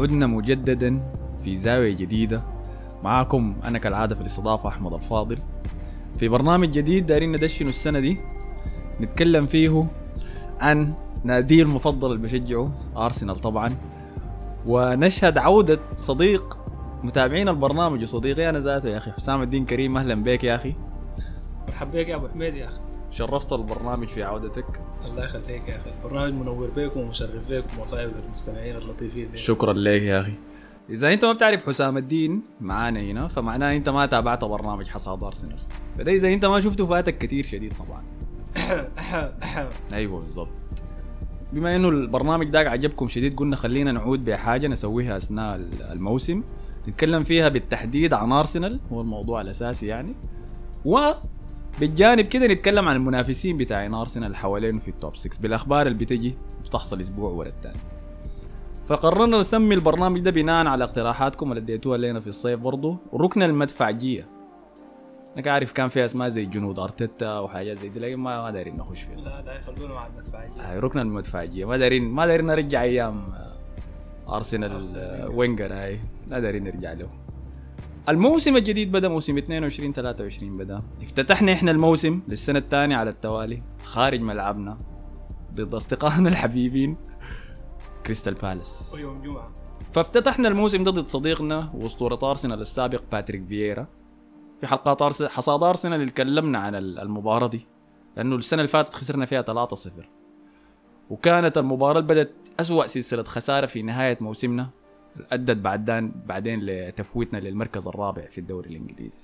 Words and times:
عدنا 0.00 0.26
مجددا 0.26 1.12
في 1.44 1.56
زاوية 1.56 1.92
جديدة. 1.92 2.42
معاكم 3.02 3.56
أنا 3.64 3.78
كالعادة 3.78 4.14
في 4.14 4.20
الاستضافة 4.20 4.68
أحمد 4.68 4.92
الفاضل. 4.92 5.38
في 6.18 6.28
برنامج 6.28 6.70
جديد 6.70 7.06
دايرين 7.06 7.32
ندشنه 7.32 7.68
السنة 7.68 8.00
دي. 8.00 8.18
نتكلم 9.00 9.46
فيه 9.46 9.88
عن 10.60 10.92
نادي 11.24 11.62
المفضل 11.62 12.12
اللي 12.12 12.22
بشجعه 12.22 12.72
أرسنال 12.96 13.40
طبعا. 13.40 13.76
ونشهد 14.68 15.38
عودة 15.38 15.80
صديق 15.94 16.58
متابعين 17.04 17.48
البرنامج. 17.48 18.02
وصديقي 18.02 18.50
أنا 18.50 18.58
ذاته 18.58 18.88
يا 18.88 18.96
أخي 18.96 19.12
حسام 19.12 19.42
الدين 19.42 19.64
كريم. 19.64 19.96
أهلا 19.96 20.14
بك 20.14 20.44
يا 20.44 20.54
أخي. 20.54 20.74
مرحبا 21.68 21.90
بك 21.90 22.08
يا 22.08 22.16
أبو 22.16 22.28
حميد 22.28 22.54
يا 22.54 22.64
أخي. 22.64 22.80
شرفت 23.10 23.52
البرنامج 23.52 24.08
في 24.08 24.22
عودتك. 24.22 24.82
الله 25.04 25.24
يخليك 25.24 25.68
يا 25.68 25.76
أخي. 25.76 25.90
البرنامج 25.90 26.32
منور 26.32 26.70
بكم 26.76 27.00
ومشرف 27.00 27.52
بكم 27.52 27.78
والله 27.78 28.06
والمستمعين 28.06 28.76
اللطيفين 28.76 29.30
دي. 29.30 29.38
شكرا 29.38 29.72
لك 29.72 30.02
يا 30.02 30.20
أخي. 30.20 30.32
إذا 30.90 31.12
أنت 31.12 31.24
ما 31.24 31.32
بتعرف 31.32 31.66
حسام 31.66 31.96
الدين 31.96 32.42
معانا 32.60 33.00
هنا 33.00 33.28
فمعناه 33.28 33.76
أنت 33.76 33.88
ما 33.88 34.06
تابعت 34.06 34.44
برنامج 34.44 34.88
حصاد 34.88 35.24
أرسنال. 35.24 35.58
فده 35.98 36.12
إذا 36.12 36.32
أنت 36.32 36.44
ما 36.44 36.60
شفته 36.60 36.86
فاتك 36.86 37.18
كثير 37.18 37.46
شديد 37.46 37.74
طبعا. 37.78 38.04
أيوه 39.92 40.20
بالضبط. 40.20 40.48
بما 41.52 41.76
إنه 41.76 41.88
البرنامج 41.88 42.48
ده 42.48 42.58
عجبكم 42.58 43.08
شديد 43.08 43.36
قلنا 43.36 43.56
خلينا 43.56 43.92
نعود 43.92 44.24
بحاجة 44.24 44.66
نسويها 44.66 45.16
أثناء 45.16 45.56
الموسم. 45.90 46.42
نتكلم 46.88 47.22
فيها 47.22 47.48
بالتحديد 47.48 48.14
عن 48.14 48.32
أرسنال 48.32 48.80
هو 48.92 49.00
الموضوع 49.00 49.40
الأساسي 49.40 49.86
يعني. 49.86 50.14
و 50.84 50.98
بالجانب 51.80 52.26
كده 52.26 52.46
نتكلم 52.46 52.88
عن 52.88 52.96
المنافسين 52.96 53.56
بتاعين 53.56 53.94
أرسنال 53.94 54.36
حوالينه 54.36 54.78
في 54.78 54.88
ال 54.88 54.95
top 54.95 55.16
6 55.16 55.40
بالأخبار 55.40 55.86
اللي 55.86 55.98
بتجي 55.98 56.34
بتحصل 56.64 57.00
أسبوع 57.00 57.30
ورا 57.30 57.48
الثاني 57.48 57.78
فقررنا 58.86 59.38
نسمي 59.38 59.74
البرنامج 59.74 60.20
ده 60.20 60.30
بناء 60.30 60.66
على 60.66 60.84
اقتراحاتكم 60.84 61.52
اللي 61.52 61.60
اديتوها 61.62 61.98
لنا 61.98 62.20
في 62.20 62.26
الصيف 62.26 62.60
برضه 62.60 62.96
ركن 63.14 63.42
المدفعجية 63.42 64.24
أنا 65.38 65.52
عارف 65.52 65.72
كان 65.72 65.88
في 65.88 66.04
أسماء 66.04 66.28
زي 66.28 66.44
جنود 66.44 66.78
أرتيتا 66.78 67.38
وحاجات 67.38 67.78
زي 67.78 67.88
دي 67.88 68.00
لكن 68.00 68.16
ما 68.16 68.42
ما 68.42 68.50
دايرين 68.50 68.74
نخش 68.74 69.02
فيها. 69.02 69.16
لا 69.16 69.42
لا 69.42 69.58
يخلونا 69.58 69.94
مع 69.94 70.06
المدفعيه 70.06 70.48
هاي 70.58 70.78
ركن 70.78 70.98
المدفعجيه 70.98 71.64
ما 71.64 71.76
دايرين 71.76 72.08
ما 72.08 72.26
دايرين 72.26 72.46
نرجع 72.46 72.82
أيام 72.82 73.26
آه، 73.26 73.52
أرسنال 74.36 74.72
أرسنال 74.72 75.04
آه، 75.04 75.30
وينجر. 75.30 75.72
هاي. 75.72 76.00
لا 76.28 76.40
دايرين 76.40 76.64
نرجع 76.64 76.92
له. 76.92 77.08
الموسم 78.08 78.56
الجديد 78.56 78.92
بدأ 78.92 79.08
موسم 79.08 79.38
22 79.38 79.92
23 79.92 80.52
بدأ. 80.52 80.82
افتتحنا 81.02 81.52
إحنا 81.52 81.70
الموسم 81.70 82.20
للسنة 82.28 82.58
الثانية 82.58 82.96
على 82.96 83.10
التوالي 83.10 83.62
خارج 83.84 84.20
ملعبنا 84.20 84.78
ضد 85.54 85.74
أصدقائنا 85.74 86.28
الحبيبين 86.28 86.96
كريستال 88.06 88.34
بالاس. 88.34 88.94
ويوم 88.94 89.22
جمعة. 89.22 89.52
فافتتحنا 89.92 90.48
الموسم 90.48 90.84
ده 90.84 90.90
ضد 90.90 91.06
صديقنا 91.06 91.70
وأسطورة 91.74 92.18
ارسنال 92.30 92.60
السابق 92.60 93.02
باتريك 93.12 93.46
فييرا. 93.46 93.86
في 94.60 94.66
حلقات 94.66 95.02
ارسنال 95.02 95.30
حصاد 95.30 95.62
ارسنال 95.62 96.00
اللي 96.00 96.10
تكلمنا 96.10 96.58
عن 96.58 96.74
ال- 96.74 96.98
المباراة 96.98 97.46
دي 97.46 97.66
لأنه 98.16 98.36
السنة 98.36 98.60
اللي 98.60 98.68
فاتت 98.68 98.94
خسرنا 98.94 99.26
فيها 99.26 99.42
3-0 99.42 99.90
وكانت 101.10 101.58
المباراة 101.58 102.00
اللي 102.00 102.14
بدت 102.14 102.32
أسوأ 102.60 102.86
سلسلة 102.86 103.22
خسارة 103.22 103.66
في 103.66 103.82
نهاية 103.82 104.18
موسمنا. 104.20 104.70
أدت 105.32 105.56
بعدين 105.56 106.12
بعدين 106.26 106.60
لتفويتنا 106.62 107.38
للمركز 107.38 107.88
الرابع 107.88 108.26
في 108.26 108.38
الدوري 108.38 108.70
الإنجليزي. 108.70 109.22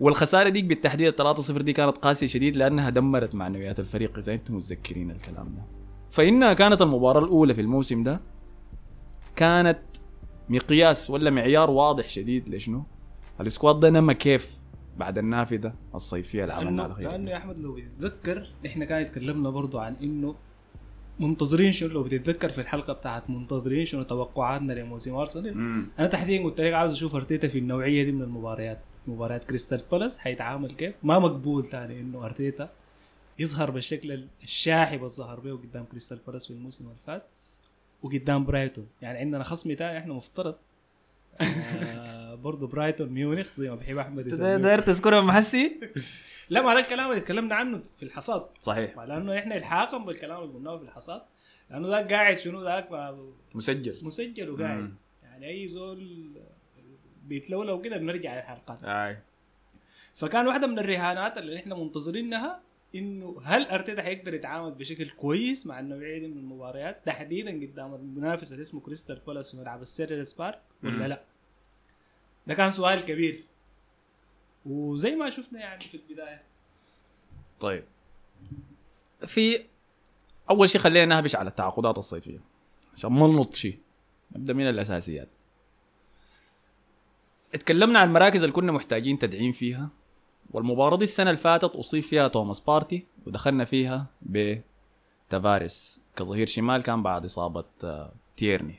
والخسارة 0.00 0.48
ديك 0.48 0.64
بالتحديد 0.64 1.14
3-0 1.22 1.62
دي 1.62 1.72
كانت 1.72 1.98
قاسية 1.98 2.26
شديد 2.26 2.56
لأنها 2.56 2.90
دمرت 2.90 3.34
معنويات 3.34 3.80
الفريق 3.80 4.18
إذا 4.18 4.34
أنتم 4.34 4.56
متذكرين 4.56 5.10
الكلام 5.10 5.44
ده. 5.44 5.62
فإنها 6.10 6.52
كانت 6.52 6.82
المباراة 6.82 7.24
الأولى 7.24 7.54
في 7.54 7.60
الموسم 7.60 8.02
ده. 8.02 8.20
كانت 9.36 9.78
مقياس 10.48 11.10
ولا 11.10 11.30
معيار 11.30 11.70
واضح 11.70 12.08
شديد 12.08 12.48
لشنو؟ 12.48 12.84
السكواد 13.40 13.80
ده 13.80 13.90
نما 13.90 14.12
كيف 14.12 14.58
بعد 14.96 15.18
النافذة 15.18 15.74
الصيفية 15.94 16.42
اللي 16.42 16.54
عملناها 16.54 16.88
لأنه 17.00 17.30
يا 17.30 17.36
أحمد 17.36 17.58
لو 17.58 17.72
بتتذكر 17.72 18.48
إحنا 18.66 18.84
كان 18.84 19.02
يتكلمنا 19.02 19.50
برضو 19.50 19.78
عن 19.78 19.94
إنه 20.02 20.34
منتظرين 21.20 21.72
شنو؟ 21.72 21.88
لو 21.88 22.02
بتتذكر 22.02 22.48
في 22.48 22.60
الحلقة 22.60 22.92
بتاعت 22.92 23.30
منتظرين 23.30 23.84
شنو 23.84 24.02
توقعاتنا 24.02 24.72
لموسم 24.72 25.14
أرسنال. 25.14 25.86
أنا 25.98 26.06
تحديدا 26.06 26.44
قلت 26.44 26.60
لك 26.60 26.72
عاوز 26.72 26.92
أشوف 26.92 27.14
أرتيتا 27.14 27.48
في 27.48 27.58
النوعية 27.58 28.02
دي 28.02 28.12
من 28.12 28.22
المباريات. 28.22 28.80
في 29.04 29.10
مباريات 29.10 29.44
كريستال 29.44 29.82
بالاس 29.92 30.18
حيتعامل 30.18 30.70
كيف؟ 30.70 30.94
ما 31.02 31.18
مقبول 31.18 31.64
ثاني 31.64 32.00
إنه 32.00 32.24
أرتيتا 32.24 32.70
يظهر 33.38 33.70
بالشكل 33.70 34.24
الشاحب 34.42 34.98
اللي 34.98 35.08
ظهر 35.08 35.40
به 35.40 35.52
قدام 35.52 35.84
كريستال 35.84 36.18
بالاس 36.26 36.46
في 36.46 36.52
الموسم 36.52 36.84
اللي 36.84 36.96
فات 37.06 37.26
وقدام 38.02 38.44
برايتون. 38.44 38.86
يعني 39.02 39.18
عندنا 39.18 39.44
خصم 39.44 39.74
ثاني 39.74 39.98
إحنا 39.98 40.14
مفترض. 40.14 40.54
آه 41.40 42.34
برضه 42.34 42.66
برايتون 42.66 43.08
ميونخ 43.08 43.52
زي 43.52 43.68
ما 43.68 43.74
بحب 43.74 43.98
أحمد 43.98 44.26
يسميه. 44.26 44.56
داير 44.56 44.80
تذكرها 44.80 45.20
محسي؟ 45.20 45.70
لا 46.50 46.62
ما 46.62 46.72
هذا 46.72 46.80
الكلام 46.80 47.10
اللي 47.10 47.20
تكلمنا 47.20 47.54
عنه 47.54 47.82
في 47.96 48.02
الحصاد. 48.02 48.46
صحيح. 48.60 48.98
لأنه 48.98 49.38
إحنا 49.38 49.56
الحاكم 49.56 50.04
بالكلام 50.04 50.42
اللي 50.42 50.54
قلناه 50.54 50.76
في 50.78 50.84
الحصاد. 50.84 51.22
لأنه 51.70 51.88
ذاك 51.88 52.12
قاعد 52.12 52.38
شنو 52.38 52.62
ذاك؟ 52.62 52.88
مسجل. 53.54 53.98
مسجل 54.02 54.50
وقاعد. 54.50 54.78
مم. 54.78 54.94
يعني 55.22 55.48
أي 55.48 55.68
زول 55.68 56.30
بيتلولو 57.22 57.80
كده 57.80 57.96
بنرجع 57.96 58.36
للحلقات. 58.36 58.84
أي. 58.84 59.18
فكان 60.14 60.46
واحدة 60.46 60.66
من 60.66 60.78
الرهانات 60.78 61.38
اللي 61.38 61.56
إحنا 61.56 61.74
منتظرينها 61.74 62.62
إنه 62.94 63.36
هل 63.44 63.66
أرتيتا 63.66 64.02
حيقدر 64.02 64.34
يتعامل 64.34 64.72
بشكل 64.72 65.08
كويس 65.10 65.66
مع 65.66 65.80
النوعية 65.80 66.18
دي 66.18 66.28
من 66.28 66.38
المباريات 66.38 67.06
تحديدا 67.06 67.50
قدام 67.50 67.94
المنافس 67.94 68.52
اللي 68.52 68.62
اسمه 68.62 68.80
كريستال 68.80 69.20
بالاس 69.26 69.50
في 69.50 69.56
ملعب 69.56 69.82
السيلهرست 69.82 70.32
بارك 70.32 70.60
مم. 70.82 70.94
ولا 70.94 71.08
لا؟ 71.08 71.22
ده 72.46 72.54
كان 72.54 72.70
سؤال 72.70 73.04
كبير. 73.04 73.44
وزي 74.66 75.14
ما 75.14 75.30
شفنا 75.30 75.60
يعني 75.60 75.80
في 75.80 75.94
البداية. 75.96 76.42
طيب. 77.60 77.84
في 79.26 79.64
أول 80.50 80.68
شيء 80.68 80.80
خلينا 80.80 81.06
نهبش 81.06 81.36
على 81.36 81.48
التعاقدات 81.50 81.98
الصيفية. 81.98 82.40
عشان 82.94 83.12
ما 83.12 83.26
ننط 83.26 83.54
شيء. 83.54 83.78
نبدأ 84.36 84.52
من 84.52 84.68
الأساسيات. 84.68 85.28
اتكلمنا 87.54 87.98
عن 87.98 88.08
المراكز 88.08 88.40
اللي 88.40 88.52
كنا 88.52 88.72
محتاجين 88.72 89.18
تدعيم 89.18 89.52
فيها. 89.52 89.88
والمباراة 90.50 90.96
دي 90.96 91.04
السنة 91.04 91.30
اللي 91.30 91.40
فاتت 91.40 91.64
أصيب 91.76 92.02
فيها 92.02 92.28
توماس 92.28 92.60
بارتي 92.60 93.06
ودخلنا 93.26 93.64
فيها 93.64 94.06
بتافاريس 94.22 96.00
كظهير 96.16 96.46
شمال 96.46 96.82
كان 96.82 97.02
بعد 97.02 97.24
إصابة 97.24 97.64
آه، 97.84 98.12
تيرني. 98.36 98.78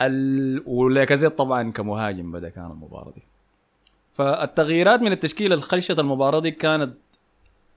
ال... 0.00 0.62
ولاكازيت 0.66 1.38
طبعا 1.38 1.70
كمهاجم 1.70 2.32
بدأ 2.32 2.48
كان 2.48 2.70
المباراة 2.70 3.10
دي. 3.10 3.22
فالتغييرات 4.12 5.00
من 5.00 5.12
التشكيلة 5.12 5.54
اللي 5.54 5.66
خشت 5.66 5.98
المباراة 5.98 6.40
دي 6.40 6.50
كانت 6.50 6.94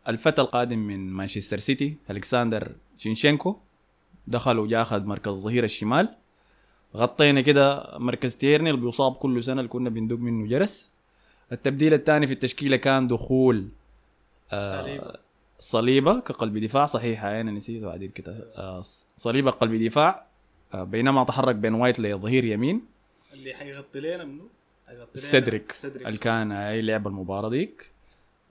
الفتى 0.08 0.42
القادم 0.42 0.80
من 0.80 1.10
مانشستر 1.10 1.58
سيتي. 1.58 1.96
أوليكساندر 2.10 2.72
زينشينكو 2.98 3.58
دخل 4.28 4.60
وأخذ 4.60 5.04
مركز 5.06 5.32
ظهير 5.32 5.64
الشمال. 5.64 6.16
غطينا 6.96 7.42
كده 7.42 7.98
مركز 7.98 8.36
تيرني 8.36 8.70
اللي 8.70 8.82
بيصاب 8.82 9.16
كل 9.16 9.44
سنة 9.44 9.60
اللي 9.60 9.70
كنا 9.70 9.90
بندق 9.90 10.18
منه 10.18 10.48
جرس. 10.48 10.90
التبديل 11.52 11.94
الثاني 11.94 12.28
في 12.28 12.34
التشكيلة 12.34 12.78
كان 12.78 13.08
دخول 13.08 13.68
صليبة. 14.56 15.14
صليبة 15.60 16.20
كقلب 16.20 16.58
دفاع. 16.58 16.86
صحيح 16.86 17.24
أنا 17.26 17.52
نسيته 17.52 17.92
عديل 17.92 18.10
كده. 18.10 18.52
آه 18.58 18.82
صليبة 19.18 19.52
قلب 19.52 19.84
دفاع 19.84 20.26
آه 20.74 20.84
بينما 20.84 21.24
تحرك 21.24 21.56
بن 21.56 21.74
وايت 21.74 22.00
لظهير 22.00 22.46
يمين. 22.46 22.82
اللي 23.34 23.54
حيغطي 23.54 24.00
لنا 24.00 24.26
منه 24.26 24.44
لنا 24.94 25.08
سيدريك 25.16 25.76
اللي 25.86 26.18
كان 26.18 26.52
هو 26.52 26.82
لعب 26.82 27.08
المباراة 27.08 27.50
ديك 27.50 27.92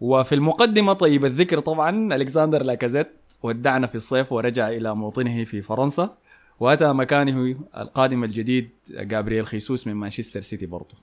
وفي 0.00 0.34
المقدمة 0.34 0.92
طيب 0.92 1.24
الذكر 1.24 1.60
طبعا 1.60 2.14
ألكسندر 2.14 2.62
لاكازيت 2.62 3.12
ودعنا 3.42 3.86
في 3.86 3.94
الصيف 3.94 4.32
ورجع 4.32 4.68
إلى 4.68 4.94
موطنه 4.94 5.44
في 5.44 5.62
فرنسا. 5.62 6.16
وأتى 6.60 6.92
مكانه 6.92 7.56
القادم 7.76 8.24
الجديد 8.24 8.68
جابرييل 8.90 9.46
خيسوس 9.46 9.86
من 9.86 9.94
مانشستر 9.94 10.40
سيتي 10.40 10.66
برضه 10.66 10.94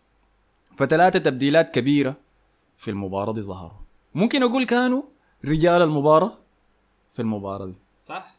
فثلاثه 0.78 1.20
تبديلات 1.20 1.70
كبيرة 1.70 2.16
في 2.78 2.92
المباراة 2.92 3.34
دي 3.34 3.42
ظهروا. 3.42 3.78
ممكن 4.16 4.44
أقول 4.44 4.66
كانوا 4.66 5.04
رجال 5.46 5.82
المباراة 5.82 6.38
في 7.14 7.22
المباراة 7.22 7.66
دي. 7.66 7.80
صح؟ 8.02 8.36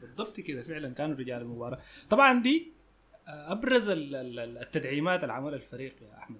بالضبط 0.00 0.40
كده 0.40 0.62
فعلا 0.62 0.94
كانوا 0.94 1.16
رجال 1.16 1.42
المباراة. 1.42 1.78
طبعا 2.10 2.42
دي 2.42 2.72
أبرز 3.28 3.88
ال- 3.88 4.14
ال- 4.14 4.58
التدعيمات 4.58 5.22
اللي 5.22 5.32
عملها 5.32 5.56
الفريق 5.56 5.94
يا 6.02 6.18
أحمد. 6.18 6.38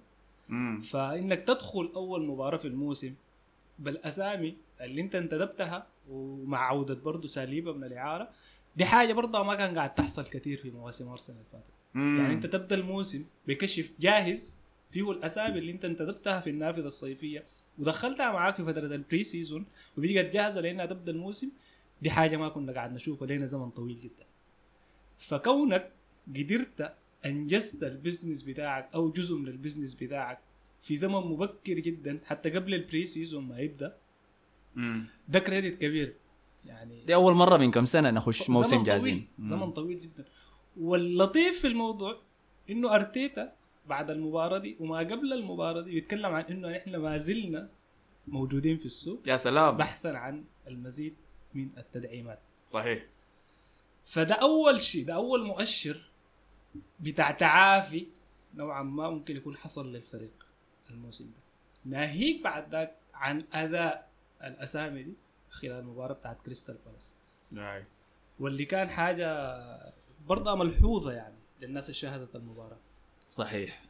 فإنك 0.83 1.39
تدخل 1.39 1.91
أول 1.95 2.25
مباراة 2.25 2.57
في 2.57 2.67
الموسم 2.67 3.13
بالأسامي 3.79 4.57
اللي 4.81 5.01
أنت 5.01 5.15
انتدبتها 5.15 5.87
ومع 6.09 6.57
عودة 6.67 6.93
برضه 6.95 7.27
ساليبه 7.27 7.73
من 7.73 7.83
الإعارة 7.83 8.29
دي 8.75 8.85
حاجة 8.85 9.13
برضه 9.13 9.43
ما 9.43 9.55
كان 9.55 9.75
قاعد 9.77 9.93
تحصل 9.93 10.23
كثير 10.27 10.57
في 10.57 10.71
مواسم 10.71 11.07
أرسنال 11.07 11.37
اللي 11.37 11.49
فاتت. 11.51 11.73
يعني 12.19 12.33
أنت 12.33 12.45
تبدأ 12.45 12.75
الموسم 12.75 13.25
بكشف 13.47 13.91
جاهز 13.99 14.57
فيه 14.91 15.11
الأسامي 15.11 15.59
اللي 15.59 15.71
أنت 15.71 15.85
انتدبتها 15.85 16.39
في 16.39 16.49
النافذة 16.49 16.87
الصيفية 16.87 17.43
ودخلتها 17.79 18.31
معاك 18.31 18.55
في 18.55 18.63
فترة 18.63 18.85
ال 18.95 19.23
pre-season 19.23 19.65
وبقت 19.97 20.25
جاهزة 20.33 20.61
لأنها 20.61 20.85
تبدأ 20.85 21.11
الموسم 21.11 21.49
دي 22.01 22.11
حاجة 22.11 22.37
ما 22.37 22.49
كنا 22.49 22.71
قاعد 22.73 22.93
نشوفها 22.93 23.27
لنا 23.27 23.45
زمن 23.45 23.69
طويل 23.69 23.99
جدا. 24.01 24.25
فكونك 25.17 25.91
قدرت 26.35 26.93
أنجزت 27.25 27.83
ال 27.83 27.89
business 27.89 28.41
بتاعك 28.41 28.89
أو 28.95 29.11
جزء 29.11 29.35
من 29.35 29.47
ال 29.47 29.52
business 29.52 29.93
بتاعك 29.93 30.39
في 30.81 30.95
زمن 30.95 31.19
مبكر 31.19 31.73
جدا 31.73 32.19
حتى 32.25 32.49
قبل 32.49 32.73
ال 32.73 33.05
pre-season 33.05 33.43
ما 33.43 33.59
يبدأ. 33.59 33.97
ده 35.27 35.39
credit 35.39 35.81
كبير. 35.81 36.15
يعني 36.65 37.05
دي 37.05 37.15
أول 37.15 37.33
مرة 37.33 37.57
من 37.57 37.71
كم 37.71 37.85
سنة 37.85 38.11
نخش 38.11 38.43
زمن 38.43 38.55
موسم 38.55 38.69
طويل 38.69 38.83
جاهزين 38.83 39.27
زمن 39.43 39.71
طويل 39.71 40.01
جدا. 40.01 40.25
واللطيف 40.77 41.61
في 41.61 41.67
الموضوع 41.67 42.21
إنه 42.69 42.95
أرتيتا 42.95 43.53
بعد 43.87 44.09
المباراة 44.09 44.57
دي 44.57 44.77
وما 44.79 44.97
قبل 44.97 45.33
المباراة 45.33 45.81
دي 45.81 45.91
بيتكلم 45.91 46.31
عن 46.33 46.43
إنه 46.43 46.69
نحن 46.69 46.95
ما 46.95 47.17
زلنا 47.17 47.69
موجودين 48.27 48.77
في 48.77 48.85
السوق. 48.85 49.21
يا 49.27 49.37
سلام. 49.37 49.77
بحثا 49.77 50.07
عن 50.07 50.43
المزيد 50.67 51.15
من 51.53 51.69
التدعيمات. 51.77 52.39
صحيح. 52.69 53.05
فده 54.05 54.35
أول 54.35 54.81
شيء 54.81 55.05
ده 55.05 55.13
أول 55.13 55.45
مؤشر 55.45 56.06
بتاع 56.99 57.31
تعافي 57.31 58.07
نوعا 58.55 58.83
ما 58.83 59.09
ممكن 59.09 59.37
يكون 59.37 59.57
حصل 59.57 59.93
للفريق 59.93 60.45
الموسم 60.89 61.25
ده. 61.25 61.39
ناهيك 61.85 62.43
بعد 62.43 62.71
ذاك 62.71 62.95
عن 63.13 63.43
أداء 63.53 64.09
الأسامي 64.43 65.03
دي 65.03 65.13
خلال 65.49 65.79
المباراه 65.79 66.13
بتاعت 66.13 66.37
كريستال 66.45 66.77
بالاس. 66.85 67.15
واللي 68.39 68.65
كان 68.65 68.89
حاجة 68.89 69.57
برضه 70.27 70.55
ملحوظة 70.55 71.11
يعني 71.11 71.35
للناس 71.61 71.85
اللي 71.85 71.93
شاهدت 71.93 72.35
المباراة. 72.35 72.77
صحيح. 73.29 73.81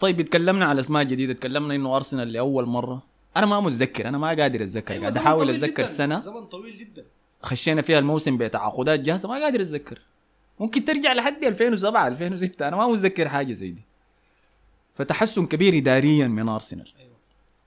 طيب 0.00 0.20
اتكلمنا 0.20 0.66
على 0.66 0.80
أسماء 0.80 1.02
جديدة 1.02 1.32
اتكلمنا 1.32 1.74
إنه 1.74 1.96
أرسنال 1.96 2.32
لأول 2.32 2.66
مرة. 2.66 3.02
أنا 3.36 3.46
ما 3.46 3.60
متذكر 3.60 4.08
أنا 4.08 4.18
ما 4.18 4.28
قادر 4.28 4.62
أتذكر 4.62 4.94
أيوة 4.94 5.02
قاعد 5.02 5.16
أحاول 5.16 5.50
أتذكر 5.50 5.82
السنة 5.82 6.18
زمن 6.18 6.46
طويل 6.46 6.78
جدا. 6.78 7.06
خشينا 7.42 7.82
فيها 7.82 7.98
الموسم 7.98 8.38
بتعاقدات 8.38 9.00
جاهزة 9.00 9.28
ما 9.28 9.34
قادر 9.34 9.60
أتذكر. 9.60 10.02
ممكن 10.60 10.84
ترجع 10.84 11.12
لحد 11.12 11.44
2007 11.44 12.08
2006 12.08 12.68
أنا 12.68 12.76
ما 12.76 12.88
متذكر 12.88 13.28
حاجة 13.28 13.52
زي 13.52 13.70
دي. 13.70 13.82
فتحسن 14.94 15.46
كبير 15.46 15.78
اداريا 15.78 16.26
من 16.28 16.48
أرسنال. 16.48 16.92
أيوه. 16.98 17.16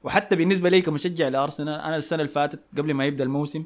وحتى 0.04 0.36
بالنسبة 0.36 0.70
لي 0.70 0.82
كمشجع 0.82 1.28
لأرسنال 1.28 1.80
أنا 1.80 1.98
السنة 1.98 2.20
اللي 2.22 2.32
فاتت 2.32 2.60
قبل 2.78 2.94
ما 2.94 3.06
يبدأ 3.06 3.24
الموسم 3.24 3.64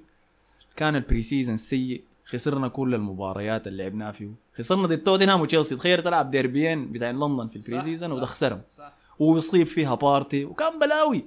كان 0.75 0.95
ال 0.95 1.21
pre-season 1.21 1.57
سيء. 1.57 2.01
خسرنا 2.25 2.67
كل 2.67 2.95
المباريات 2.95 3.67
اللي 3.67 3.83
لعبناها 3.83 4.11
فيه. 4.11 4.29
خسرنا 4.57 4.87
ضد 4.87 4.97
توتنهام 4.97 5.41
وتشيلسي 5.41 5.75
تخيل 5.75 6.03
تلعب 6.03 6.31
ديربيين 6.31 6.91
بتاع 6.91 7.11
لندن 7.11 7.47
في 7.47 7.55
ال 7.55 7.81
pre-season 7.81 8.09
صح، 8.09 8.15
وتخسرهم. 8.15 8.61
صح. 8.69 8.93
ويصيب 9.19 9.67
فيها 9.67 9.95
بارتي 9.95 10.45
وكان 10.45 10.79
بلاوي. 10.79 11.25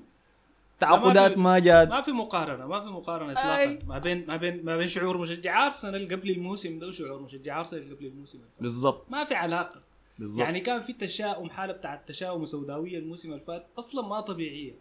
تعاقدات 0.80 1.38
ما 1.38 1.58
جات 1.58 1.88
ما 1.88 2.02
في 2.02 2.12
مقارنة 2.12 2.66
ما 2.66 2.80
في 2.80 2.86
مقارنة 2.86 3.28
أي. 3.30 3.32
اطلاقا 3.32 3.86
ما 3.86 3.98
بين 3.98 4.26
ما 4.26 4.36
بين 4.36 4.64
ما 4.64 4.76
بين 4.76 4.86
شعور 4.86 5.18
مشجع 5.18 5.66
أرسنال 5.66 6.08
قبل 6.08 6.30
الموسم 6.30 6.78
ده 6.78 6.86
وشعور 6.88 7.22
مشجع 7.22 7.58
أرسنال 7.58 7.96
قبل 7.96 8.06
الموسم 8.06 8.38
اللي 8.38 8.50
فات. 8.50 8.62
بالضبط 8.62 9.10
ما 9.10 9.24
في 9.24 9.34
علاقة 9.34 9.80
بالضبط 10.18 10.40
يعني 10.40 10.60
كان 10.60 10.80
في 10.80 10.92
تشاؤم 10.92 11.50
حالة 11.50 11.72
بتاع 11.72 11.94
التشاؤم 11.94 12.44
سوداويه 12.44 12.98
الموسم 12.98 13.32
اللي 13.32 13.44
فات 13.44 13.66
أصلا 13.78 14.06
ما 14.08 14.20
طبيعية 14.20 14.74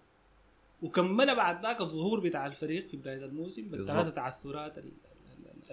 وكملها 0.81 1.33
بعد 1.33 1.61
ذاك 1.61 1.81
الظهور 1.81 2.19
بتاع 2.19 2.45
الفريق 2.45 2.87
في 2.87 2.97
بداية 2.97 3.25
الموسم 3.25 3.67
بالثلاثة. 3.67 4.09
تعثرات 4.09 4.77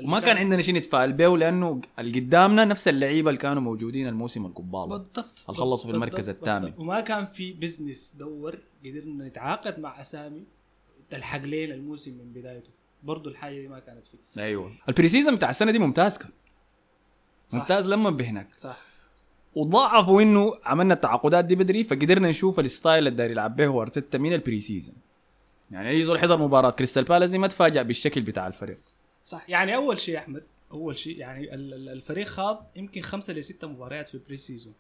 وما 0.05 0.21
كان 0.21 0.37
عندنا 0.37 0.63
شيء 0.63 0.75
نتفائل 0.75 1.13
به 1.13 1.39
لأنه 1.39 1.81
اللي 1.99 2.21
قدامنا 2.21 2.65
نفس 2.65 2.89
اللعيبة 2.89 3.31
اللي 3.31 3.41
كانوا 3.41 3.63
موجودين 3.63 4.09
الموسم 4.09 4.47
القبالة. 4.47 4.87
بالضبط. 4.87 5.45
اللي 5.49 5.61
خلصوا 5.61 5.91
في 5.91 5.97
المركز 5.97 6.29
الثامن. 6.29 6.73
وما 6.79 7.01
كان 7.01 7.25
في 7.25 7.53
business 7.53 8.17
دور 8.19 8.59
قدرنا 8.87 9.29
نتعاقد 9.29 9.81
مع 9.81 10.01
أسامي 10.01 10.45
تلحق 11.11 11.45
لنا 11.45 11.75
الموسم 11.75 12.19
من 12.19 12.33
بدايته. 12.33 12.71
برضو 13.03 13.31
الحاجة 13.31 13.61
دي 13.61 13.69
ما 13.69 13.79
كانت 13.79 14.07
فيه 14.07 14.43
أيوه. 14.43 14.73
ال 14.89 15.09
pre-season 15.09 15.35
بتاع 15.35 15.51
السنة 15.51 15.73
دي 15.73 15.79
ممتاز 15.79 16.19
كان. 16.19 16.31
صح. 17.49 17.59
ممتاز 17.59 17.89
لما 17.89 18.11
بهناك. 18.11 18.55
صح. 18.55 18.79
وضاعفوا 19.55 20.23
إنه 20.23 20.55
عملنا 20.65 20.95
التعاقدات 20.95 21.45
دي 21.45 21.55
بدري 21.55 21.85
فقدرنا 21.85 22.29
نشوف 22.29 22.61
ال 22.61 22.67
style 22.67 22.99
اللي 22.99 23.11
داير 23.11 23.31
يلعب 23.31 23.57
به 23.57 23.67
هو 23.67 23.83
ارتيتا 23.83 24.19
من 24.19 24.33
ال 24.33 24.61
pre-season 24.61 24.95
يعني 25.71 25.89
أي 25.89 26.03
زول 26.03 26.19
حضر 26.19 26.39
مباراة 26.39 26.71
كريستال 26.71 27.05
بالاس 27.05 27.31
دي 27.31 27.39
ما 27.39 27.49
تفاجأ 27.49 27.83
بالشكل 27.83 28.21
بتاع 28.21 28.47
الفريق. 28.47 28.81
صح. 29.25 29.51
يعني 29.51 29.75
أول 29.75 29.99
شيء 29.99 30.15
يا 30.15 30.19
أحمد 30.21 30.45
أول 30.73 30.99
شيء 30.99 31.17
يعني 31.19 31.55
ال- 31.55 31.75
ال- 31.75 31.89
الفريق 31.89 32.27
خاض 32.27 32.71
يمكن 32.77 33.03
خمسة 33.03 33.33
لسته 33.33 33.69
مباريات 33.69 34.09
في 34.09 34.15
ال 34.15 34.37
pre-season 34.37 34.75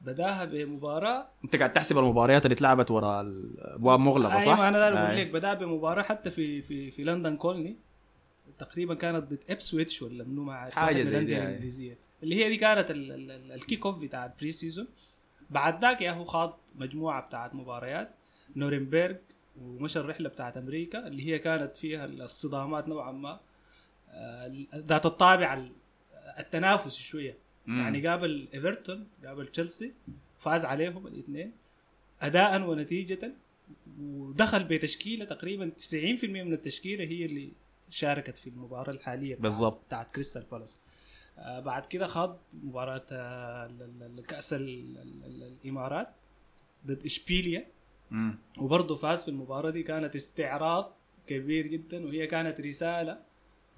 بداها 0.00 0.44
بمباراة. 0.44 1.28
أنت 1.44 1.56
قاعد 1.56 1.72
تحسب 1.72 1.98
المباريات 1.98 2.44
اللي 2.46 2.54
اتلعبت 2.54 2.90
ورا 2.90 3.20
الابواب 3.20 4.00
مغلقه 4.00 4.30
صح؟ 4.30 4.36
أيوه 4.38 4.68
أنا 4.68 4.88
أقول 4.88 4.96
أي. 4.96 5.24
لك 5.24 5.30
بدا 5.30 5.54
بمباراة 5.54 6.02
حتى 6.02 6.30
في 6.30 6.62
في 6.62 6.90
في 6.90 7.04
لندن 7.04 7.36
كولني. 7.36 7.76
تقريبا 8.58 8.94
كانت 8.94 9.24
ضد 9.30 9.44
إبسويتش 9.50 10.02
ولا 10.02 10.24
منو 10.24 10.42
ما 10.44 10.54
عارف 10.54 10.78
من 10.78 11.04
زي 11.04 11.24
دي،. 11.24 11.38
الإنجليزية. 11.38 11.98
اللي 12.22 12.44
هي 12.44 12.48
دي 12.48 12.56
كانت 12.56 12.90
ال- 12.90 13.12
ال- 13.12 13.30
ال- 13.30 13.52
ال 13.52 13.59
kick 13.59 13.86
off 13.86 13.98
بتاع 13.98 14.26
ال 14.26 14.52
pre-season 14.52 14.86
بعد 15.50 15.82
ذاك 15.84 16.00
يا 16.02 16.10
هو 16.12 16.24
خاض 16.24 16.58
مجموعة 16.74 17.22
بتاعت 17.26 17.54
مباريات. 17.54 18.10
نورنبرغ 18.56 19.14
ومشى 19.62 19.98
الرحلة 20.00 20.28
بتاعت 20.28 20.56
أمريكا 20.56 21.06
اللي 21.06 21.26
هي 21.26 21.38
كانت 21.38 21.76
فيها 21.76 22.04
الصدامات 22.04 22.88
نوعا 22.88 23.12
ما 23.12 23.40
آه، 24.10 24.52
ذات 24.74 25.06
الطابع 25.06 25.54
ال- 25.54 25.72
التنافسي 26.38 27.00
شوية. 27.02 27.38
يعني 27.66 28.06
قابل 28.06 28.48
إيفرتون 28.54 29.06
قابل 29.24 29.46
تشيلسي 29.46 29.92
فاز 30.38 30.64
عليهم 30.64 31.06
الاثنين 31.06 31.52
اداء 32.22 32.62
ونتيجة 32.62 33.32
ودخل 34.00 34.64
بتشكيلة 34.64 35.24
تقريبا 35.24 35.70
90% 35.78 36.24
من 36.24 36.52
التشكيلة 36.52 37.04
هي 37.04 37.24
اللي 37.24 37.52
شاركت 37.90 38.38
في 38.38 38.46
المباراة 38.50 38.90
الحالية 38.92 39.36
بالضبط. 39.36 39.84
بتاعت 39.86 40.10
كريستال 40.10 40.42
بالاس 40.52 40.78
آه 41.38 41.60
بعد 41.60 41.86
كده 41.86 42.06
خاض 42.06 42.38
مباراة 42.62 43.06
آه 43.12 43.70
كأس 44.28 44.52
ال- 44.52 44.98
ال- 44.98 45.24
ال- 45.24 45.56
الإمارات 45.62 46.08
ضد 46.86 47.04
إشبيليا. 47.04 47.66
وبرضه 48.58 48.94
فاز 48.94 49.24
في 49.24 49.30
المباراة 49.30 49.70
دي 49.70 49.82
كانت 49.82 50.16
استعراض 50.16 50.96
كبير 51.26 51.66
جدا 51.66 52.06
وهي 52.06 52.26
كانت 52.26 52.60
رسالة 52.60 53.18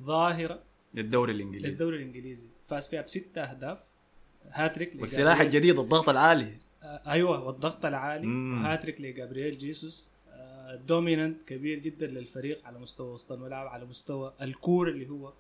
ظاهرة 0.02 0.62
للدوري 0.94 1.32
الإنجليزي. 1.32 1.68
للدوري 1.68 1.96
الإنجليزي. 1.96 2.46
فاز 2.66 2.88
فيها 2.88 3.02
بستة 3.02 3.42
أهداف. 3.42 3.78
هاتريك 4.50 4.96
والسلاح 5.00 5.40
الجديد 5.40 5.78
الضغط 5.78 6.08
العالي. 6.08 6.58
آه، 6.82 7.02
أيوه 7.06 7.44
والضغط 7.44 7.86
العالي. 7.86 8.26
مم. 8.26 8.64
وهاتريك 8.64 9.00
لجابرييل 9.00 9.58
جيسوس. 9.58 10.08
آه، 10.30 10.74
dominant 10.74 11.42
كبير 11.42 11.78
جدا 11.78 12.06
للفريق 12.06 12.66
على 12.66 12.78
مستوى 12.78 13.12
وسط 13.12 13.32
الملعب 13.32 13.66
على 13.66 13.84
مستوى 13.84 14.34
الكور 14.42 14.88
اللي 14.88 15.08
هو 15.08 15.32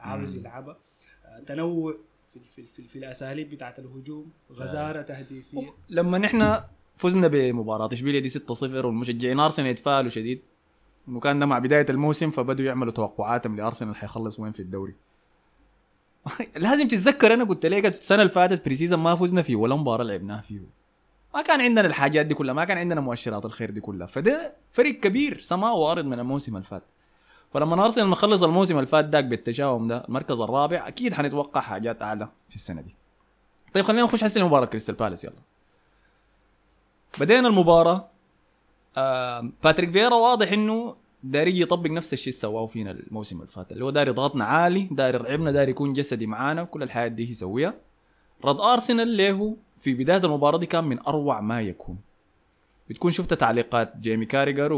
عاوز. 0.00 0.38
يلعبها. 0.38 0.78
آه، 1.24 1.40
تنوع 1.40 1.96
في 2.32 2.40
في 2.50 2.62
في, 2.62 2.88
في 2.88 2.98
الأساليب 2.98 3.50
بتاعت 3.50 3.78
الهجوم 3.78 4.32
غزارة 4.52 5.02
تهديفية. 5.02 5.74
لما 5.88 6.18
نحن 6.18 6.60
فزنا 6.96 7.28
بمباراة 7.28 7.88
اشبيليا 7.92 8.20
دي 8.20 8.30
6-0 8.30 8.62
والمشجعين 8.62 9.40
أرسنال 9.40 9.68
يتفائلوا 9.68 10.10
شديد. 10.10 10.42
انه 11.08 11.20
كان 11.20 11.38
ده 11.38 11.46
مع 11.46 11.58
بداية 11.58 11.86
الموسم 11.90 12.30
فبدوا 12.30 12.64
يعملوا 12.64 12.92
توقعاتهم 12.92 13.56
لأرسنال 13.56 13.96
حيخلص 13.96 14.40
وين 14.40 14.52
في 14.52 14.60
الدوري. 14.60 14.94
لازم 16.56 16.88
تتذكر 16.88 17.34
أنا 17.34 17.44
قلت 17.44 17.66
لك 17.66 17.86
السنة 17.86 18.22
اللي 18.22 18.32
فاتت 18.32 18.64
pre-season 18.64 18.98
ما 18.98 19.16
فزنا 19.16 19.42
فيه 19.42 19.56
ولا 19.56 19.76
مباراة 19.76 20.04
لعبناها 20.04 20.40
فيه. 20.40 20.60
ما 21.34 21.42
كان 21.42 21.60
عندنا 21.60 21.86
الحاجات 21.86 22.26
دي 22.26 22.34
كلها 22.34 22.54
ما 22.54 22.64
كان 22.64 22.78
عندنا 22.78 23.00
مؤشرات 23.00 23.44
الخير 23.44 23.70
دي 23.70 23.80
كلها. 23.80 24.06
فده 24.06 24.54
فرق 24.72 25.00
كبير 25.00 25.40
سماء 25.40 25.76
وأرض 25.76 26.04
من 26.04 26.20
الموسم 26.20 26.56
اللي 26.56 26.66
فات. 26.66 26.82
فلما 27.50 27.84
أرسنال 27.84 28.10
نخلص 28.10 28.42
الموسم 28.42 28.76
اللي 28.76 28.86
فات 28.86 29.04
داك 29.04 29.24
بالتشاؤم 29.24 29.88
ده 29.88 30.04
المركز 30.08 30.40
الرابع 30.40 30.88
أكيد 30.88 31.14
حنتوقع 31.14 31.60
حاجات 31.60 32.02
أعلى 32.02 32.28
في 32.48 32.56
السنة 32.56 32.80
دي. 32.80 32.94
طيب 33.74 33.84
خلينا 33.84 34.02
نخش 34.02 34.24
هسع 34.24 34.44
مباراه 34.44 34.66
كريستال 34.66 34.94
بالاس 34.94 35.24
يلا. 35.24 35.55
بدينا 37.20 37.48
المباراة 37.48 38.08
آه 38.96 39.50
باتريك 39.64 39.90
فيرا 39.90 40.14
واضح 40.14 40.52
إنه 40.52 40.96
داري 41.22 41.50
يجي 41.50 41.62
يطبق 41.62 41.90
نفس 41.90 42.12
الشيء 42.12 42.32
اللي 42.32 42.40
سواه 42.40 42.66
فينا 42.66 42.90
الموسم 42.90 43.36
اللي 43.36 43.46
فات 43.46 43.72
اللي 43.72 43.84
هو 43.84 43.90
داري 43.90 44.10
يضغطنا 44.10 44.44
عالي 44.44 44.88
داري 44.90 45.16
يرعبنا 45.18 45.50
داري 45.52 45.70
يكون 45.70 45.92
جسدي 45.92 46.26
معانا 46.26 46.64
كل 46.64 46.82
الحياة 46.82 47.08
دي 47.08 47.30
يسويها. 47.30 47.74
رد 48.44 48.60
أرسنال 48.60 49.16
له 49.16 49.56
في 49.76 49.94
بداية 49.94 50.24
المباراة 50.24 50.58
دي 50.58 50.66
كان 50.66 50.84
من 50.84 50.98
أروع 50.98 51.40
ما 51.40 51.60
يكون. 51.60 51.98
بتكون 52.90 53.10
شفت 53.10 53.34
تعليقات 53.34 53.96
جيمي 53.96 54.26
كاريجر 54.26 54.72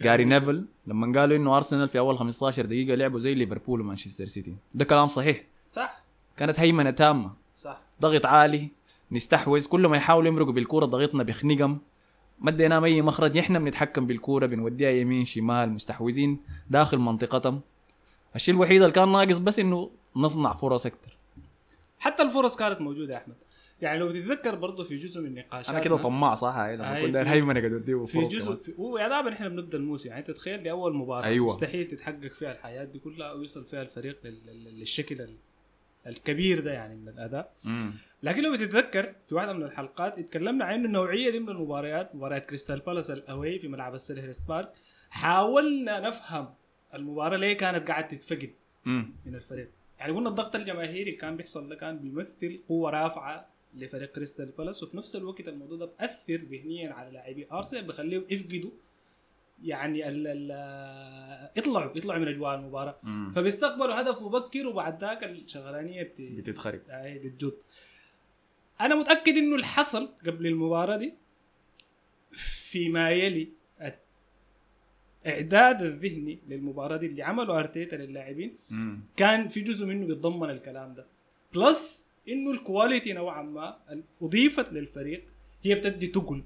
وجاري 0.00 0.24
نيفل 0.24 0.64
لما 0.86 1.20
قالوا 1.20 1.36
إنه 1.36 1.56
أرسنال 1.56 1.88
في 1.88 1.98
أول 1.98 2.18
15 2.18 2.66
دقيقة 2.66 2.94
لعبوا 2.94 3.18
زي 3.20 3.34
ليفربول 3.34 3.80
ومانشستر 3.80 4.26
سيتي. 4.26 4.54
ده 4.74 4.84
كلام 4.84 5.06
صحيح. 5.06 5.42
صح. 5.68 6.00
كانت 6.36 6.60
هيمنة 6.60 6.90
تامة. 6.90 7.30
صح. 7.56 7.80
ضغط 8.00 8.26
عالي. 8.26 8.68
نستحوذ. 9.14 9.66
كل 9.66 9.86
ما 9.86 9.96
يحاولوا 9.96 10.28
يمرقوا 10.28 10.52
بالكورة 10.52 10.84
ضغطنا 10.86 11.22
بخنقهم 11.22 11.78
ما 12.40 12.50
اديناهم 12.50 12.84
أي 12.84 13.02
مخرج 13.02 13.38
إحنا 13.38 13.58
بنتحكم 13.58 14.06
بالكورة 14.06 14.46
بنوديها 14.46 14.90
يمين 14.90 15.24
شمال 15.24 15.70
مستحوذين 15.70 16.38
داخل 16.70 16.98
منطقتهم. 16.98 17.60
الشيء 18.36 18.54
الوحيد 18.54 18.82
اللي 18.82 18.92
كان 18.92 19.12
ناقص 19.12 19.38
بس 19.38 19.58
إنه 19.58 19.90
نصنع 20.16 20.54
فرص 20.54 20.86
أكثر 20.86 21.16
حتى 21.98 22.22
الفرص 22.22 22.56
كانت 22.56 22.80
موجودة 22.80 23.12
يا 23.14 23.18
أحمد. 23.18 23.34
يعني 23.82 23.98
لو 23.98 24.10
تتذكر 24.10 24.54
برضه 24.54 24.84
في 24.84 24.98
جزء 24.98 25.20
من 25.22 25.34
نقاشاتنا 25.34 25.76
أنا 25.76 25.84
كده 25.84 25.96
طماع 25.96 26.34
صح؟ 26.34 26.54
هاي 26.54 26.76
لما 26.76 27.00
كنت 27.02 27.10
داير 27.14 27.28
هيمنة 27.28 27.60
قاعد 27.60 28.06
في 28.06 28.26
جزء. 28.26 28.56
في 28.56 28.72
هو 28.78 28.98
دائما 28.98 29.32
إحنا 29.32 29.48
بنبدأ 29.48 29.78
الموسم. 29.78 30.08
يعني 30.08 30.20
أنت 30.20 30.30
تخيل 30.30 30.62
دي 30.62 30.70
أول 30.70 30.94
مباراة. 30.96 31.24
أيوة. 31.26 31.46
مستحيل 31.46 31.86
تتحقق 31.86 32.32
فيها 32.32 32.52
الحياة 32.52 32.84
دي 32.84 32.98
كلها 32.98 33.32
ويوصل 33.32 33.64
فيها 33.64 33.82
الفريق 33.82 34.18
لل- 34.24 34.40
لل- 34.46 34.78
للشكل 34.78 35.28
الكبير 36.06 36.60
ده 36.60 36.72
يعني 36.72 36.94
من 36.94 37.08
الأداء 37.08 37.54
مم. 37.64 37.92
لكن 38.22 38.42
لو 38.42 38.54
تتذكر 38.54 39.14
في 39.28 39.34
واحدة 39.34 39.52
من 39.52 39.62
الحلقات 39.62 40.18
اتكلمنا 40.18 40.64
عن 40.64 40.74
انه 40.74 40.86
النوعية 40.86 41.30
دي 41.30 41.40
من 41.40 41.48
المباريات 41.48 42.14
مباريات 42.14 42.46
كريستال 42.46 42.80
بالاس 42.80 43.10
ال 43.10 43.20
away 43.20 43.58
في 43.58 43.68
ملعب 43.68 43.94
السيلهرست 43.94 44.48
بارك 44.48 44.72
حاولنا 45.10 46.00
نفهم 46.00 46.54
المباراة 46.94 47.36
ليه 47.36 47.52
كانت 47.52 47.88
قاعدة 47.88 48.06
تتفقد 48.06 48.50
مم. 48.84 49.16
من 49.26 49.34
الفريق 49.34 49.70
يعني 49.98 50.12
قلنا 50.12 50.28
الضغط 50.28 50.56
الجماهيري 50.56 51.02
اللي 51.02 51.12
كان 51.12 51.36
بيحصل 51.36 51.68
ده 51.68 51.74
كان 51.76 51.98
بيمثل 51.98 52.60
قوة 52.68 52.90
رافعة 52.90 53.48
لفريق 53.74 54.12
كريستال 54.12 54.46
بالاس 54.50 54.82
وفي 54.82 54.96
نفس 54.96 55.16
الوقت 55.16 55.48
الموضوع 55.48 55.78
ده 55.78 55.86
بأثر 55.86 56.34
ذهنيا 56.36 56.92
على 56.92 57.10
لاعبي 57.10 57.46
ارسنال 57.52 57.84
بخليهم 57.84 58.24
يفقدوا 58.30 58.70
يعني 59.64 60.08
ال 60.08 60.26
ال 60.26 60.50
يطلعوا 61.56 61.96
يطلعوا 61.96 62.18
من 62.18 62.28
أجواء 62.28 62.54
المباراة. 62.54 62.96
مم. 63.02 63.30
فبيستقبلوا 63.30 64.00
هدف 64.00 64.22
مبكر 64.22 64.66
وبعد 64.66 65.00
ذاك 65.00 65.24
الشغلانية 65.24 66.02
بت... 66.02 66.20
بتتخرب. 66.20 66.80
اي 66.88 67.18
بتجد. 67.18 67.54
أنا 68.80 68.94
متأكد 68.94 69.36
إنه 69.36 69.54
اللي 69.54 69.66
حصل 69.66 70.08
قبل 70.26 70.46
المباراة 70.46 70.96
دي 70.96 71.14
فيما 72.32 73.10
يلي 73.10 73.48
الاعداد 75.26 75.82
الذهني 75.82 76.38
للمباراة 76.48 76.96
دي 76.96 77.06
اللي 77.06 77.22
عمله 77.22 77.58
أرتيتا 77.58 77.96
للاعبين. 77.96 78.54
كان 79.16 79.48
في 79.48 79.60
جزء 79.60 79.86
منه 79.86 80.06
بيتضمن 80.06 80.50
الكلام 80.50 80.94
ده. 80.94 81.06
plus 81.54 82.08
إنه 82.28 82.50
ال 82.50 82.58
quality 82.58 83.12
نوعا 83.12 83.42
ما 83.42 83.78
أضيفت 84.22 84.72
للفريق 84.72 85.24
هي 85.62 85.74
بتدي 85.74 86.06
تقل 86.06 86.44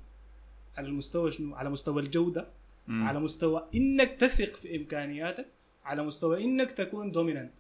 على 0.77 0.87
المستوى 0.87 1.33
شنو؟ 1.33 1.55
على 1.55 1.71
مستوى 1.71 2.03
الجودة. 2.03 2.58
مم. 2.89 3.07
على 3.09 3.21
مستوى 3.21 3.69
إنك 3.75 4.11
تثق 4.21 4.57
في 4.57 4.77
إمكانياتك 4.77 5.49
على 5.85 6.03
مستوى 6.03 6.45
إنك 6.45 6.73
تكون 6.73 7.13
dominant 7.13 7.53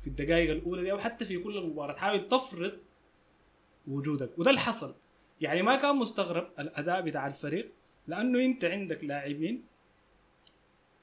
في 0.00 0.06
الدقائق 0.06 0.50
الأولى 0.50 0.82
دي 0.82 0.92
أو 0.92 0.98
حتى 0.98 1.24
في 1.24 1.38
كل 1.38 1.56
المباراة 1.58 1.92
تحاول 1.92 2.28
تفرض 2.28 2.72
وجودك 3.86 4.38
وده 4.38 4.50
اللي 4.50 4.60
حصل 4.60 4.94
يعني 5.40 5.62
ما 5.62 5.76
كان 5.76 5.96
مستغرب 5.96 6.48
الأداء 6.58 7.00
بتاع 7.00 7.26
الفريق 7.26 7.72
لأنه 8.06 8.44
أنت 8.44 8.64
عندك 8.64 9.04
لاعبين 9.04 9.64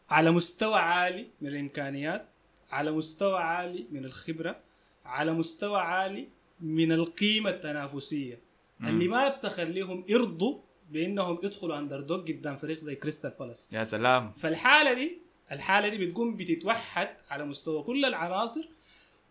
على 0.10 0.32
مستوى 0.32 0.75
عالي 0.80 1.27
من 1.42 1.48
الإمكانيات 1.48 2.27
على 2.72 2.92
مستوى 2.92 3.39
عالي 3.39 3.88
من 3.92 4.06
الخبرة 4.06 4.60
على 5.06 5.34
مستوى 5.34 5.80
عالي 5.80 6.27
من 6.62 6.92
القيمة 6.92 7.50
التنافسية 7.50 8.39
مم. 8.80 8.88
اللي 8.88 9.08
ما 9.08 9.27
بتخليهم 9.27 10.06
يرضوا 10.10 10.60
بأنهم 10.94 11.40
يدخلوا 11.44 11.78
underdog 11.77 12.32
قدام 12.32 12.58
فريق 12.58 12.80
زي 12.80 12.96
كريستال 12.96 13.34
بالاس 13.40 13.70
يا 13.74 13.84
سلام. 13.84 14.34
فالحالة 14.34 14.94
دي 14.94 15.18
الحالة 15.52 15.88
دي 15.90 16.06
بتقوم 16.06 16.36
بتتوحد 16.36 17.10
على 17.30 17.46
مستوى 17.46 17.84
كل 17.84 18.06
العناصر 18.06 18.70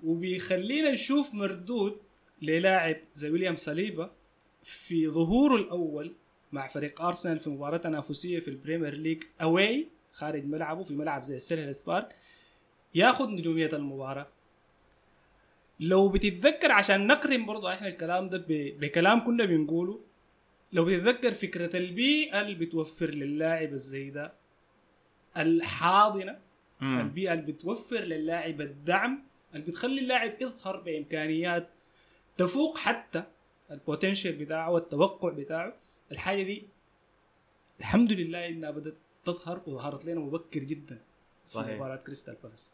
وبيخلينا 0.04 0.90
نشوف 0.92 1.34
مردود 1.34 1.98
للاعب 2.42 2.96
زي 3.14 3.30
ويليام 3.30 3.56
صليبا 3.56 4.10
في 4.62 5.08
ظهوره 5.08 5.56
الأول 5.56 6.12
مع 6.52 6.66
فريق 6.66 7.00
ارسنال 7.02 7.40
في 7.40 7.50
مباراة 7.50 7.76
تنافسية 7.76 8.40
في 8.40 8.48
البريمير 8.48 8.94
ليج 8.94 9.22
away 9.42 9.88
خارج 10.12 10.44
ملعبه 10.44 10.82
في 10.82 10.94
ملعب 10.94 11.22
زي 11.22 11.36
السيلهرست 11.36 11.86
بارك 11.86 12.16
ياخذ 12.94 13.30
نجومية 13.30 13.70
المباراة. 13.72 14.26
لو 15.80 16.08
بتتذكر 16.08 16.72
عشان 16.72 17.06
نقرن 17.06 17.46
برضه 17.46 17.72
إحنا 17.74 17.88
الكلام 17.88 18.28
ده 18.28 18.44
بكلام 18.48 19.24
كنا 19.24 19.44
بنقوله 19.44 20.00
لو 20.72 20.84
بتتذكر 20.84 21.32
فكرة 21.34 21.76
البيئة 21.78 22.40
اللي 22.40 22.54
بتوفر 22.54 23.10
للاعب 23.10 23.72
الزي 23.72 24.10
ده 24.10 24.32
الحاضنة 25.36 26.38
مم. 26.80 27.00
البيئة 27.00 27.32
اللي 27.32 27.52
بتوفر 27.52 28.00
للاعب 28.00 28.60
الدعم 28.60 29.22
اللي 29.54 29.64
بتخلي 29.66 30.00
اللاعب 30.00 30.34
يظهر 30.40 30.80
بإمكانيات 30.80 31.68
تفوق 32.36 32.78
حتى 32.78 33.22
ال 33.70 33.76
potential 33.76 34.32
بتاعه 34.32 34.70
والتوقع 34.70 35.28
بتاعه 35.30 35.74
الحاجة 36.12 36.42
دي 36.42 36.62
الحمد 37.80 38.12
لله 38.12 38.48
إنها 38.48 38.70
بدأت 38.70 38.94
تظهر 39.24 39.62
وظهرت 39.66 40.06
لنا 40.06 40.20
مبكر 40.20 40.60
جدا 40.60 40.98
في 41.46 41.52
صحيح. 41.52 41.76
مباراة 41.76 41.96
كريستال 41.96 42.36
بالاس 42.42 42.72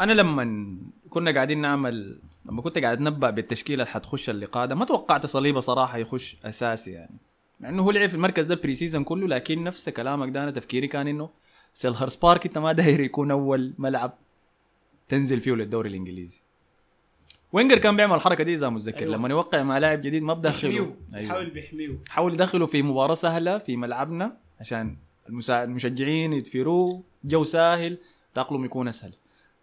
أنا 0.00 0.12
لما 0.12 0.76
كنا 1.10 1.34
قاعدين 1.34 1.60
نعمل 1.60 2.18
لما 2.48 2.62
كنت 2.62 2.78
قاعد 2.78 2.96
أتنبأ 2.96 3.30
بالتشكيلة 3.30 3.82
اللي 3.82 3.92
حتخش 3.92 4.30
اللقاء 4.30 4.66
ده 4.66 4.74
ما 4.74 4.84
توقعت 4.84 5.26
صليبة 5.26 5.60
صراحة 5.60 5.98
يخش 5.98 6.36
أساسي 6.44 6.90
يعني. 6.90 7.16
مع 7.60 7.68
إنه 7.68 7.82
هو 7.82 7.90
لعب 7.90 8.08
في 8.08 8.14
المركز 8.14 8.46
ده 8.46 8.54
ال 8.54 8.74
pre-season 8.74 9.04
كله 9.04 9.26
لكن 9.26 9.64
نفس 9.64 9.88
كلامك 9.88 10.28
ده 10.28 10.42
أنا 10.42 10.50
تفكيري 10.50 10.86
كان 10.86 11.08
إنه 11.08 11.30
سيلهرست 11.74 12.16
بارك 12.16 12.46
إنت 12.46 12.58
ما 12.58 12.72
داير 12.72 13.00
يكون 13.00 13.30
أول 13.30 13.74
ملعب 13.78 14.18
تنزل 15.08 15.40
فيه 15.40 15.52
للدوري 15.52 15.88
الإنجليزي. 15.88 16.40
وينجر 17.52 17.78
كان 17.78 17.96
بيعمل 17.96 18.14
الحركة 18.14 18.44
دي 18.44 18.54
إذا 18.54 18.68
متذكر. 18.68 18.98
أيوة. 18.98 19.08
أيوة. 19.08 19.18
لما 19.18 19.28
يوقع 19.28 19.62
مع 19.62 19.78
لاعب 19.78 20.00
جديد 20.00 20.22
ما 20.22 20.34
بدخله. 20.34 20.70
بيحميه 20.70 20.96
بيحاول 21.08 21.50
بيحميه. 21.50 21.98
حاول 22.08 22.34
يدخله 22.34 22.66
في 22.66 22.82
مباراة 22.82 23.14
سهلة 23.14 23.58
في 23.58 23.76
ملعبنا 23.76 24.36
عشان 24.60 24.96
المسا... 25.28 25.64
المشجعين 25.64 26.32
يدفروه 26.32 27.02
جو 27.24 27.44
سهل 27.44 27.98
تأقلم 28.34 28.64
يكون 28.64 28.88
أسهل. 28.88 29.14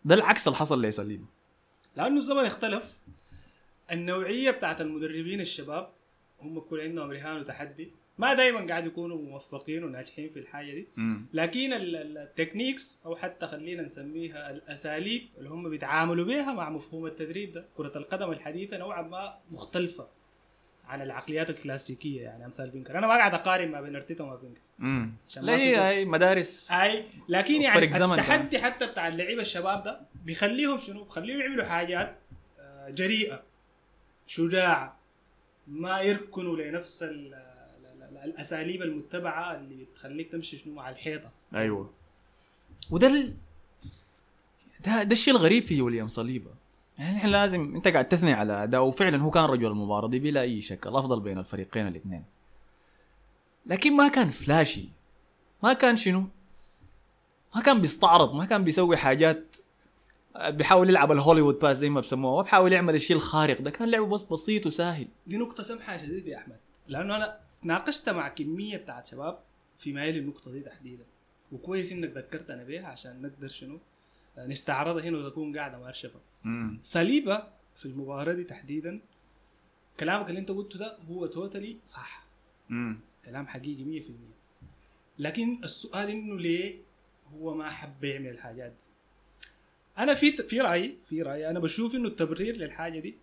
ده 0.05 0.15
العكس 0.15 0.47
اللي 0.47 0.57
حصل 0.57 0.81
لصليبة. 0.81 1.34
لأنه 1.95 2.17
الزمن 2.17 2.45
اختلف. 2.45 2.97
النوعية 3.91 4.51
بتاعت 4.51 4.81
المدربين 4.81 5.41
الشباب 5.41 5.89
هم 6.41 6.53
بيكون 6.53 6.79
عندهم 6.79 7.11
رهان 7.11 7.39
وتحدي. 7.39 7.91
ما 8.17 8.33
دائما 8.33 8.67
قاعد 8.67 8.85
يكونوا 8.85 9.17
موفقين 9.21 9.83
وناجحين 9.83 10.29
في 10.29 10.39
الحاجة 10.39 10.71
دي. 10.73 10.87
لكن 11.33 11.73
ال- 11.73 11.95
ال- 11.95 12.17
التكنيكس 12.17 13.01
أو 13.05 13.15
حتى 13.15 13.47
خلينا 13.47 13.83
نسميها 13.83 14.51
الأساليب 14.51 15.27
اللي 15.37 15.49
هم 15.49 15.69
بيتعاملوا 15.69 16.25
بها 16.25 16.53
مع 16.53 16.69
مفهوم 16.69 17.05
التدريب 17.05 17.51
ده 17.51 17.65
كرة 17.75 17.97
القدم 17.97 18.31
الحديثة 18.31 18.77
نوعا 18.77 19.01
ما 19.01 19.37
مختلفة 19.51 20.07
عن 20.85 21.01
العقليات 21.01 21.49
الكلاسيكية. 21.49 22.21
يعني 22.21 22.45
أمثال 22.45 22.71
فينكر. 22.71 22.97
أنا 22.97 23.07
ما 23.07 23.13
قاعد 23.13 23.33
أقارن 23.33 23.71
ما 23.71 23.81
بين 23.81 23.95
أرتيتا 23.95 24.23
وما 24.23 24.37
فينكر. 24.37 24.61
امم 24.79 25.13
لا 25.41 25.55
هي 25.89 26.05
مدارس. 26.05 26.71
أي 26.71 27.03
لكن 27.29 27.61
يعني 27.61 27.79
التحدي 28.13 28.59
حتى 28.59 28.85
بتاع 28.87 29.07
اللعيبة 29.07 29.41
الشباب 29.41 29.83
ده 29.83 30.01
بيخليهم 30.25 30.79
شنو؟ 30.79 31.03
بيخليهم 31.03 31.39
يعملوا 31.39 31.65
حاجات 31.65 32.17
آه، 32.59 32.89
جريئة 32.89 33.43
شجاعة 34.27 34.97
ما 35.67 36.01
يركنوا 36.01 36.57
لنفس 36.57 37.03
ال- 37.03 37.33
ال- 37.33 38.03
ال- 38.03 38.17
الأساليب 38.17 38.81
المتبعة 38.81 39.55
اللي 39.55 39.85
بتخليك 39.85 40.31
تمشي 40.31 40.57
شنو؟ 40.57 40.73
مع 40.73 40.89
الحيطة. 40.89 41.29
أيوه. 41.55 41.89
وده 42.91 43.07
ال... 43.07 43.33
ده 44.85 45.03
ده 45.03 45.11
الشيء 45.13 45.33
الغريب 45.33 45.63
في 45.63 45.81
ويليام 45.81 46.07
صليبة. 46.07 46.51
يعني 46.99 47.17
إحنا 47.17 47.29
لازم 47.29 47.75
أنت 47.75 47.87
قاعد 47.87 48.07
تثني 48.09 48.33
على 48.33 48.63
اداءه 48.63 48.81
وفعلا 48.81 49.21
هو 49.21 49.31
كان 49.31 49.43
رجل 49.43 49.67
المباراه 49.67 50.07
دي 50.07 50.19
بلا 50.19 50.41
أي 50.41 50.61
شك 50.61 50.87
الأفضل 50.87 51.19
بين 51.19 51.37
الفريقين 51.37 51.87
الاثنين. 51.87 52.23
لكن 53.65 53.93
ما 53.97 54.07
كان 54.07 54.29
flashy 54.29 54.89
ما 55.63 55.73
كان 55.73 55.95
شنو؟ 55.97 56.23
ما 57.55 57.61
كان 57.61 57.81
بيستعرض 57.81 58.33
ما 58.33 58.45
كان 58.45 58.63
بيسوي 58.63 58.97
حاجات 58.97 59.55
بيحاول 60.49 60.89
يلعب 60.89 61.11
ال 61.11 61.16
Hollywood 61.16 61.59
pass 61.59 61.77
زي 61.77 61.89
ما 61.89 62.01
بسموها 62.01 62.39
وبحاول 62.39 62.73
يعمل 62.73 62.95
الشيء 62.95 63.15
الخارق 63.15 63.61
ده. 63.61 63.69
كان 63.71 63.89
لعبه 63.91 64.07
بس 64.07 64.21
بسيط 64.23 64.65
وسهل 64.67 65.07
دي 65.27 65.37
نقطة 65.37 65.63
سمحة 65.63 65.97
شديد 65.97 66.27
يا 66.27 66.37
أحمد. 66.37 66.59
لأنه 66.87 67.15
أنا 67.15 67.39
تناقشت 67.61 68.09
مع 68.09 68.27
كمية 68.27 68.77
بتاعت 68.77 69.05
شباب 69.07 69.39
في 69.77 69.93
مايل 69.93 70.17
النقطة 70.17 70.51
دي 70.51 70.59
تحديدا. 70.59 71.03
وكويس 71.51 71.91
إنك 71.91 72.17
ذكرتنا 72.17 72.63
بيها 72.63 72.87
عشان 72.87 73.21
نقدر 73.21 73.47
شنو؟ 73.49 73.79
آه، 74.37 74.47
نستعرضها 74.47 75.03
هنا 75.03 75.17
وتكون 75.17 75.57
قاعدة 75.57 75.79
مارشفه 75.79 76.19
امم 76.45 76.79
صليبه 76.83 77.43
في 77.75 77.85
المباراة 77.85 78.33
دي 78.33 78.43
تحديدا 78.43 79.01
كلامك 79.99 80.29
اللي 80.29 80.39
أنت 80.39 80.51
قلته 80.51 80.79
ده 80.79 80.97
هو 81.09 81.25
توتالي 81.25 81.77
صح. 81.85 82.27
امم 82.71 82.99
كلام 83.25 83.47
حقيقي 83.47 84.01
100% 84.01 84.11
لكن 85.19 85.61
السؤال 85.63 86.09
إنه 86.09 86.37
ليه 86.37 86.75
هو 87.33 87.53
ما 87.53 87.69
حب 87.69 88.03
يعمل 88.03 88.27
الحاجات 88.29 88.71
دي؟ 88.71 88.83
أنا 89.97 90.13
في 90.13 90.31
في 90.31 90.61
رايي 90.61 90.97
في 91.09 91.21
رايي 91.21 91.49
أنا 91.49 91.59
بشوف 91.59 91.95
إنه 91.95 92.07
التبرير 92.07 92.55
للحاجة 92.57 92.99
دي 92.99 93.17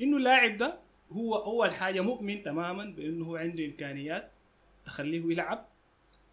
إنه 0.00 0.16
اللاعب 0.16 0.56
ده 0.56 0.78
هو 1.10 1.34
أول 1.34 1.70
حاجة 1.74 2.00
مؤمن 2.00 2.42
تماما 2.42 2.84
بإنه 2.84 3.24
هو 3.24 3.36
عنده 3.36 3.64
إمكانيات 3.66 4.30
تخليه 4.84 5.32
يلعب 5.32 5.68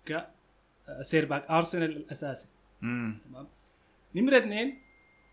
ك 0.06 0.28
سير 1.02 1.26
باك 1.26 1.50
ارسنال 1.50 1.98
الأساسي. 1.98 2.48
تمام؟ 2.82 3.48
نمرة 4.16 4.38
اثنين 4.38 4.82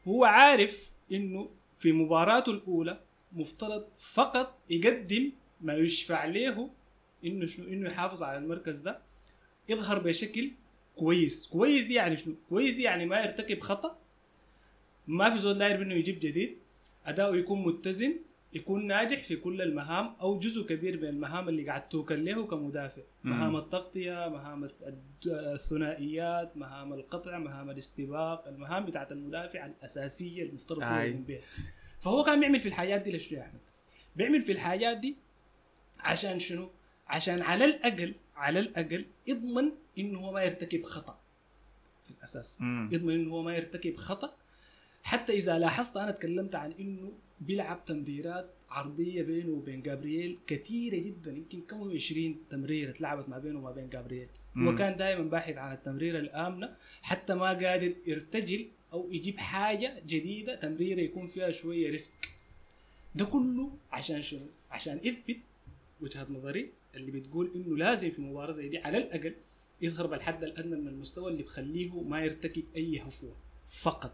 هو 0.08 0.24
عارف 0.24 0.90
إنه 1.12 1.50
في 1.78 1.92
مباراته 1.92 2.52
الأولى 2.52 3.00
مفترض 3.32 3.86
فقط 4.12 4.58
يقدم 4.70 5.32
ما 5.60 5.74
يشفع 5.74 6.24
له 6.24 6.70
إنه 7.24 7.46
شنو 7.46 7.68
إنه 7.68 7.90
يحافظ 7.90 8.22
على 8.22 8.38
المركز 8.38 8.78
ده 8.78 8.98
يظهر 9.68 9.98
بشكل 9.98 10.50
كويس. 10.96 11.46
كويس 11.46 11.84
دي 11.84 11.94
يعني 11.94 12.16
شنو؟ 12.16 12.34
كويس 12.48 12.74
دي 12.74 12.82
يعني 12.82 13.06
ما 13.06 13.20
يرتكب 13.20 13.60
خطأ 13.60 13.97
ما 15.08 15.30
في 15.30 15.38
زول 15.38 15.58
داير 15.58 15.78
منه 15.80 15.94
يجيب 15.94 16.18
جديد 16.20 16.58
أداؤه 17.06 17.36
يكون 17.36 17.62
متزن 17.62 18.16
يكون 18.52 18.86
ناجح 18.86 19.22
في 19.22 19.36
كل 19.36 19.62
المهام 19.62 20.16
أو 20.20 20.38
جزء 20.38 20.66
كبير 20.66 20.96
من 21.00 21.04
المهام 21.08 21.48
اللي 21.48 21.66
قاعد 21.66 21.88
توكل 21.88 22.24
له 22.24 22.46
كمدافع. 22.46 23.02
مهام 23.24 23.56
التغطية 23.56 24.28
مهام 24.28 24.68
الث- 24.68 24.92
الثنائيات 25.26 26.56
مهام 26.56 26.92
القطع 26.92 27.38
مهام 27.38 27.70
الاستباق 27.70 28.48
المهام 28.48 28.86
بتاعت 28.86 29.12
المدافع 29.12 29.66
الأساسية 29.66 30.42
المفترض 30.42 30.82
هو. 30.82 30.94
يقوم 30.98 31.22
بها 31.24 31.40
فهو 32.00 32.24
كان 32.24 32.40
بيعمل 32.40 32.60
في 32.60 32.68
الحاجات 32.68 33.00
دي 33.02 33.16
لشنو 33.16 33.38
يا 33.38 33.44
أحمد 33.44 33.60
بيعمل 34.16 34.42
في 34.42 34.52
الحاجات 34.52 34.96
دي 34.98 35.16
عشان 36.00 36.38
شنو 36.38 36.70
عشان 37.06 37.42
على 37.42 37.64
الأقل 37.64 38.14
على 38.36 38.60
الأقل 38.60 39.06
يضمن 39.26 39.72
إنه 39.98 40.18
هو 40.18 40.32
ما 40.32 40.42
يرتكب 40.42 40.82
خطأ 40.82 41.18
في 42.04 42.10
الأساس 42.10 42.60
مم. 42.62 42.88
يضمن 42.92 43.12
إنه 43.14 43.30
هو 43.34 43.42
ما 43.42 43.56
يرتكب 43.56 43.96
خطأ 43.96 44.36
حتى 45.08 45.32
إذا 45.32 45.58
لاحظت 45.58 45.96
أنا 45.96 46.10
تكلمت 46.10 46.54
عن 46.54 46.72
إنه 46.72 47.12
بيلعب 47.40 47.84
تمريرات 47.84 48.50
عرضية 48.70 49.22
بينه 49.22 49.52
وبين 49.52 49.82
جابرييل 49.82 50.38
كثيره 50.46 50.96
جدا 50.96 51.30
يمكن 51.32 51.60
كم 51.60 51.76
هو 51.76 51.90
20 51.90 52.36
تمريرة 52.50 52.90
اتلعبت 52.90 53.28
ما 53.28 53.38
بينه 53.38 53.58
وما 53.58 53.70
بين 53.70 53.88
جابرييل 53.88 54.28
هو. 54.56 54.74
كان 54.74 54.96
دائما 54.96 55.22
باحث 55.22 55.56
عن 55.56 55.72
التمريرة 55.72 56.18
الآمنة 56.18 56.74
حتى 57.02 57.34
ما 57.34 57.46
قادر 57.46 57.94
يرتجل 58.06 58.68
أو 58.92 59.12
يجيب 59.12 59.38
حاجة 59.38 60.02
جديدة 60.06 60.54
تمريرة 60.54 61.00
يكون 61.00 61.26
فيها 61.28 61.50
شوية 61.50 61.90
ريسك 61.90 62.30
ده 63.14 63.24
كله 63.24 63.70
عشان 63.92 64.22
شنو؟ 64.22 64.46
عشان 64.70 64.96
اثبت 64.96 65.38
وجهة 66.00 66.26
نظري 66.30 66.70
اللي 66.94 67.10
بتقول 67.10 67.50
إنه 67.54 67.76
لازم 67.76 68.10
في 68.10 68.20
مباراة 68.22 68.52
زي 68.52 68.68
دي 68.68 68.78
على 68.78 68.98
الأقل 68.98 69.34
يظهر 69.82 70.06
بالحد 70.06 70.44
الأدنى 70.44 70.76
من 70.76 70.88
المستوى 70.88 71.30
اللي 71.30 71.42
بخليه 71.42 72.02
ما 72.02 72.20
يرتكب 72.20 72.64
أي 72.76 72.98
هفوة 72.98 73.36
فقط 73.66 74.12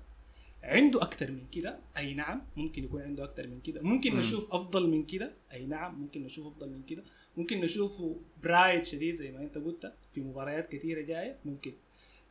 عنده 0.64 1.02
أكثر 1.02 1.30
من 1.30 1.46
كده؟ 1.52 1.78
أي 1.96 2.14
نعم 2.14 2.42
ممكن 2.56 2.84
يكون 2.84 3.02
عنده 3.02 3.24
أكثر 3.24 3.46
من 3.46 3.60
كده. 3.60 3.82
ممكن 3.82 4.12
مم. 4.12 4.18
نشوف 4.18 4.54
أفضل 4.54 4.88
من 4.88 5.02
كده؟ 5.06 5.32
أي 5.52 5.66
نعم 5.66 6.00
ممكن 6.00 6.22
نشوف 6.24 6.46
أفضل 6.46 6.70
من 6.70 6.82
كده. 6.82 7.04
ممكن 7.36 7.60
نشوفه 7.60 8.16
bright 8.42 8.84
شديد 8.84 9.14
زي 9.14 9.32
ما 9.32 9.38
أنت 9.38 9.58
قلت 9.58 9.92
في 10.12 10.20
مباريات 10.20 10.72
كثيرة 10.72 11.00
جاية. 11.00 11.38
ممكن. 11.44 11.72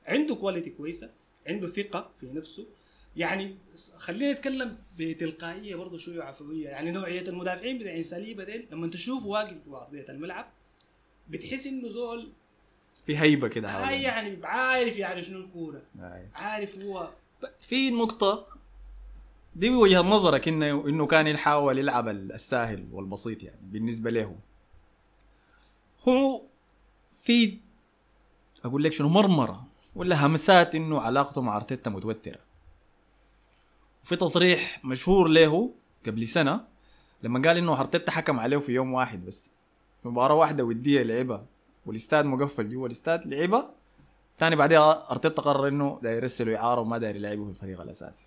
عنده 0.05 0.35
quality 0.35 0.69
كويسة 0.69 1.11
عنده 1.47 1.67
ثقة 1.67 2.11
في 2.17 2.25
نفسه. 2.25 2.67
يعني 3.15 3.55
خلينا 3.97 4.31
نتكلم 4.31 4.77
بتلقائية 4.97 5.75
برضه 5.75 5.97
شوية 5.97 6.19
وعفويه 6.19 6.69
يعني 6.69 6.91
نوعية 6.91 7.21
المدافعين 7.27 7.77
بتاعين 7.77 8.03
ساليبا 8.03 8.43
ديل 8.43 8.67
لما 8.71 8.87
تشوفه 8.87 9.27
واقف 9.27 9.53
في 9.63 9.69
ارضيه 9.69 10.05
الملعب 10.09 10.53
بتحس 11.29 11.67
إنه 11.67 11.89
زول 11.89 12.31
في 13.05 13.17
هيبة 13.17 13.47
كده 13.47 13.69
حواليه. 13.69 14.03
يعني 14.03 14.45
عارف 14.45 14.97
يعني 14.97 15.21
شنو 15.21 15.39
الكورة. 15.39 15.81
أي. 15.99 16.29
عارف 16.33 16.79
هو 16.79 17.13
في 17.59 17.89
نقطة 17.91 18.47
دي 19.55 19.69
وجهة 19.69 20.01
نظرك 20.01 20.47
انه 20.47 20.87
إنه 20.87 21.05
كان 21.05 21.27
يحاول 21.27 21.77
يلعب 21.77 22.07
السهل 22.07 22.87
والبسيط 22.91 23.43
يعني 23.43 23.61
بالنسبة 23.63 24.09
له. 24.09 24.35
هو 26.07 26.41
في 27.23 27.59
أقول 28.65 28.83
لك 28.83 28.91
شنو 28.91 29.09
مرمرة 29.09 29.67
ولا 29.95 30.25
همسات 30.25 30.75
إنه 30.75 31.01
علاقته 31.01 31.41
مع 31.41 31.55
أرتيتا 31.57 31.89
متوترة. 31.89 32.39
وفي 34.03 34.15
تصريح 34.15 34.85
مشهور 34.85 35.27
له 35.27 35.73
قبل 36.05 36.27
سنة 36.27 36.67
لما 37.23 37.41
قال 37.41 37.57
إنه 37.57 37.79
أرتيتا 37.79 38.11
حكم 38.11 38.39
عليه 38.39 38.57
في 38.57 38.71
يوم 38.71 38.93
واحد 38.93 39.25
بس. 39.25 39.51
مباراة 40.03 40.35
واحدة 40.35 40.63
ودية 40.63 41.03
لعبها 41.03 41.45
والإستاد 41.85 42.25
مقفل 42.25 42.69
جوا 42.69 42.87
الإستاد 42.87 43.27
لعبها 43.27 43.75
تاني 44.37 44.55
بعدها 44.55 45.11
أرتيتا 45.11 45.41
قرر 45.41 45.67
إنه 45.67 45.99
داير 46.03 46.17
يرسله 46.23 46.57
إعارة 46.57 46.81
وما 46.81 46.97
داير 46.97 47.15
يلعبه 47.15 47.43
في 47.43 47.49
الفريق 47.49 47.81
الأساسي. 47.81 48.23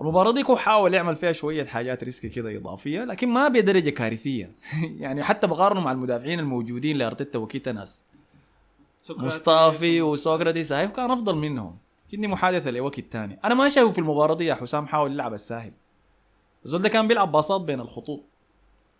المباراة 0.00 0.32
دي 0.32 0.42
هو 0.42 0.56
حاول 0.56 0.94
يعمل 0.94 1.16
فيها 1.16 1.32
شوية 1.32 1.64
حاجات 1.64 2.04
risky 2.04 2.28
كده 2.28 2.56
إضافية 2.56 3.04
لكن 3.04 3.28
ما 3.28 3.48
بدرجة 3.48 3.90
كارثية. 3.90 4.50
يعني 5.02 5.22
حتى 5.22 5.46
بقارنه 5.46 5.80
مع 5.80 5.92
المدافعين 5.92 6.38
الموجودين 6.40 6.96
لأرتيتا 6.96 7.38
وقتها 7.38 7.72
ناس 7.72 8.04
مصطفي 9.10 10.02
وسوكراتيس 10.02 10.72
هاي 10.72 10.88
كان 10.88 11.10
أفضل 11.10 11.36
منهم. 11.36 11.76
لكن 12.10 12.20
دي 12.20 12.26
محادثة 12.26 12.70
لوقت 12.70 13.00
تاني. 13.00 13.38
أنا 13.44 13.54
ما 13.54 13.68
شايفه 13.68 13.90
في 13.90 13.98
المباراة 13.98 14.34
دي 14.34 14.46
يا 14.46 14.54
حسام 14.54 14.86
حاول 14.86 15.12
يلعب 15.12 15.34
الساهل. 15.34 15.72
الزول 16.64 16.82
ده 16.82 16.88
كان 16.88 17.08
بيلعب 17.08 17.32
باصات 17.32 17.60
بين 17.60 17.80
الخطوط. 17.80 18.20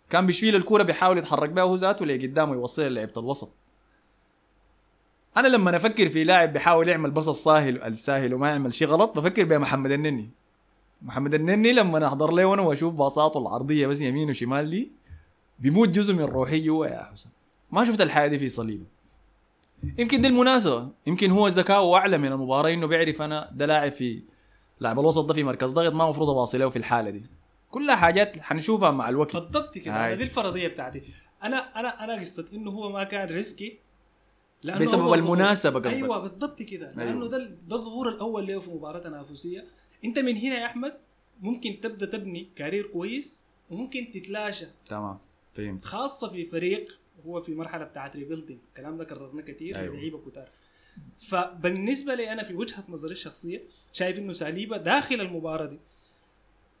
كان 0.09 0.25
بيشيل 0.25 0.55
الكرة 0.55 0.83
بيحاول 0.83 1.17
يتحرك 1.17 1.49
بها 1.49 1.63
هو 1.63 1.75
ذاته 1.75 2.05
لقدامه 2.05 2.53
يوصلها 2.53 2.89
لعيبة 2.89 3.13
الوسط. 3.17 3.51
أنا 5.37 5.47
لما 5.47 5.75
أفكر 5.75 6.09
في 6.09 6.23
لاعب 6.23 6.53
بيحاول 6.53 6.87
يعمل 6.87 7.11
بس 7.11 7.27
الساهل 7.27 7.83
الساهل 7.83 8.33
وما 8.33 8.49
يعمل 8.49 8.73
شيء 8.73 8.87
غلط 8.87 9.19
بفكر 9.19 9.43
بمحمد 9.43 9.91
النني. 9.91 10.29
محمد 11.01 11.33
النني 11.33 11.73
لما 11.73 12.07
أحضر 12.07 12.31
له 12.31 12.53
أنا 12.53 12.61
وأشوف 12.61 12.93
باصاته 12.93 13.39
العرضية 13.39 13.87
بس 13.87 14.01
يمين 14.01 14.29
وشمال 14.29 14.69
دي 14.69 14.91
بيموت 15.59 15.89
جزء 15.89 16.13
من 16.13 16.21
روحي 16.21 16.59
جوا 16.59 16.87
يا 16.87 17.03
حسن. 17.03 17.29
ما 17.71 17.85
شفت 17.85 18.01
الحياة 18.01 18.27
دي 18.27 18.39
في 18.39 18.49
صليبه. 18.49 18.85
يمكن 19.97 20.21
دي 20.21 20.27
المناسبة. 20.27 20.89
يمكن 21.07 21.31
هو 21.31 21.47
ذكاؤه 21.47 21.97
أعلى 21.97 22.17
من 22.17 22.31
المباراة 22.31 22.69
إنه 22.69 22.87
بيعرف 22.87 23.21
أنا 23.21 23.49
ده 23.53 23.65
لاعب 23.65 23.91
في 23.91 24.21
لاعب 24.79 24.99
الوسط 24.99 25.25
ده 25.25 25.33
في 25.33 25.43
مركز 25.43 25.71
ضغط 25.71 25.93
ما 25.93 26.03
المفروض 26.03 26.29
اباصي 26.29 26.57
له 26.57 26.69
في 26.69 26.75
الحالة 26.75 27.09
دي. 27.09 27.23
كلها 27.71 27.95
حاجات 27.95 28.39
حنشوفها 28.39 28.91
مع 28.91 29.09
الوقت. 29.09 29.35
بالضبط 29.35 29.77
كده. 29.77 30.13
دي 30.13 30.23
الفرضية 30.23 30.67
بتاعتي. 30.67 31.01
أنا 31.43 31.79
أنا 31.79 32.03
أنا 32.03 32.19
قصه 32.19 32.45
إنه 32.53 32.71
هو 32.71 32.89
ما 32.89 33.03
كان 33.03 33.27
risky 33.27 33.79
لأنه 34.63 34.79
بسبب 34.79 35.01
هو 35.01 35.13
المناسبة 35.13 35.79
قصدك. 35.79 35.93
أيوه 35.93 36.19
بالضبط 36.19 36.61
كده 36.61 36.91
لأنه 36.91 37.11
أيوة. 37.11 37.27
ده 37.27 37.37
ده 37.67 37.75
الظهور 37.75 38.09
الأول 38.09 38.47
له 38.47 38.59
في 38.59 38.69
مباراة 38.71 38.99
تنافسية 38.99 39.65
أنت 40.05 40.19
من 40.19 40.37
هنا 40.37 40.55
يا 40.59 40.65
أحمد 40.65 40.93
ممكن 41.41 41.79
تبدأ 41.81 42.05
تبني 42.05 42.49
career 42.55 42.87
كويس 42.87 43.43
وممكن 43.69 44.11
تتلاشى 44.11 44.65
تمام 44.85 45.17
فهمت 45.53 45.85
خاصة 45.85 46.29
في 46.29 46.45
فريق 46.45 46.99
هو 47.25 47.41
في 47.41 47.55
مرحلة 47.55 47.83
بتاعت 47.85 48.15
rebuilding 48.15 48.59
الكلام 48.69 48.97
ده 48.97 49.03
كررناه 49.03 49.41
كثير 49.43 49.75
أيوة. 49.75 49.83
أيوة. 49.85 49.95
لعيبة 49.95 50.21
كتار 50.29 50.49
فبالنسبة 51.17 52.15
لي 52.15 52.31
أنا 52.31 52.43
في 52.43 52.53
وجهة 52.55 52.83
نظري 52.89 53.11
الشخصية 53.11 53.63
شايف 53.93 54.19
إنه 54.19 54.33
ساليبا 54.33 54.77
داخل 54.77 55.21
المباراة 55.21 55.65
دي 55.65 55.79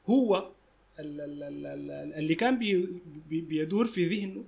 هو 0.09 0.51
ال- 0.99 1.21
ال- 1.21 1.43
ال- 1.43 1.65
ال- 1.91 2.13
اللي 2.13 2.35
كان 2.35 2.59
بي 2.59 2.87
بي 3.29 3.41
بيدور 3.41 3.85
في 3.85 4.05
ذهنه 4.05 4.43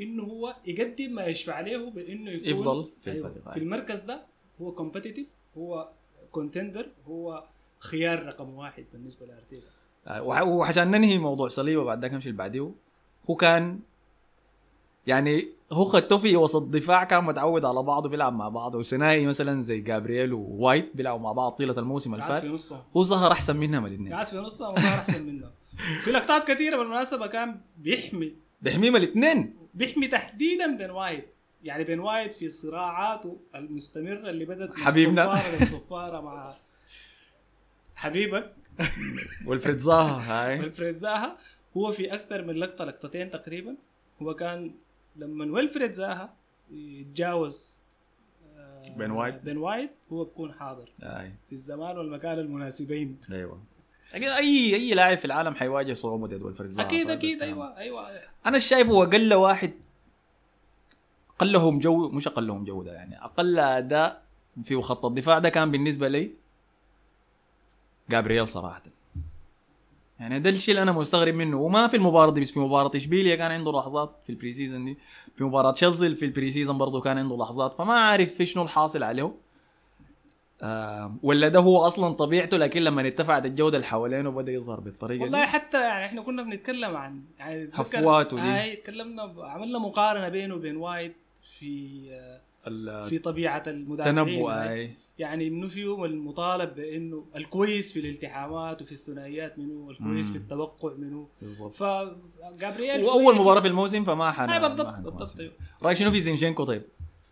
إنه 0.00 0.22
هو 0.22 0.56
يقدم 0.66 1.12
ما 1.14 1.26
يشفع 1.26 1.60
له 1.60 1.90
بإنه 1.90 2.30
يكون 2.30 2.48
يفضل. 2.48 2.90
في 3.00 3.12
أيوة. 3.12 3.34
في 3.52 3.58
المركز 3.58 4.00
ده 4.00 4.20
هو 4.60 4.72
competitive 4.72 5.26
هو 5.58 5.88
contender 6.32 6.88
هو 7.06 7.44
خيار 7.78 8.26
رقم 8.26 8.54
واحد 8.54 8.84
بالنسبة 8.92 9.26
لأرتيتا. 9.26 9.66
آه، 10.06 10.22
وعشان 10.22 10.90
ننهي 10.90 11.18
موضوع 11.18 11.48
صليبة 11.48 11.84
بعد 11.84 12.02
ذاك 12.02 12.12
نمشي 12.12 12.28
اللي 12.28 12.38
بعديه 12.38 12.70
هو 13.30 13.34
كان 13.34 13.80
يعني 15.06 15.48
هو 15.72 15.84
خدته 15.84 16.18
في 16.18 16.36
وسط 16.36 16.62
دفاع 16.62 17.04
كان 17.04 17.24
متعود 17.24 17.64
على 17.64 17.82
بعضه 17.82 18.08
بيلعب 18.08 18.32
مع 18.32 18.48
بعض 18.48 18.74
وثنائي 18.74 19.26
مثلا 19.26 19.62
زي 19.62 19.80
جابرييل 19.80 20.32
ووايت 20.32 20.90
بيلعبوا 20.96 21.20
مع 21.20 21.32
بعض 21.32 21.52
طيلة 21.52 21.78
الموسم 21.78 22.14
اللي 22.14 22.24
فات. 22.24 22.72
هو 22.96 23.02
ظهر 23.02 23.32
أحسن 23.32 23.56
منهم 23.56 23.86
الاثنين. 23.86 24.12
قاعد 24.12 24.26
في 24.26 24.36
نصها 24.36 24.68
وظهر 24.68 24.98
أحسن 24.98 25.26
منه 25.26 25.50
في 26.00 26.10
لقطات 26.10 26.50
كثيره 26.50 26.76
بالمناسبة 26.76 27.26
كان 27.26 27.60
بيحمي. 27.78 28.34
بيحميهم 28.62 28.96
الاثنين. 28.96 29.56
بيحمي 29.78 30.08
تحديدا 30.08 30.76
بين 30.76 30.90
وايد. 30.90 31.24
يعني 31.64 31.84
بين 31.84 32.00
وايد 32.00 32.30
في 32.30 32.48
صراعاته 32.48 33.40
المستمرة 33.54 34.30
اللي 34.30 34.44
بدأت 34.44 34.74
حبيبنا. 34.74 35.24
الصفارة 35.24 35.50
للصفاره 35.54 36.20
مع 36.20 36.54
حبيبك. 37.94 38.54
والفريد 39.46 39.78
زاها 39.78 40.46
هاي. 40.46 40.58
ويلفريد 40.58 40.94
زاها 40.94 41.38
هو 41.76 41.90
في 41.90 42.14
أكثر 42.14 42.44
من 42.44 42.54
لقطة 42.54 42.84
لقطتين 42.84 43.30
تقريبا. 43.30 43.76
هو 44.22 44.34
كان 44.34 44.74
لما 45.16 45.52
ويلفريد 45.54 45.92
زاها 45.92 46.34
يتجاوز 46.70 47.80
آه، 48.56 48.82
بين 48.96 49.10
وايد. 49.10 49.44
بين 49.44 49.56
وايد 49.56 49.90
هو 50.12 50.24
بيكون 50.24 50.52
حاضر. 50.52 50.90
هاي. 51.02 51.32
في 51.46 51.52
الزمان 51.52 51.98
والمكان 51.98 52.38
المناسبين. 52.38 53.20
أيوه. 53.32 53.62
أكيد 54.14 54.28
اي 54.28 54.74
أي 54.74 54.94
لاعب 54.94 55.18
في 55.18 55.24
العالم 55.24 55.54
حيواجه 55.54 55.92
صعوبة 55.92 56.34
ضد 56.34 56.42
ويلفريد 56.42 56.70
زاها 56.70 56.86
أكيد 56.86 57.10
أكيد. 57.10 57.42
أيوه 57.42 57.78
أيوه. 57.78 58.06
أنا 58.46 58.58
شايفه 58.58 58.92
هو 58.92 59.02
أقل 59.02 59.34
واحد 59.34 59.72
اقلهم 61.36 61.78
جو 61.78 62.08
مش 62.08 62.28
أقلهم 62.28 62.64
جوده 62.64 62.92
يعني 62.92 63.24
أقل 63.24 63.58
أداء 63.58 64.22
في 64.64 64.82
خط 64.82 65.04
الدفاع 65.06 65.38
ده 65.38 65.48
كان 65.48 65.70
بالنسبة 65.70 66.08
لي 66.08 66.30
جابرييل 68.10 68.48
صراحة. 68.48 68.82
يعني 70.20 70.40
ده 70.40 70.50
الشيء 70.50 70.72
اللي 70.72 70.82
أنا 70.82 70.92
مستغرب 70.92 71.34
منه. 71.34 71.56
وما 71.56 71.88
في 71.88 71.96
المباراة 71.96 72.30
دي 72.30 72.40
بس 72.40 72.50
في 72.50 72.60
مباراة 72.60 72.90
إشبيليا 72.94 73.36
كان 73.36 73.50
عنده 73.50 73.72
لحظات 73.72 74.16
في 74.24 74.30
ال 74.30 74.52
pre-season 74.52 74.84
دي. 74.84 74.98
في 75.36 75.44
مباراة 75.44 75.72
تشيلسي 75.72 76.16
في 76.16 76.24
ال 76.24 76.50
pre-season 76.50 76.78
برضه 76.78 77.00
كان 77.00 77.18
عنده 77.18 77.36
لحظات. 77.36 77.74
فما 77.74 77.94
عارف 77.94 78.42
شنو 78.42 78.62
الحاصل 78.62 79.02
عليه. 79.02 79.34
آه 80.62 81.16
ولا 81.22 81.48
ده 81.48 81.60
هو 81.60 81.86
أصلا 81.86 82.14
طبيعته 82.14 82.56
لكن 82.56 82.82
لما 82.82 83.02
ارتفعت 83.02 83.46
الجودة 83.46 83.76
اللي 83.76 83.86
حوالينه 83.86 84.30
بدأ 84.30 84.52
يظهر 84.52 84.80
بالطريقة 84.80 85.22
والله 85.22 85.40
دي 85.40 85.46
حتى 85.46 85.80
يعني 85.80 86.04
إحنا 86.04 86.22
كنا 86.22 86.42
بنتكلم 86.42 86.96
عن 86.96 87.22
يعني 87.38 87.70
هفواته 87.74 88.36
دي. 88.36 88.42
هاي 88.42 88.76
تكلمنا 88.76 89.34
عملنا 89.38 89.78
مقارنة 89.78 90.28
بينه 90.28 90.54
وبين 90.54 90.76
وايد 90.76 91.12
في 91.42 92.00
آه، 92.66 93.08
في 93.08 93.18
طبيعة 93.18 93.62
المدافعين 93.66 94.18
هاي. 94.46 94.80
أي 94.80 94.90
يعني 95.18 95.46
إنه 95.48 95.68
فيهم 95.68 96.04
المطالب 96.04 96.74
بإنه 96.74 97.24
الكويس 97.36 97.92
في 97.92 98.00
الالتحامات 98.00 98.82
وفي 98.82 98.92
الثنائيات 98.92 99.58
منه 99.58 99.90
الكويس 99.90 100.26
مم. 100.26 100.32
في 100.32 100.38
التوقع 100.38 100.92
منه 100.98 101.28
بالضبط 101.42 101.74
فجابرييل 101.74 103.04
واول 103.04 103.36
مباراة 103.36 103.60
في 103.60 103.68
الموسم 103.68 104.04
فما 104.04 104.32
حنا 104.32 104.68
بالضبط 104.68 105.00
بالضبط. 105.00 105.40
أيوه. 105.40 105.52
رأيك 105.82 105.96
شنو 105.96 106.10
في 106.10 106.20
زينشينكو 106.20 106.64
طيب؟ 106.64 106.82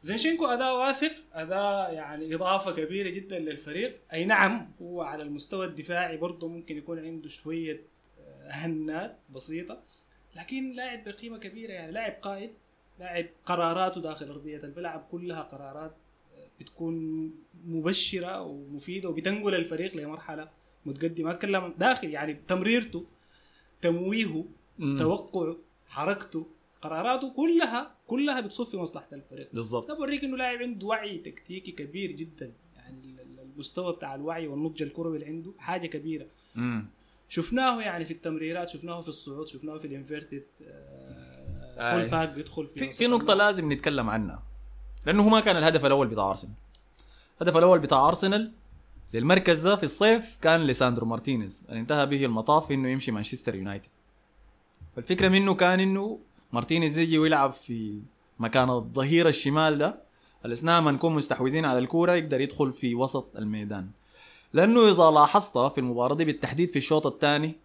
زينشينكو 0.07 0.47
أداء 0.47 0.77
واثق؟ 0.79 1.13
أداء 1.33 1.95
يعني 1.95 2.35
إضافة 2.35 2.73
كبيرة 2.73 3.09
جدا 3.09 3.39
للفريق. 3.39 4.01
أي 4.13 4.25
نعم 4.25 4.73
هو 4.83 5.03
على 5.03 5.23
المستوى 5.23 5.67
الدفاعي 5.67 6.17
برضه 6.17 6.49
ممكن 6.49 6.77
يكون 6.77 6.99
عنده 6.99 7.29
شوية 7.29 7.81
آه، 8.21 8.51
هنات 8.51 9.19
بسيطة 9.31 9.83
لكن 10.37 10.73
لاعب 10.77 11.05
بقيمة 11.05 11.39
كبيرة. 11.39 11.73
يعني 11.73 11.93
لاعب 11.93 12.13
قائد 12.23 12.51
لاعب 12.99 13.27
قراراته 13.47 14.01
داخل 14.01 14.29
أرضية 14.29 14.65
الملعب 14.65 15.09
كلها 15.11 15.41
قرارات 15.41 15.97
آه، 16.37 16.47
بتكون 16.61 17.31
مبشرة 17.67 18.43
ومفيدة 18.43 19.09
وبتنقل 19.09 19.55
الفريق 19.55 19.97
لمرحلة 19.97 20.49
متقدمة. 20.87 21.31
أتكلم 21.31 21.75
داخل 21.79 22.11
يعني 22.11 22.35
تمريرته 22.49 23.05
تمويهه. 23.81 24.45
توقعه 24.99 25.57
حركته 25.89 26.47
قراراته 26.83 27.31
كلها 27.31 27.96
كلها 28.07 28.41
بتصب 28.41 28.65
في 28.67 28.77
مصلحة 28.77 29.09
الفريق. 29.13 29.49
بالضبط. 29.53 29.89
ده 29.89 29.95
بوريك 29.95 30.25
إنه 30.25 30.37
لاعب 30.37 30.59
عنده 30.59 30.87
وعي 30.87 31.19
تكتيكي 31.19 31.73
كبير 31.73 32.13
جدا. 32.13 32.53
يعني 32.77 33.05
ال- 33.05 33.21
ال- 33.21 33.41
المستوى 33.53 33.93
بتاع 33.93 34.15
الوعي 34.15 34.47
والنضج 34.47 34.83
الكروي 34.83 35.17
اللي 35.17 35.27
عنده 35.27 35.53
حاجة 35.59 35.87
كبيرة. 35.87 36.27
مم. 36.55 36.87
شفناه 37.29 37.83
يعني 37.83 38.05
في 38.05 38.11
التمريرات 38.13 38.69
شفناه 38.69 39.01
في 39.01 39.09
الصعود 39.09 39.49
شفناه 39.49 39.79
في 39.79 39.87
الانفيرتد 39.87 40.43
آي. 41.79 41.93
full 42.01 42.11
back 42.11 42.29
بيدخل 42.29 42.67
في 42.67 42.93
في, 42.93 43.07
نقطة 43.07 43.23
الملعب. 43.23 43.39
لازم 43.39 43.73
نتكلم 43.73 44.11
عنها. 44.11 44.43
لأنه 45.07 45.23
هو 45.25 45.29
ما 45.29 45.41
كان 45.41 45.57
الهدف 45.57 45.85
الأول 45.85 46.07
بتاع 46.09 46.29
أرسنال. 46.31 46.53
الهدف 47.43 47.57
الأول 47.57 47.79
بتاع 47.79 48.09
أرسنال 48.09 48.53
للمركز 49.15 49.61
ده 49.61 49.77
في 49.77 49.83
الصيف 49.83 50.39
كان 50.43 50.67
ليساندرو 50.67 51.07
مارتينيز. 51.07 51.65
اللي 51.69 51.81
انتهى 51.81 52.07
به 52.07 52.25
المطاف 52.25 52.73
إنه 52.73 52.89
يمشي 52.89 53.13
مانشستر 53.13 53.55
يونايتد. 53.55 53.91
الفكرة 54.99 55.29
منه 55.29 55.55
كان 55.55 55.81
إنه 55.81 56.21
مارتينيز 56.53 56.99
يجي 56.99 57.19
ويلعب 57.19 57.53
في 57.53 58.01
مكان 58.39 58.71
الظهير 58.71 59.29
الشمال 59.29 59.79
ده. 59.79 60.07
أثناء 60.45 60.81
ما 60.81 60.91
نكون 60.91 61.15
مستحوذين 61.15 61.65
على 61.65 61.79
الكورة 61.79 62.13
يقدر 62.13 62.41
يدخل 62.41 62.73
في 62.73 62.95
وسط 62.95 63.37
الميدان. 63.37 63.89
لأنه 64.53 64.89
إذا 64.89 65.11
لاحظت 65.11 65.59
في 65.59 65.79
المباراة 65.79 66.15
دي 66.15 66.25
بالتحديد 66.25 66.69
في 66.69 66.77
الشوط 66.77 67.07
الثاني 67.07 67.57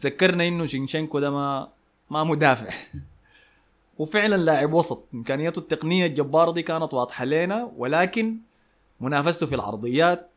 تذكرنا 0.00 0.48
إنه 0.48 0.64
شينشينكو 0.64 1.18
ده 1.20 1.30
ما 1.30 1.68
ما 2.10 2.24
مدافع. 2.24 2.74
وفعلا 3.98 4.36
لاعب 4.36 4.72
وسط. 4.72 5.04
إمكانياته 5.14 5.58
التقنية 5.58 6.06
الجبارة 6.06 6.52
دي 6.52 6.62
كانت 6.62 6.94
واضحة 6.94 7.24
لنا 7.24 7.72
ولكن 7.76 8.36
منافسته 9.00 9.46
في 9.46 9.54
العرضيات 9.54 10.30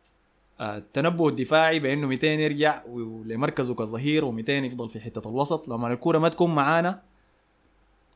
آه، 0.60 0.78
التنبؤ 0.78 1.30
الدفاعي 1.30 1.80
بأنه 1.80 2.08
200 2.08 2.28
يرجع 2.28 2.84
لمركزه 3.26 3.76
كظهير 3.76 4.32
و200 4.32 4.50
يفضل 4.50 4.90
في 4.90 5.00
حتة 5.00 5.30
الوسط. 5.30 5.70
لما 5.70 5.94
الكورة 5.94 6.18
ما 6.18 6.30
تكون 6.30 6.56
معانا 6.56 7.02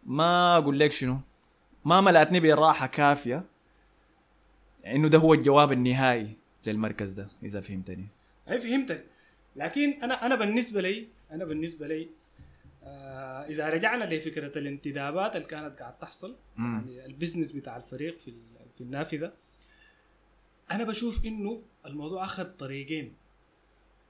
ما 0.06 0.58
أقول 0.58 0.80
لك 0.80 0.92
شنو. 0.92 1.18
ما 1.86 2.02
ملأتني 2.02 2.40
بالراحة 2.40 2.88
كافية. 2.88 3.44
إنه 4.86 5.08
ده 5.08 5.18
هو 5.18 5.34
الجواب 5.34 5.72
النهائي 5.72 6.38
للمركز 6.66 7.14
ده 7.14 7.28
إذا 7.44 7.62
فهمتني. 7.62 8.08
أي 8.50 8.60
فهمتك. 8.60 9.06
لكن 9.56 10.04
أنا 10.04 10.26
أنا 10.26 10.36
بالنسبة 10.36 10.82
لي 10.82 11.08
أنا 11.32 11.46
بالنسبة 11.46 11.88
لي 11.88 12.10
آه 12.84 13.46
إذا 13.46 13.70
رجعنا 13.70 14.04
لفكرة 14.04 14.58
الانتدابات 14.58 15.36
اللي 15.36 15.48
كانت 15.48 15.80
قاعد 15.80 15.98
تحصل 16.00 16.36
مم. 16.56 16.86
يعني 16.88 17.06
ال 17.06 17.11
business 17.11 17.52
بتاع 17.52 17.78
الفريق 17.78 18.20
في 18.20 18.34
في 18.76 18.82
النافذة 18.82 19.34
أنا 20.72 20.84
بشوف 20.84 21.26
إنه 21.26 21.62
الموضوع 21.86 22.24
أخذ 22.26 22.44
طريقين. 22.44 23.14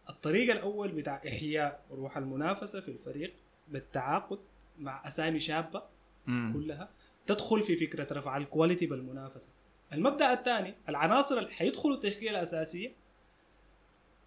الطريق 0.09 0.51
الأول 0.51 0.91
بتاع 0.91 1.21
إحياء 1.27 1.85
روح 1.91 2.17
المنافسة 2.17 2.81
في 2.81 2.89
الفريق 2.89 3.33
بالتعاقد 3.67 4.39
مع 4.79 5.07
أسامي 5.07 5.39
شابة 5.39 5.83
مم. 6.27 6.53
كلها 6.53 6.89
تدخل 7.27 7.61
في 7.61 7.77
فكرة 7.77 8.07
رفع 8.17 8.37
ال 8.37 8.43
quality 8.43 8.85
بالمنافسة 8.85 9.49
المبدأ 9.93 10.33
الثاني 10.33 10.75
العناصر 10.89 11.37
اللي 11.37 11.49
حيدخلوا 11.51 11.95
التشكيلة 11.95 12.31
الأساسية 12.31 12.93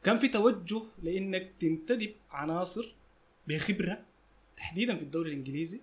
كان 0.05 0.19
في 0.19 0.29
توجه 0.29 0.83
لإنك 1.03 1.53
تنتدب 1.61 2.15
عناصر 2.31 2.95
بخبرة 3.49 4.05
تحديدا 4.57 4.97
في 4.97 5.03
الدوري 5.03 5.31
الإنجليزي 5.31 5.81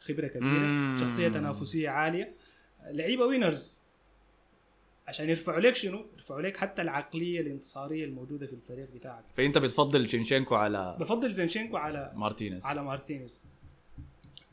خبرة 0.00 0.26
كبيرة 0.26 0.66
مم. 0.66 0.94
شخصية 1.00 1.28
تنافسية 1.28 1.88
عالية 1.90 2.34
لعيبة 2.90 3.24
winners 3.24 3.82
عشان 5.08 5.30
يرفعوا 5.30 5.60
لك 5.60 5.74
شنو؟ 5.74 6.06
يرفعوا 6.14 6.40
لك 6.42 6.56
حتى 6.56 6.82
العقلية 6.82 7.40
الانتصارية 7.40 8.04
الموجودة 8.04 8.46
في 8.46 8.52
الفريق 8.52 8.90
بتاعك 8.90 9.24
فأنت 9.36 9.58
بتفضل 9.58 10.08
زينشينكو 10.08 10.54
على 10.54 10.96
بفضل 11.00 11.32
زينشينكو 11.32 11.76
على 11.76 12.12
مارتينيز 12.14 12.64
على 12.64 12.82
مارتينيز 12.82 13.46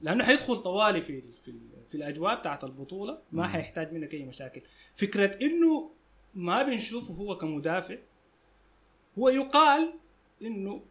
لأنه 0.01 0.23
حيدخل 0.23 0.57
طوالي 0.57 1.01
في 1.01 1.21
في 1.41 1.53
في 1.87 1.95
الأجواء 1.95 2.39
بتاعت 2.39 2.63
البطولة 2.63 3.17
ما. 3.31 3.47
حيحتاج 3.47 3.93
منك 3.93 4.13
أي 4.13 4.25
مشاكل. 4.25 4.61
فكرة 4.95 5.37
إنه 5.41 5.91
ما 6.35 6.63
بنشوفه 6.63 7.13
هو 7.13 7.37
كمدافع 7.37 7.95
هو 9.19 9.29
يقال 9.29 9.93
إنه 10.41 10.81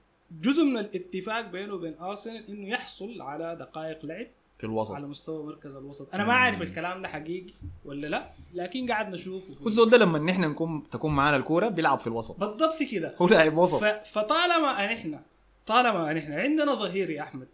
جزء 0.41 0.65
من 0.65 0.79
الاتفاق 0.79 1.41
بينه 1.41 1.75
وبين 1.75 1.95
أرسنال 1.95 2.49
إنه 2.49 2.69
يحصل 2.69 3.23
على 3.23 3.57
دقائق 3.57 4.07
لعب 4.07 4.27
في 4.59 4.65
الوسط. 4.65 4.93
على 4.93 5.07
مستوى 5.07 5.45
مركز 5.45 5.77
الوسط. 5.77 6.15
أنا 6.15 6.25
ما 6.25 6.33
عارف 6.33 6.63
الكلام 6.63 7.03
ده 7.03 7.09
حقيقي 7.09 7.53
ولا 7.85 8.07
لا 8.07 8.31
لكن 8.55 8.87
قاعد 8.87 9.09
نشوفه 9.09 9.65
والزول 9.65 9.91
ده 9.91 9.99
لما 9.99 10.19
نحن 10.19 10.41
نكون 10.41 10.91
تكون 10.91 11.15
معانا 11.15 11.37
الكورة 11.37 11.69
بيلعب 11.69 11.99
في 11.99 12.07
الوسط. 12.07 12.41
بالضبط 12.41 12.83
كده. 12.83 13.15
هو 13.19 13.29
لاعب 13.29 13.59
وسط. 13.59 13.85
ف... 13.85 13.85
فطالما 13.85 14.87
نحن 14.87 15.21
طالما 15.67 16.13
نحن 16.13 16.33
عندنا 16.33 16.75
ظهير 16.75 17.11
يا 17.11 17.23
أحمد 17.23 17.49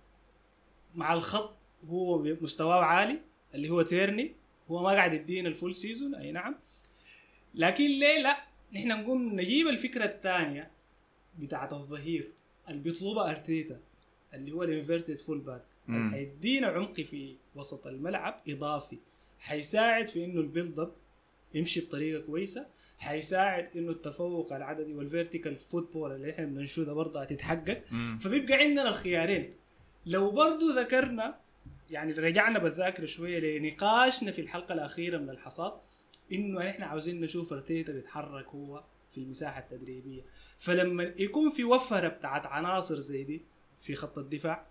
مع 0.94 1.14
الخط 1.14 1.56
هو 1.84 2.22
مستواه 2.22 2.84
عالي 2.84 3.20
اللي 3.54 3.70
هو 3.70 3.82
تيرني. 3.82 4.32
هو 4.70 4.82
ما 4.82 4.90
قاعد 4.90 5.14
يدينا 5.14 5.48
ال 5.48 5.54
full 5.54 5.76
season 5.76 6.14
أي 6.14 6.32
نعم. 6.32 6.54
لكن 7.54 7.84
ليه 7.84 8.22
لا؟ 8.22 8.36
نحن 8.72 8.88
نقوم 8.88 9.40
نجيب 9.40 9.68
الفكرة 9.68 10.04
الثانية 10.04 10.70
بتاعت 11.38 11.72
الظهير 11.72 12.32
اللي 12.68 12.80
بيطلبها 12.80 13.30
أرتيتا 13.30 13.80
اللي 14.34 14.52
هو 14.52 14.62
ال 14.62 14.68
inverted 14.68 15.16
full 15.16 15.38
back 15.38 15.64
حيدينا 15.88 16.66
عمق 16.66 17.00
في 17.00 17.36
وسط 17.54 17.86
الملعب 17.86 18.40
إضافي. 18.48 18.98
حيساعد 19.38 20.08
في 20.08 20.24
إنه 20.24 20.40
ال 20.40 20.47
build 20.47 20.78
up 20.78 20.92
يمشي 21.54 21.80
بطريقة 21.80 22.20
كويسة. 22.26 22.66
حيساعد 22.98 23.76
إنه 23.76 23.90
التفوق 23.92 24.52
العددي 24.52 24.94
وال 24.94 25.07
vertical 25.07 25.56
football 25.56 26.12
اللي 26.12 26.30
إحنا 26.30 26.44
بننشوده 26.44 26.92
برضه 26.92 27.20
هتتحقق. 27.20 27.82
فبيبقى 28.20 28.54
عندنا 28.54 28.88
الخيارين. 28.88 29.54
لو 30.06 30.30
برضو 30.30 30.70
ذكرنا 30.70 31.38
يعني 31.90 32.12
رجعنا 32.12 32.58
بالذاكرة 32.58 33.04
شوية 33.06 33.58
لنقاشنا 33.58 34.30
في 34.30 34.40
الحلقة 34.40 34.72
الأخيرة 34.72 35.18
من 35.18 35.30
الحصاد 35.30 35.72
إنه 36.32 36.64
نحن 36.64 36.82
عاوزين 36.82 37.20
نشوف 37.20 37.52
أرتيتا 37.52 37.92
بيتحرك 37.92 38.46
هو 38.46 38.84
في 39.10 39.18
المساحة 39.18 39.60
التدريبية. 39.60 40.22
فلما 40.58 41.02
يكون 41.02 41.50
في 41.50 41.64
وفرة 41.64 42.08
بتاعت 42.08 42.46
عناصر 42.46 42.98
زي 42.98 43.24
دي 43.24 43.42
في 43.80 43.94
خط 43.94 44.18
الدفاع 44.18 44.66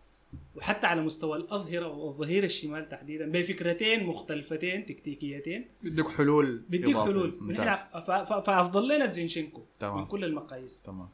وحتى 0.55 0.87
على 0.87 1.01
مستوى 1.01 1.37
الأظهرة 1.37 1.87
والظهير 1.87 2.43
الشمال 2.43 2.89
تحديدا 2.89 3.31
بفكرتين 3.31 4.03
مختلفتين 4.05 4.85
تكتيكيتين. 4.85 5.67
بدك 5.83 6.07
حلول 6.07 6.63
إضافية. 6.73 7.03
حلول. 7.03 7.55
فأفضل 8.27 8.95
لنا 8.95 9.07
زينشينكو. 9.07 9.61
من 9.81 10.05
كل 10.05 10.23
المقاييس. 10.23 10.83
تمام. 10.83 11.09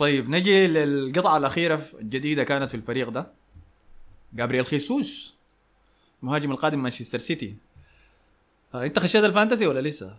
طيب 0.00 0.30
نجي 0.30 0.66
للقطعة 0.66 1.36
الأخيرة 1.36 1.82
الجديدة 2.00 2.44
كانت 2.44 2.70
في 2.70 2.76
الفريق 2.76 3.08
ده 3.08 3.26
جابرييل 4.34 4.66
خيسوس 4.66 5.34
مهاجم 6.22 6.50
القادم 6.50 6.82
مانشستر 6.82 7.18
سيتي 7.18 7.54
آه، 8.74 8.84
انت 8.84 8.98
خشيت 8.98 9.24
الفانتسي 9.24 9.66
ولا 9.66 9.80
لسه؟ 9.88 10.16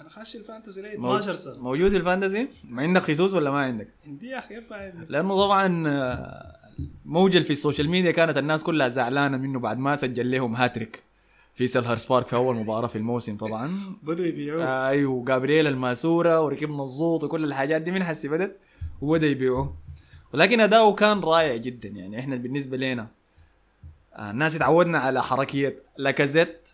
أنا 0.00 0.08
خاشي 0.08 0.38
الفانتسي 0.38 0.82
لي 0.82 0.96
مو- 0.96 1.08
12 1.16 1.34
سنة 1.34 1.58
موجود 1.62 1.94
الفانتسي؟ 1.94 2.48
ما 2.68 2.82
عندك 2.82 3.00
خيسوس 3.02 3.34
ولا 3.34 3.50
ما 3.50 3.58
عندك؟ 3.58 3.88
عندي 4.06 4.26
يا 4.26 4.38
أخي 4.38 4.54
يبقى 4.54 4.80
عندي 4.84 5.06
لأنه 5.12 5.36
طبعا 5.36 5.84
آه، 5.88 6.56
موجل 7.04 7.42
في 7.42 7.50
السوشيال 7.52 7.88
ميديا 7.90 8.10
كانت 8.10 8.38
الناس 8.38 8.62
كلها 8.62 8.88
زعلانة 8.88 9.36
منه 9.36 9.58
بعد 9.58 9.78
ما 9.78 9.96
سجل 9.96 10.30
لهم 10.30 10.56
هاتريك 10.56 11.02
في 11.54 11.66
سيلهرس 11.66 12.06
بارك 12.06 12.26
في 12.26 12.36
أول 12.36 12.56
مباراة 12.56 12.86
في 12.86 12.96
الموسم 12.96 13.36
طبعا. 13.36 13.70
بدوا 14.02 14.26
يبيعوه 14.26 14.88
أيوه 14.88 15.24
جابرييل 15.24 15.66
الماسورة 15.66 16.40
وركبنا 16.40 16.82
الزوط 16.82 17.24
وكل 17.24 17.44
الحاجات 17.44 17.82
دي 17.82 17.90
من 17.90 18.04
حسي 18.04 18.28
بدت 18.28 18.56
وبدا 19.00 19.26
يبيعوه. 19.26 19.76
ولكن 20.34 20.60
أداؤه 20.60 20.94
كان 20.94 21.20
رائع 21.20 21.56
جدا 21.56 21.88
يعني. 21.88 22.18
إحنا 22.18 22.36
بالنسبة 22.36 22.76
لنا 22.76 23.08
آه، 24.14 24.30
الناس 24.30 24.56
اتعودنا 24.56 24.98
على 24.98 25.22
حركية 25.22 25.82
لاكازيت 25.96 26.68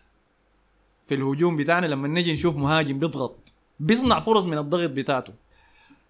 في 1.07 1.15
الهجوم 1.15 1.57
بتاعنا. 1.57 1.85
لما 1.85 2.07
نجي 2.07 2.33
نشوف 2.33 2.55
مهاجم 2.55 2.99
بيضغط 2.99 3.53
بيصنع 3.79 4.19
فرص 4.19 4.45
من 4.45 4.57
الضغط 4.57 4.89
بتاعته. 4.89 5.33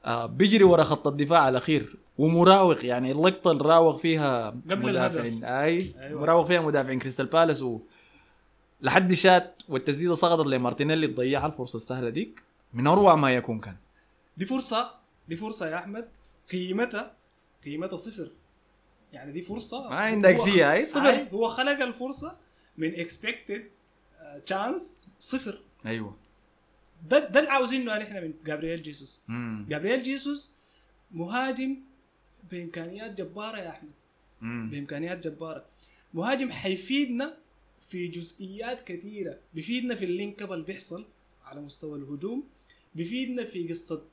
آه 0.06 0.26
بيجري 0.26 0.64
ورا 0.64 0.84
خط 0.84 1.08
الدفاع 1.08 1.50
الأخير 1.50 1.96
ومراوغ 2.18 2.86
يعني. 2.86 3.12
اللقطة 3.12 3.52
اللي 3.52 3.64
راوغ 3.64 3.98
فيها 3.98 4.50
قبل 4.50 4.86
مدافعين. 4.86 5.34
الهدف. 5.34 5.44
أي 5.46 5.94
أيوة. 6.00 6.22
مراوغ 6.22 6.46
فيها 6.46 6.62
مدافعين. 6.62 7.00
كريستال 7.00 7.26
بالاس 7.26 7.62
و 7.62 7.80
لحد 8.82 9.14
شات 9.14 9.62
والتسديدة 9.70 10.16
سقطت 10.16 10.48
لمارتينيلي 10.48 11.08
تضيعها 11.08 11.48
الفرصة 11.48 11.78
السهلة 11.78 12.10
ديك؟ 12.10 12.44
من 12.74 12.88
أروع 12.88 13.16
ما 13.16 13.36
يكون 13.36 13.60
كان. 13.60 13.76
دي 14.38 14.46
فرصة 14.46 14.92
دي 15.28 15.36
فرصة 15.36 15.68
يا 15.70 15.76
أحمد. 15.76 16.10
قيمتها 16.52 17.16
قيمتها 17.66 17.98
صفر. 17.98 18.32
يعني 19.14 19.32
دي 19.32 19.42
فرصة. 19.42 19.90
ما 19.90 19.96
عندك 19.96 20.40
هو- 20.40 20.46
شيء 20.46 20.64
هاي 20.66 20.86
صفر. 20.86 21.28
هو 21.34 21.48
خلق 21.48 21.82
الفرصة 21.84 22.38
من 22.78 23.00
expected 23.00 23.68
chance 24.46 25.02
صفر. 25.18 25.62
أيوه. 25.86 26.16
ده 27.10 27.20
ده 27.20 27.40
اللي 27.40 27.52
عاوزينه 27.52 27.98
نحن 27.98 28.14
من 28.24 28.34
جابرييل 28.46 28.82
جيسوس. 28.84 29.22
مم. 29.28 29.66
جابرييل 29.70 30.04
جيسوس 30.04 30.52
مهاجم 31.12 31.78
بإمكانيات 32.52 33.22
جبارة 33.22 33.58
يا 33.58 33.70
أحمد. 33.70 33.92
مم. 34.42 34.70
بإمكانيات 34.70 35.28
جبارة. 35.28 35.66
مهاجم 36.14 36.52
حيفيدنا 36.52 37.38
في 37.80 38.08
جزئيات 38.08 38.82
كثيرة 38.82 39.40
بيفيدنا 39.54 39.96
في 39.96 40.06
ال 40.06 40.13
link 40.13 40.42
up 40.42 40.54
اللي 40.54 40.66
بيحصل 40.66 41.06
على 41.46 41.62
مستوى 41.62 41.98
الهجوم 42.00 42.44
بيفيدنا 42.96 43.44
في 43.44 43.68
قصة 43.68 44.06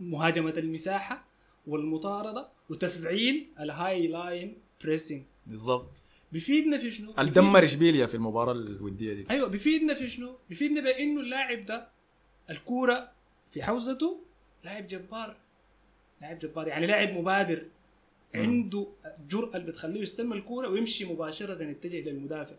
مهاجمة 0.00 0.54
المساحة 0.56 1.24
والمطاردة 1.66 2.48
وتفعيل 2.70 3.46
ال 3.60 4.06
high 4.06 4.32
line 4.32 4.58
pressing 4.84 5.22
بالضبط 5.46 5.90
بيفيدنا 6.32 6.78
في 6.78 6.90
شنو؟ 6.90 7.12
اللي 7.18 7.30
دمر 7.30 7.64
اشبيليا 7.64 8.06
في 8.06 8.14
المباراة 8.14 8.52
الودية 8.52 9.14
دي 9.14 9.26
أيوه 9.30 9.48
بيفيدنا 9.48 9.94
في 9.94 10.08
شنو؟ 10.08 10.38
بيفيدنا 10.48 10.80
بإنه 10.80 11.20
اللاعب 11.20 11.66
ده 11.66 11.88
الكورة 12.50 13.12
في 13.50 13.62
حوزته 13.62 14.20
لاعب 14.64 14.86
جبار 14.86 15.36
لاعب 16.20 16.38
جبار 16.38 16.68
يعني 16.68 16.86
لاعب 16.86 17.08
مبادر 17.10 17.66
عنده 18.42 18.86
الجرأة 19.20 19.56
اللي 19.56 19.66
بتخليه 19.66 20.00
يستلم 20.00 20.32
الكورة 20.32 20.68
ويمشي 20.68 21.04
مباشرة 21.04 21.62
يتجه 21.62 22.00
للمدافع. 22.10 22.56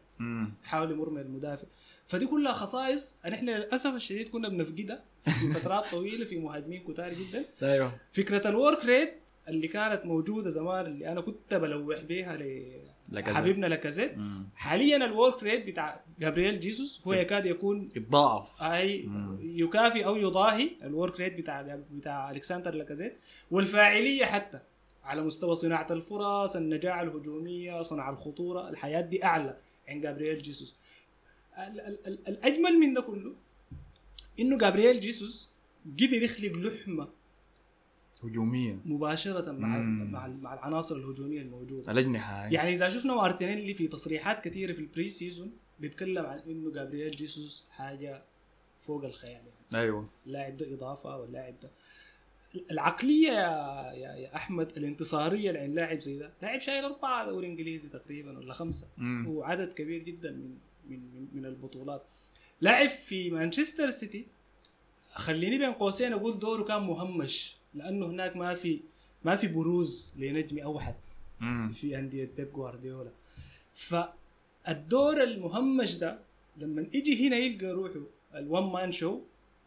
يحاول 0.63 0.91
يمر 0.91 1.07
المدافع. 1.21 1.67
فدي 2.07 2.25
كلها 2.27 2.53
خصائص 2.53 3.15
نحن 3.29 3.49
للأسف 3.49 3.95
الشديد 3.95 4.29
كنا 4.29 4.49
بنفقدها 4.49 5.03
في 5.21 5.53
فترات 5.53 5.85
طويلة 5.91 6.25
في 6.25 6.37
مهاجمين 6.37 6.83
كتار 6.83 7.13
جدا. 7.13 7.45
أيوه. 7.63 7.91
فكرة 8.11 8.47
ال 8.49 8.56
work 8.56 8.85
rate 8.85 9.13
اللي 9.47 9.67
كانت 9.67 10.05
موجودة 10.05 10.49
زمان 10.49 10.85
اللي 10.85 11.11
أنا 11.11 11.21
كنت 11.21 11.53
بلوح 11.53 11.99
بيها 12.01 12.37
لاكازيت 13.67 14.17
مم. 14.17 14.49
حاليا 14.55 14.97
ال 15.05 15.13
work 15.13 15.43
rate 15.43 15.67
بتاع 15.67 16.03
جابرييل 16.19 16.59
جيسوس 16.59 17.01
هو 17.07 17.13
يكاد 17.13 17.45
يكون 17.45 17.89
يتضاعف. 17.95 18.61
أي 18.63 19.03
مم. 19.03 19.37
يكافي 19.41 20.05
أو 20.05 20.15
يضاهي 20.15 20.69
ال 20.83 20.90
work 20.90 21.19
rate 21.19 21.37
بتاع 21.37 21.79
بتاع 21.91 22.31
ألكسندر 22.31 22.73
لاكازيت 22.73 23.17
والفاعلية 23.51 24.25
حتى. 24.25 24.59
على 25.07 25.21
مستوى 25.21 25.55
صناعة 25.55 25.87
الفرص 25.91 26.55
النجاعه 26.55 27.01
الهجومية 27.03 27.81
صنع 27.81 28.09
الخطورة 28.09 28.69
الحياة 28.69 29.01
دي 29.01 29.23
أعلى 29.23 29.57
عند 29.87 30.01
جابرييل 30.03 30.41
جيسوس. 30.41 30.77
ال- 31.57 31.79
ال- 31.81 32.07
ال- 32.07 32.27
الأجمل 32.27 32.73
من 32.79 32.93
ده 32.93 33.01
كله 33.01 33.33
إنه 34.39 34.57
جابرييل 34.57 34.99
جيسوس 34.99 35.49
قدر 35.85 36.23
يخلق 36.23 36.51
لحمة 36.51 37.07
هجومية. 38.23 38.79
مباشرة 38.85 39.51
مع 39.51 39.77
مم. 39.77 40.11
مع 40.11 40.27
مع 40.27 40.53
العناصر 40.53 40.95
الهجومية 40.95 41.41
الموجودة. 41.41 41.91
الاجنحه 41.91 42.45
يعني 42.47 42.73
إذا 42.73 42.89
شفنا 42.89 43.15
مارتينيلي 43.15 43.73
في 43.73 43.87
تصريحات 43.87 44.43
كثيره 44.47 44.73
في 44.73 44.79
ال 44.79 45.09
pre-season 45.09 45.51
بيتكلم 45.79 46.25
عن 46.25 46.39
إنه 46.39 46.71
جابرييل 46.71 47.11
جيسوس 47.11 47.65
حاجة 47.71 48.23
فوق 48.81 49.05
الخيال 49.05 49.31
يعني. 49.31 49.83
أيوه. 49.83 50.09
اللاعب 50.25 50.57
ده 50.57 50.73
إضافة 50.73 51.17
واللاعب 51.17 51.59
ده 51.59 51.71
العقلية 52.71 53.27
يا 53.31 53.91
يا, 53.93 54.15
يا 54.15 54.35
أحمد 54.35 54.77
الانتصارية 54.77 55.49
اللي 55.49 55.59
عند 55.59 55.75
لاعب 55.75 55.99
زي 55.99 56.19
ده. 56.19 56.33
لاعب 56.41 56.59
شايل 56.59 56.83
أربعة 56.83 57.25
دوري 57.25 57.47
إنجليزي 57.47 57.89
تقريبا 57.89 58.37
ولا 58.37 58.53
خمسة. 58.53 58.87
مم. 58.97 59.27
وعدد 59.27 59.73
كبير 59.73 60.03
جدا 60.03 60.31
من 60.31 60.57
من 60.89 60.99
من, 61.13 61.27
من 61.33 61.45
البطولات. 61.45 62.09
لاعب 62.61 62.89
في 62.89 63.29
مانشستر 63.29 63.89
سيتي. 63.89 64.27
خليني 65.13 65.57
بين 65.57 65.71
قوسين 65.73 66.13
أقول 66.13 66.39
دوره 66.39 66.63
كان 66.63 66.81
مهمش 66.81 67.57
لأنه 67.73 68.05
هناك 68.05 68.35
ما 68.35 68.53
في 68.53 68.79
ما 69.25 69.35
في 69.35 69.47
بروز 69.47 70.13
لنجم 70.17 70.59
اوحد 70.59 70.95
مم. 71.39 71.71
في 71.71 71.99
أندية 71.99 72.31
بيب 72.37 72.53
جوارديولا. 72.53 73.11
فالدور 73.73 75.23
المهمش 75.23 75.97
ده 75.97 76.19
لما 76.57 76.87
يجي 76.93 77.27
هنا 77.27 77.35
يلقى 77.37 77.71
روحه 77.71 77.93
ال 78.35 78.44
one 78.44 78.71
man 78.71 78.91
show 78.91 79.21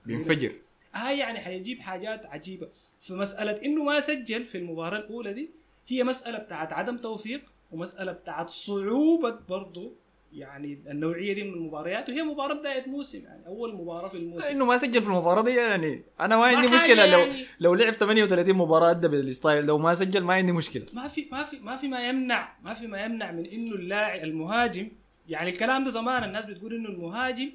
بينفجر. 0.06 0.52
آه 0.94 1.10
يعني 1.10 1.38
حيجيب 1.40 1.80
حاجات 1.80 2.26
عجيبة. 2.26 2.68
فمساله 3.00 3.52
إنه 3.64 3.84
ما 3.84 4.00
سجل 4.00 4.46
في 4.46 4.58
المباراة 4.58 4.98
الأولى 4.98 5.32
دي 5.32 5.50
هي 5.88 6.04
مسألة 6.04 6.38
بتاعت 6.38 6.72
عدم 6.72 6.96
توفيق 6.96 7.40
ومسألة 7.70 8.12
بتاعت 8.12 8.50
صعوبة 8.50 9.30
برضه 9.48 9.92
يعني 10.32 10.82
النوعية 10.90 11.32
دي 11.34 11.42
من 11.44 11.54
المباريات 11.54 12.08
وهي 12.08 12.22
مباراة 12.22 12.54
بداية 12.54 12.86
موسم 12.86 13.24
يعني 13.24 13.46
أول 13.46 13.74
مباراة 13.74 14.08
في 14.08 14.16
الموسم. 14.16 14.50
إنه 14.50 14.64
ما 14.64 14.76
سجل 14.76 15.02
في 15.02 15.08
المباراة 15.08 15.42
دي 15.42 15.50
يعني 15.50 16.04
أنا 16.20 16.36
ما 16.36 16.44
عندي 16.44 16.68
مشكلة. 16.68 17.06
لو 17.12 17.18
يعني. 17.18 17.44
لو 17.60 17.74
لعب 17.74 17.92
38 17.92 18.54
مباراة 18.54 18.90
أدى 18.90 19.08
بال 19.08 19.25
style 19.25 19.66
ده 19.66 19.74
وما 19.74 19.94
سجل 19.94 20.20
ما 20.20 20.34
عندي 20.34 20.52
مشكلة. 20.52 20.86
ما 20.92 21.08
في 21.08 21.28
ما 21.32 21.44
في 21.44 21.58
ما 21.58 21.76
في 21.76 21.88
ما 21.88 22.08
يمنع 22.08 22.56
ما 22.64 22.74
في 22.74 22.86
ما 22.86 23.04
يمنع 23.04 23.32
من 23.32 23.46
إنه 23.46 23.74
اللاعب 23.74 24.24
المهاجم 24.24 24.88
يعني 25.28 25.50
الكلام 25.50 25.84
ده 25.84 25.90
زمان 25.90 26.24
الناس 26.24 26.44
بتقول 26.46 26.74
إنه 26.74 26.88
المهاجم 26.88 27.50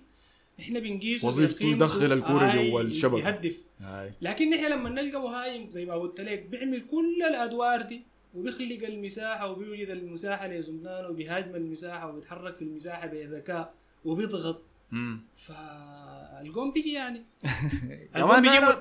إحنا 0.59 0.79
بنقيسه 0.79 1.27
وظيفته 1.27 1.65
يدخل 1.65 2.11
الكرة 2.13 2.51
آي 2.51 2.69
جوا 2.71 2.81
الشبكة. 2.81 3.17
يهدف 3.27 3.57
هاي 3.81 4.11
لكن 4.21 4.49
نحن 4.49 4.71
لما 4.71 4.89
نلقى 4.89 5.21
مهاجم 5.21 5.69
زي 5.69 5.85
ما 5.85 5.93
قلت 5.93 6.21
لك 6.21 6.45
بيعمل 6.45 6.81
كل 6.81 7.23
الأدوار 7.29 7.81
دي 7.81 8.01
وبيخلق 8.33 8.85
المساحة 8.87 9.51
وبيوجد 9.51 9.89
المساحة 9.89 10.47
لزملانه 10.47 11.07
وبيهاجم 11.09 11.55
المساحة 11.55 12.09
وبيتحرك 12.09 12.55
في 12.55 12.61
المساحة 12.61 13.07
بذكاء 13.07 13.73
وبيضغط. 14.05 14.61
فالجون 15.33 16.71
بيجي 16.71 16.93
يعني 16.93 17.25
الجون 18.15 18.41
بيجيبوا 18.41 18.73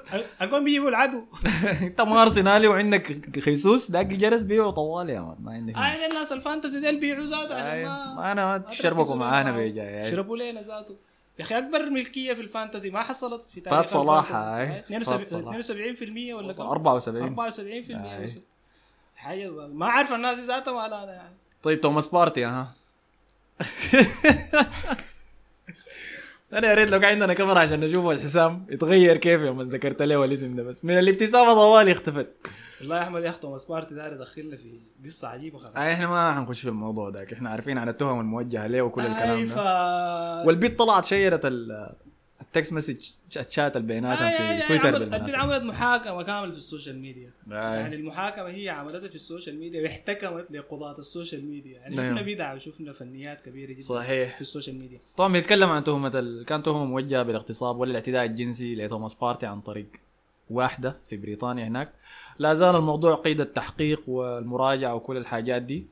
الجون 0.43 0.65
بيجيبوا 0.65 0.89
العدو 0.89 1.25
انت 1.83 2.01
ما 2.01 2.23
ارسنالي 2.23 2.67
وعندك 2.69 3.41
خيسوس 3.41 3.91
داك 3.91 4.07
جرس 4.07 4.41
بيعه 4.43 4.71
طوال 4.71 5.11
يا 5.11 5.21
مان 5.21 5.37
ما 5.41 5.53
عندك 5.53 5.77
هاي 5.77 6.07
الناس 6.07 6.33
ال 6.33 6.39
fantasy 6.39 6.81
ديل 6.81 7.01
بيعوا 7.01 7.27
ذاته 7.27 7.55
عشان 7.55 7.83
ما 7.85 8.33
أنا 8.33 8.59
تشربكوا 8.59 9.17
معانا. 9.17 9.57
بيجا 9.57 9.83
يعني. 9.83 10.11
شربوا 10.11 10.37
لنا 10.37 10.61
ذاته 10.63 10.97
يا 11.39 11.45
أخي 11.45 11.59
أكبر 11.59 11.91
ملكية 11.91 12.35
في 12.35 12.41
ال 12.41 12.47
fantasy 12.47 12.91
ما 12.91 13.03
حصلت 13.03 13.51
في 13.51 13.61
فات 13.61 13.71
تاريخ 13.71 13.91
صلاح 13.91 14.25
ال 14.25 14.28
fantasy. 14.28 14.49
هاي. 14.49 14.67
هاي. 14.97 15.05
فات 15.05 15.29
صلاح. 15.29 15.57
72% 16.31 16.35
ولا 16.35 16.53
كم 16.53 16.63
74 16.63 17.53
74% 17.53 17.91
هاي. 17.91 18.25
بس 18.25 18.39
حاجة 19.17 19.51
ما 19.51 19.87
عارف 19.87 20.13
الناس 20.13 20.39
ذاتها 20.39 20.71
ولا 20.71 21.05
أنا 21.05 21.13
يعني 21.13 21.37
طيب 21.63 21.81
توماس 21.81 22.09
بارتي 22.09 22.45
ها 22.45 22.75
أنا 26.55 26.69
يا 26.69 26.75
ريت 26.75 26.91
لو 26.91 27.01
كان 27.01 27.11
عندنا 27.13 27.35
كاميرا 27.35 27.59
عشان 27.59 27.81
نشوف 27.81 28.07
الحسام 28.09 28.67
يتغير 28.71 29.17
كيف 29.17 29.41
يوم 29.41 29.63
ذكرت 29.63 30.03
له 30.03 30.25
الاسم 30.25 30.55
ده 30.55 30.63
بس. 30.63 30.85
من 30.85 30.99
الابتسامة 30.99 31.55
طوالي 31.55 31.93
اختفت. 31.93 32.27
والله 32.81 32.97
يا 32.97 33.03
أحمد 33.03 33.23
يا 33.23 33.29
أخي 33.29 33.41
توماس 33.41 33.65
بارتي 33.65 33.95
داير 33.95 34.13
يدخلنا 34.13 34.57
في 34.57 34.81
قصة 35.05 35.29
عجيبة 35.29 35.59
خلاص. 35.59 35.77
آه 35.77 35.93
إحنا 35.93 36.07
ما 36.07 36.35
حنخش 36.35 36.61
في 36.63 36.69
الموضوع 36.69 37.11
ده. 37.11 37.27
إحنا 37.33 37.51
عارفين 37.51 37.79
عن 37.79 37.89
التهم 37.89 38.21
الموجهة 38.21 38.67
له 38.67 38.83
وكل 38.83 39.03
الكلام 39.03 39.37
أي 39.39 39.45
ده. 39.45 39.55
ف... 39.55 40.47
والبت 40.47 40.79
طلعت 40.79 41.05
شيرت 41.05 41.41
ال- 41.45 41.95
ال 42.47 42.52
text 42.52 42.73
message 42.73 42.97
بيناتهم 43.77 44.29
آي- 44.31 44.33
آي- 44.33 44.67
في 44.67 44.73
آي 44.73 44.79
تويتر 44.79 44.99
بالمناسبة. 44.99 45.37
عملت 45.39 45.63
محاكمة 45.63 46.23
كاملة 46.23 46.51
في 46.51 46.57
ال 46.57 46.63
social 46.63 46.99
media. 46.99 47.31
آي. 47.49 47.55
يعني 47.55 47.97
المحاكمة 47.97 48.47
هي 48.49 48.69
عملتها 48.69 49.09
في 49.09 49.15
ال 49.15 49.21
social 49.21 49.59
media 49.59 49.83
واحتكمت 49.83 50.51
لقضاة 50.51 50.99
ال 50.99 51.05
social 51.05 51.45
media. 51.47 51.79
يعني 51.79 51.97
نعم. 51.97 52.17
شفنا 52.17 52.23
بدع 52.35 52.55
وشفنا 52.55 52.93
فنيات 52.93 53.41
كبيرة 53.41 53.73
جدا 53.73 53.83
صحيح. 53.83 54.35
في 54.35 54.41
ال 54.41 54.46
social 54.46 54.79
media. 54.79 54.99
طبعا 55.17 55.33
بيتكلم 55.33 55.71
عن 55.71 55.85
تهمة 55.85 56.13
ال... 56.15 56.45
كان 56.45 56.63
تهمة 56.63 56.85
موجهة 56.85 57.23
بالاغتصاب 57.23 57.77
والاعتداء 57.77 58.25
الجنسي 58.25 58.75
لتوماس 58.75 59.15
بارتي 59.15 59.47
عن 59.47 59.61
طريق 59.61 59.87
واحدة 60.51 60.97
في 61.09 61.17
بريطانيا 61.17 61.67
هناك. 61.69 61.93
لا 62.39 62.55
زال 62.55 62.77
الموضوع 62.77 63.15
قيد 63.15 63.41
التحقيق 63.41 64.09
والمراجعة 64.09 64.95
وكل 64.95 65.17
الحاجات 65.17 65.63
دي. 65.63 65.87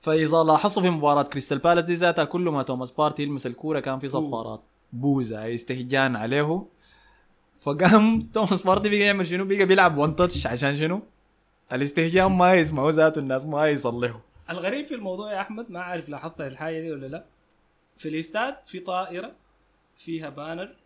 فإذا 0.00 0.42
لاحظتوا 0.42 0.82
في 0.82 0.90
مباراة 0.90 1.22
كريستال 1.22 1.58
بالاس 1.58 1.84
دي 1.84 1.94
ذاتها 1.94 2.24
كل 2.24 2.40
ما 2.40 2.62
توماس 2.62 2.90
بارتي 2.90 3.22
يلمس 3.22 3.46
الكورة 3.46 3.80
كان 3.80 3.98
في 3.98 4.08
صفارات. 4.08 4.62
boos 4.92 5.54
استهجان 5.54 6.16
عليه. 6.16 6.66
فقام 7.60 8.18
توماس 8.34 8.62
بارتي 8.62 8.88
بقى 8.88 8.98
يعمل 8.98 9.26
شنو؟ 9.26 9.44
بقى 9.44 9.64
بيلعب 9.64 9.98
one 9.98 10.16
touch 10.16 10.46
عشان 10.46 10.76
شنو؟ 10.76 11.02
الاستهجان 11.72 12.32
ما 12.32 12.54
يسمعوا 12.54 12.90
ذاته 12.90 13.18
الناس 13.18 13.44
ما 13.46 13.68
يصلحوا 13.68 14.20
الغريب 14.50 14.86
في 14.86 14.94
الموضوع 14.94 15.32
يا 15.32 15.40
أحمد 15.40 15.70
ما 15.70 15.80
عارف 15.80 16.08
لاحظت 16.08 16.40
الحاجة 16.40 16.80
دي 16.80 16.92
ولا 16.92 17.06
لا. 17.06 17.24
في 17.98 18.08
الاستاد 18.08 18.56
في 18.66 18.78
طائرة 18.80 19.32
فيها 19.98 20.28
banner. 20.28 20.76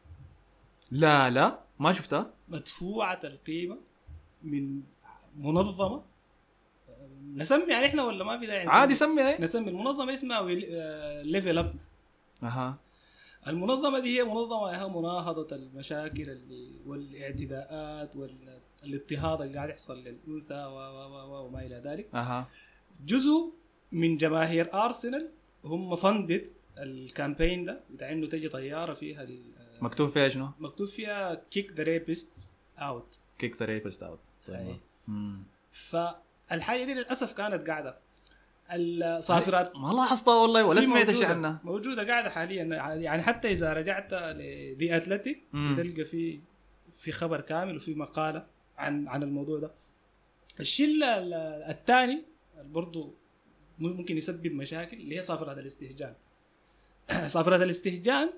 لا 0.91 1.31
لا 1.31 1.59
ما 1.79 1.93
شفتها. 1.93 2.31
مدفوعة 2.49 3.21
القيمه 3.25 3.79
من 4.43 4.81
منظمة. 5.37 6.03
نسمي 7.35 7.65
يعني 7.73 7.87
إحنا 7.87 8.03
ولا 8.05 8.25
ما 8.25 8.39
في 8.41 8.47
داعي 8.47 8.65
نسمي؟ 8.67 8.75
عادي 8.79 8.95
سمي. 8.95 9.23
هي 9.23 9.37
نسمي 9.41 9.71
المنظمة 9.71 10.15
اسمها 10.15 10.43
Level 11.23 11.59
Up 11.59 11.75
أها. 12.43 12.79
المنظمة 13.49 13.99
دي 13.99 14.19
هي 14.19 14.25
منظمة 14.25 14.71
لها 14.71 14.89
مناهضة 14.89 15.57
المشاكل 15.57 16.31
اللي 16.31 16.73
والاعتداءات 16.87 18.17
والاضطهاد 18.17 19.41
اللي 19.41 19.55
قاعد 19.57 19.69
يحصل 19.69 19.99
للأنثى 19.99 20.55
و 20.55 20.77
و 20.77 21.33
و 21.33 21.47
وما 21.47 21.67
إلى 21.67 21.77
ذلك. 21.85 22.15
أها. 22.15 22.49
جزء 23.07 23.53
من 23.93 24.17
جماهير 24.17 24.75
ارسنال 24.75 25.31
هم 25.65 25.97
فندت 25.97 26.57
ال 26.79 26.88
campaign 26.88 27.65
ده. 27.65 27.81
بتاع 27.91 28.13
انه 28.13 28.27
تجي 28.27 28.49
طيارة 28.49 28.95
فيها 28.95 29.27
مكتوب 29.81 30.09
فيها 30.09 30.29
شنو؟ 30.29 30.49
مكتوب 30.59 30.87
فيها 30.87 31.35
kick 31.35 31.73
the 31.73 31.83
rapist 31.83 32.51
out 32.79 33.21
كيك 33.39 33.57
ذا 33.57 33.67
ريبست 33.67 34.03
اوت. 34.03 34.21
فالحاجة 35.71 36.85
دي 36.85 36.95
للأسف 36.95 37.33
كانت 37.33 37.69
قاعدة 37.69 37.99
الصافرات. 38.73 39.77
ما 39.77 39.93
لاحظتها 39.93 40.35
والله 40.35 40.65
ولا 40.65 40.81
سمعت 40.81 41.11
شيء 41.11 41.27
عنها 41.27 41.61
موجودة 41.65 42.07
قاعدة 42.07 42.31
حاليا. 42.31 42.63
يعني 42.95 43.23
حتى 43.23 43.53
إذا 43.53 43.73
رجعت 43.73 44.15
ل 44.15 44.35
The 44.35 44.97
Athletic. 44.97 45.43
بتلقى 45.55 46.05
في 46.05 46.41
في 46.97 47.13
خبر 47.13 47.41
كامل 47.41 47.77
وفي 47.77 47.95
مقالة 47.95 48.47
عن 48.79 49.09
عن 49.09 49.23
الموضوع 49.23 49.59
ده. 49.59 49.71
الشيء 50.61 50.89
الثاني 51.71 52.25
برضه 52.65 53.15
ممكن 53.79 54.19
يسبب 54.19 54.53
مشاكل 54.53 54.97
اللي 54.97 55.17
هي 55.17 55.23
صافرات 55.23 55.59
الاستهجان. 55.59 56.15
صافرات 57.27 57.61
الاستهجان 57.61 58.31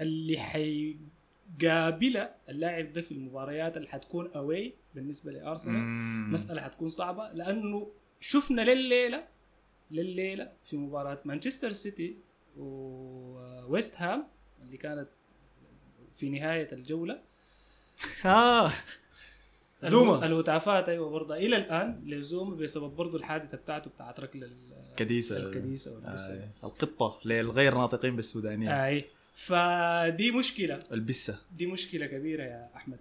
اللي 0.00 0.38
حيقابلها 0.38 2.34
اللاعب 2.48 2.92
ده 2.92 3.02
في 3.02 3.12
المباريات 3.12 3.76
اللي 3.76 3.88
حتكون 3.88 4.30
اوي 4.36 4.74
بالنسبة 4.94 5.32
لأرسنال. 5.32 5.82
مسألة 6.30 6.60
حتكون 6.62 6.88
صعبة 6.88 7.32
لأنه 7.32 7.90
شفنا 8.28 8.62
لليلة 8.62 9.24
لليلة 9.90 10.52
في 10.64 10.76
مباراة 10.76 11.20
مانشستر 11.24 11.72
سيتي 11.72 12.16
وويست 12.56 13.94
هام 13.96 14.26
اللي 14.62 14.76
كانت 14.76 15.08
في 16.16 16.28
نهاية 16.28 16.68
الجولة 16.72 17.20
آه. 18.26 18.72
زوما. 19.82 20.26
الهتافات 20.26 20.88
أيوه 20.88 21.10
برضه 21.10 21.34
إلى 21.36 21.56
الآن 21.56 22.02
لزوما 22.06 22.56
بسبب 22.56 22.96
برضه 22.96 23.18
الحادثة 23.18 23.56
بتاعته 23.56 23.90
بتاعت 23.90 24.20
ركل 24.20 24.44
ال- 24.44 24.94
كديسة 24.96 25.36
الكديسة 25.36 25.94
والبسة. 25.94 26.34
آه. 26.34 26.48
القطة 26.66 27.20
للغير 27.24 27.74
ناطقين 27.74 28.16
بالسودانية 28.16 28.86
أي 28.86 29.04
فدي 29.34 30.30
مشكلة 30.30 30.82
البسة 30.92 31.38
دي 31.56 31.66
مشكلة 31.66 32.06
كبيرة 32.06 32.42
يا 32.42 32.70
أحمد 32.76 32.98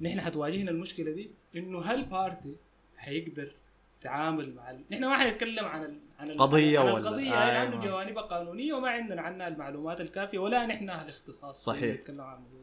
نحن 0.00 0.20
حتواجهنا 0.20 0.70
المشكلة 0.70 1.12
دي 1.12 1.30
إنه 1.56 1.80
هل 1.80 2.04
بارتي 2.04 2.56
حيقدر 2.96 3.52
يتعامل 4.00 4.54
مع 4.54 4.70
ال... 4.70 4.84
نحن 4.90 5.04
ما 5.04 5.16
حنتكلم 5.18 5.64
عن 5.64 5.84
ال... 5.84 5.98
عن 6.18 6.30
ال... 6.30 6.36
قضية 6.36 6.78
عن 6.80 6.86
ولا- 6.86 6.98
القضية 6.98 7.34
آه، 7.34 7.64
لأنه 7.64 7.80
جوانبها 7.80 8.22
قانونية 8.22 8.72
وما 8.72 8.88
عندنا 8.88 9.22
عنها 9.22 9.48
المعلومات 9.48 10.00
الكافية 10.00 10.38
ولا 10.38 10.66
نحن 10.66 10.90
أهل 10.90 11.08
اختصاص 11.08 11.64
صحيح. 11.64 11.94
نتكلم 12.00 12.20
عن 12.20 12.36
الموضوع 12.36 12.60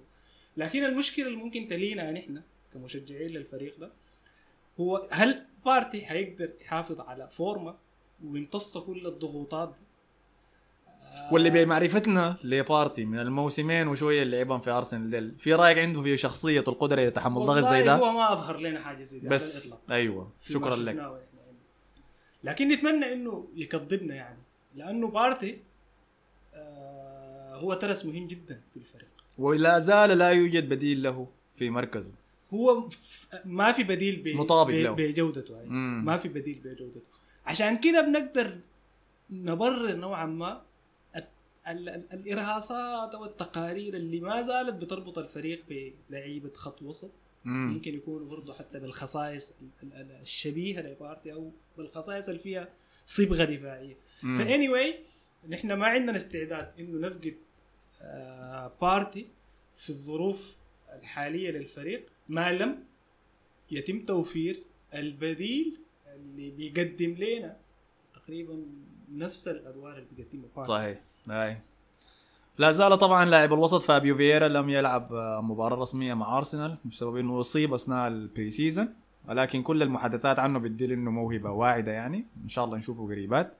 لكن 0.57 0.83
المشكلة 0.85 1.27
اللي 1.27 1.37
ممكن 1.37 1.67
تلينا 1.67 2.11
نحن 2.11 2.41
كمشجعين 2.73 3.29
للفريق 3.29 3.79
ده 3.79 3.91
هو 4.79 5.07
هل 5.11 5.45
بارتي 5.65 6.05
حيقدر 6.05 6.49
يحافظ 6.61 6.99
على 7.01 7.27
فورمة 7.29 7.75
ويمتص 8.25 8.77
كل 8.77 9.07
الضغوطات 9.07 9.69
دي 9.75 9.81
آه، 11.15 11.33
واللي 11.33 11.49
بمعرفتنا 11.49 12.35
لبارتي 12.43 13.05
من 13.05 13.19
الموسمين 13.19 13.87
وشوية 13.87 14.23
اللي 14.23 14.37
لعبهم 14.37 14.61
في 14.61 14.71
أرسنال 14.71 15.09
ديل 15.09 15.35
في 15.39 15.53
رأيك 15.53 15.77
عنده 15.77 16.01
في 16.01 16.17
شخصية 16.17 16.63
القدرة 16.67 17.01
لتحمل 17.01 17.45
ضغط 17.45 17.63
زي 17.63 17.83
ده 17.83 17.95
هو 17.95 18.11
ما 18.13 18.33
أظهر 18.33 18.59
لنا 18.59 18.79
حاجة 18.79 19.03
زي 19.03 19.19
على 19.19 19.29
بس 19.29 19.65
الاطلاق 19.67 19.91
أيوه 19.91 20.31
شكرا 20.49 20.75
لك. 20.75 20.95
لكن 22.47 22.67
نتمنى 22.67 23.13
إنه 23.13 23.47
يكذبنا 23.55 24.15
يعني 24.15 24.39
لأنه 24.75 25.07
بارتي 25.07 25.57
آه 26.55 27.55
هو 27.55 27.73
ترس 27.73 28.05
مهم 28.05 28.27
جدا 28.27 28.61
في 28.71 28.77
الفريق 28.77 29.07
ولا 29.37 29.79
زال 29.79 30.09
لا 30.09 30.29
يوجد 30.29 30.69
بديل 30.69 31.03
له 31.03 31.27
في 31.55 31.69
مركزه 31.69 32.11
هو 32.53 32.89
ما 33.45 33.71
في 33.71 33.83
بديل 33.83 34.15
ب- 34.15 34.27
مطابق 34.37 34.71
ب- 34.73 34.75
له. 34.75 34.91
بجودته. 34.91 35.63
مم. 35.65 36.05
ما 36.05 36.17
في 36.17 36.27
بديل 36.29 36.59
بجودته 36.63 37.01
عشان 37.45 37.75
كده 37.75 38.01
بنقدر 38.01 38.57
نبرر 39.29 39.95
نوعا 39.95 40.25
ما 40.25 40.61
ال- 41.15 41.23
ال- 41.67 41.89
ال- 41.89 42.13
الإرهاصات 42.13 43.15
أو 43.15 43.25
التقارير 43.25 43.93
اللي 43.93 44.19
ما 44.19 44.41
زالت 44.41 44.73
بتربط 44.73 45.17
الفريق 45.17 45.63
بلعيبة 46.09 46.51
خط 46.55 46.81
وسط 46.81 47.11
مم. 47.45 47.73
ممكن 47.73 47.95
يكونوا 47.95 48.27
برضه 48.27 48.53
حتى 48.53 48.79
بالخصائص 48.79 49.53
ال- 49.83 49.93
ال- 49.93 50.11
الشبيهة 50.21 50.81
لبارتي 50.81 51.33
أو 51.33 51.51
بالخصائص 51.77 52.27
اللي 52.29 52.39
فيها 52.39 52.69
صبغه 53.05 53.43
دفاعية. 53.45 53.95
ف 54.21 54.69
anyway 54.69 54.99
نحن 55.49 55.73
ما 55.73 55.85
عندنا 55.85 56.17
استعداد 56.17 56.79
إنه 56.79 57.07
نفقد 57.07 57.35
آه 58.01 58.73
بارتي 58.81 59.27
في 59.75 59.89
الظروف 59.89 60.57
الحالية 60.93 61.51
للفريق 61.51 62.05
ما 62.29 62.51
لم 62.53 62.83
يتم 63.71 64.05
توفير 64.05 64.63
البديل 64.93 65.77
اللي 66.15 66.49
بيقدم 66.51 67.13
لنا 67.13 67.57
تقريبا 68.13 68.65
نفس 69.11 69.47
الأدوار 69.47 69.97
اللي 69.97 70.07
بيقدمها 70.17 70.49
بارتي 70.55 70.69
صحيح 71.27 71.61
لا 72.57 72.71
زال 72.71 72.97
طبعا 72.97 73.25
لاعب 73.25 73.53
الوسط 73.53 73.83
فابيو 73.83 74.17
فييرا 74.17 74.47
لم 74.47 74.69
يلعب 74.69 75.13
آه، 75.13 75.41
مباراة 75.41 75.75
رسمية 75.81 76.13
مع 76.13 76.37
أرسنال 76.37 76.77
بسبب 76.85 77.17
إنه 77.17 77.39
أصيب 77.39 77.73
أثناء 77.73 78.07
ال 78.07 78.51
pre-season 78.51 78.93
ولكن 79.29 79.61
كل 79.63 79.81
المحادثات 79.83 80.39
عنه 80.39 80.59
بتدل 80.59 80.91
إنه 80.91 81.11
موهبة 81.11 81.51
واعدة 81.51 81.91
يعني. 81.91 82.25
إن 82.43 82.49
شاء 82.49 82.65
الله 82.65 82.77
نشوفه 82.77 83.05
قريبات. 83.05 83.53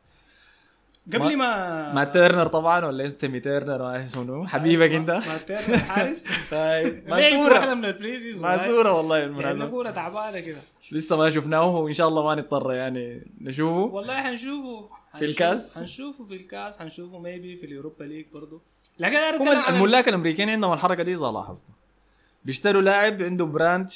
قبل 1.14 1.38
ما 1.38 1.94
مع 1.94 2.04
تيرنر 2.04 2.48
طبعا 2.48 2.86
ولا 2.86 3.06
انتمي 3.06 3.40
تيرنر؟ 3.40 3.82
ولا 3.82 4.06
اسمه 4.06 4.48
حبيبك 4.48 4.92
أنت. 4.92 5.10
ما 5.10 5.38
تيرنر 5.48 5.74
الحارس 5.74 6.24
طيب 6.52 7.04
معصورة 7.10 7.54
واحدة 7.54 7.76
من 7.76 7.86
البريزيز 7.86 8.44
معصورة 8.44 8.92
والله 8.92 9.18
يعني 9.18 9.32
المناسبة 9.32 9.66
كوره 9.66 9.90
تعبانة 9.90 10.40
كده. 10.40 10.60
لسه 10.92 11.18
ما 11.18 11.30
شفناه 11.30 11.78
وإن 11.78 11.94
شاء 11.94 12.08
الله 12.08 12.26
ما 12.26 12.36
نضطر 12.36 12.74
يعني 12.74 13.28
نشوفه. 13.42 13.96
والله 13.96 14.14
حنشوفه. 14.14 14.90
في 15.18 15.26
الكاس؟ 15.26 15.78
حنشوفه 15.78 16.24
في 16.24 16.36
الكاس 16.36 16.80
حنشوفه 16.80 17.20
ميبي 17.20 17.56
في 17.56 17.66
اليوروبا 17.66 18.04
ليج 18.04 18.26
برضه 18.34 18.62
لكن 19.00 19.18
هم 19.18 19.48
الملاك 19.76 20.08
الأمريكيين 20.10 20.50
عندهم 20.50 20.74
الحركة 20.74 21.04
دي 21.04 21.16
إذا 21.16 21.26
لاحظت. 21.26 21.64
بيشتروا 22.46 22.82
لاعب 22.82 23.22
عنده 23.22 23.46
brand 23.46 23.92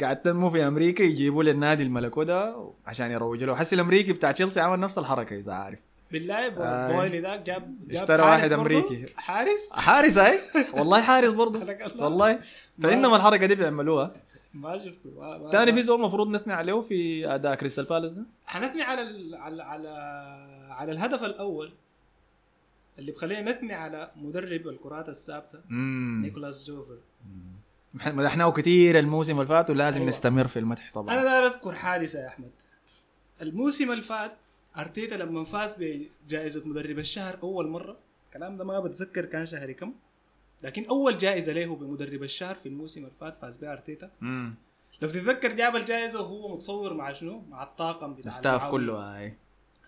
قاعد 0.00 0.22
تنمو 0.22 0.50
في 0.50 0.66
أمريكا 0.66 1.02
يجيبوا 1.02 1.42
للنادي 1.42 1.82
الملكو 1.82 2.22
ده 2.22 2.56
عشان 2.86 3.10
يروجوا 3.10 3.46
له. 3.46 3.54
حس 3.56 3.74
الأمريكي 3.74 4.12
بتاع 4.12 4.32
تشيلسي 4.32 4.60
عمل 4.60 4.80
نفس 4.80 4.98
الحركة 4.98 5.36
إذا 5.38 5.52
عارف. 5.52 5.78
بالله 6.12 6.46
آه. 6.46 6.92
بويلي 6.92 7.20
ذاك 7.20 7.40
جاب 7.42 7.76
جاب 7.88 8.02
اشترى 8.02 8.22
حارس 8.22 8.30
واحد 8.42 8.48
برضه. 8.48 8.62
أمريكي. 8.62 9.06
حارس؟ 9.16 9.72
حارس 9.72 10.18
هاي 10.18 10.38
والله 10.78 11.02
حارس 11.02 11.30
برضه. 11.30 11.76
والله. 11.98 12.38
فانما 12.82 13.16
الحركة 13.16 13.46
دي 13.46 13.54
بيعملوها. 13.54 14.14
ما 14.54 14.78
شفته. 14.78 15.10
ما 15.20 15.38
ما 15.38 15.50
ثاني 15.50 15.70
ما- 15.72 15.76
في 15.76 15.82
زول 15.82 16.00
المفروض 16.00 16.28
نثني 16.28 16.52
عليه 16.52 16.80
في 16.80 17.26
أداء 17.34 17.54
كريستال 17.54 17.84
بالاس 17.84 18.10
ده. 18.12 18.22
حنثني 18.46 18.82
على 18.82 19.02
ال... 19.02 19.34
على 19.34 19.62
على 19.62 19.88
على 20.70 20.92
الهدف 20.92 21.24
الأول. 21.24 21.72
اللي 22.98 23.12
بخلينا 23.12 23.52
نثني 23.52 23.72
على 23.72 24.10
مدرب 24.16 24.68
الكرات 24.68 25.08
الثابتة 25.08 25.60
نيكولاس 25.70 26.66
جوفر 26.66 26.98
مدحناه 27.94 28.52
كثير 28.52 28.98
الموسم 28.98 29.32
اللي 29.40 29.46
فات 29.46 29.70
ولازم 29.70 29.96
أيوة. 29.96 30.08
نستمر 30.08 30.46
في 30.46 30.58
المدح 30.58 30.82
أنا 30.82 30.92
طبعا 30.92 31.22
داير 31.22 31.46
أذكر 31.46 31.72
حادثة 31.74 32.18
يا 32.18 32.28
أحمد. 32.28 32.50
الموسم 33.42 33.90
اللي 33.92 34.02
فات 34.02 34.32
أرتيتا 34.78 35.14
لما 35.14 35.44
فاز 35.44 35.76
بجائزة 35.78 36.68
مدرب 36.68 36.98
الشهر 36.98 37.38
أول 37.42 37.68
مرة 37.68 37.96
الكلام 38.26 38.56
ده 38.56 38.64
ما 38.64 38.80
بتذكر 38.80 39.24
كان 39.24 39.46
شهر 39.46 39.72
كم 39.72 39.92
لكن 40.62 40.86
أول 40.86 41.18
جائزة 41.18 41.52
له 41.52 41.76
بمدرب 41.76 42.22
الشهر 42.22 42.54
في 42.54 42.66
الموسم 42.68 43.00
اللي 43.00 43.14
فات 43.20 43.36
فاز 43.36 43.56
بها 43.56 43.72
أرتيتا. 43.72 44.10
لو 45.02 45.08
تتذكر 45.08 45.52
جاب 45.52 45.76
الجائزة 45.76 46.20
وهو 46.20 46.54
متصور 46.54 46.94
مع 46.94 47.12
شنو؟ 47.12 47.42
مع 47.48 47.62
الطاقم 47.62 48.14
بتاع 48.14 48.32
ال 48.32 48.37
staff. 48.37 48.70
كله 48.70 48.94
هاي 48.94 49.36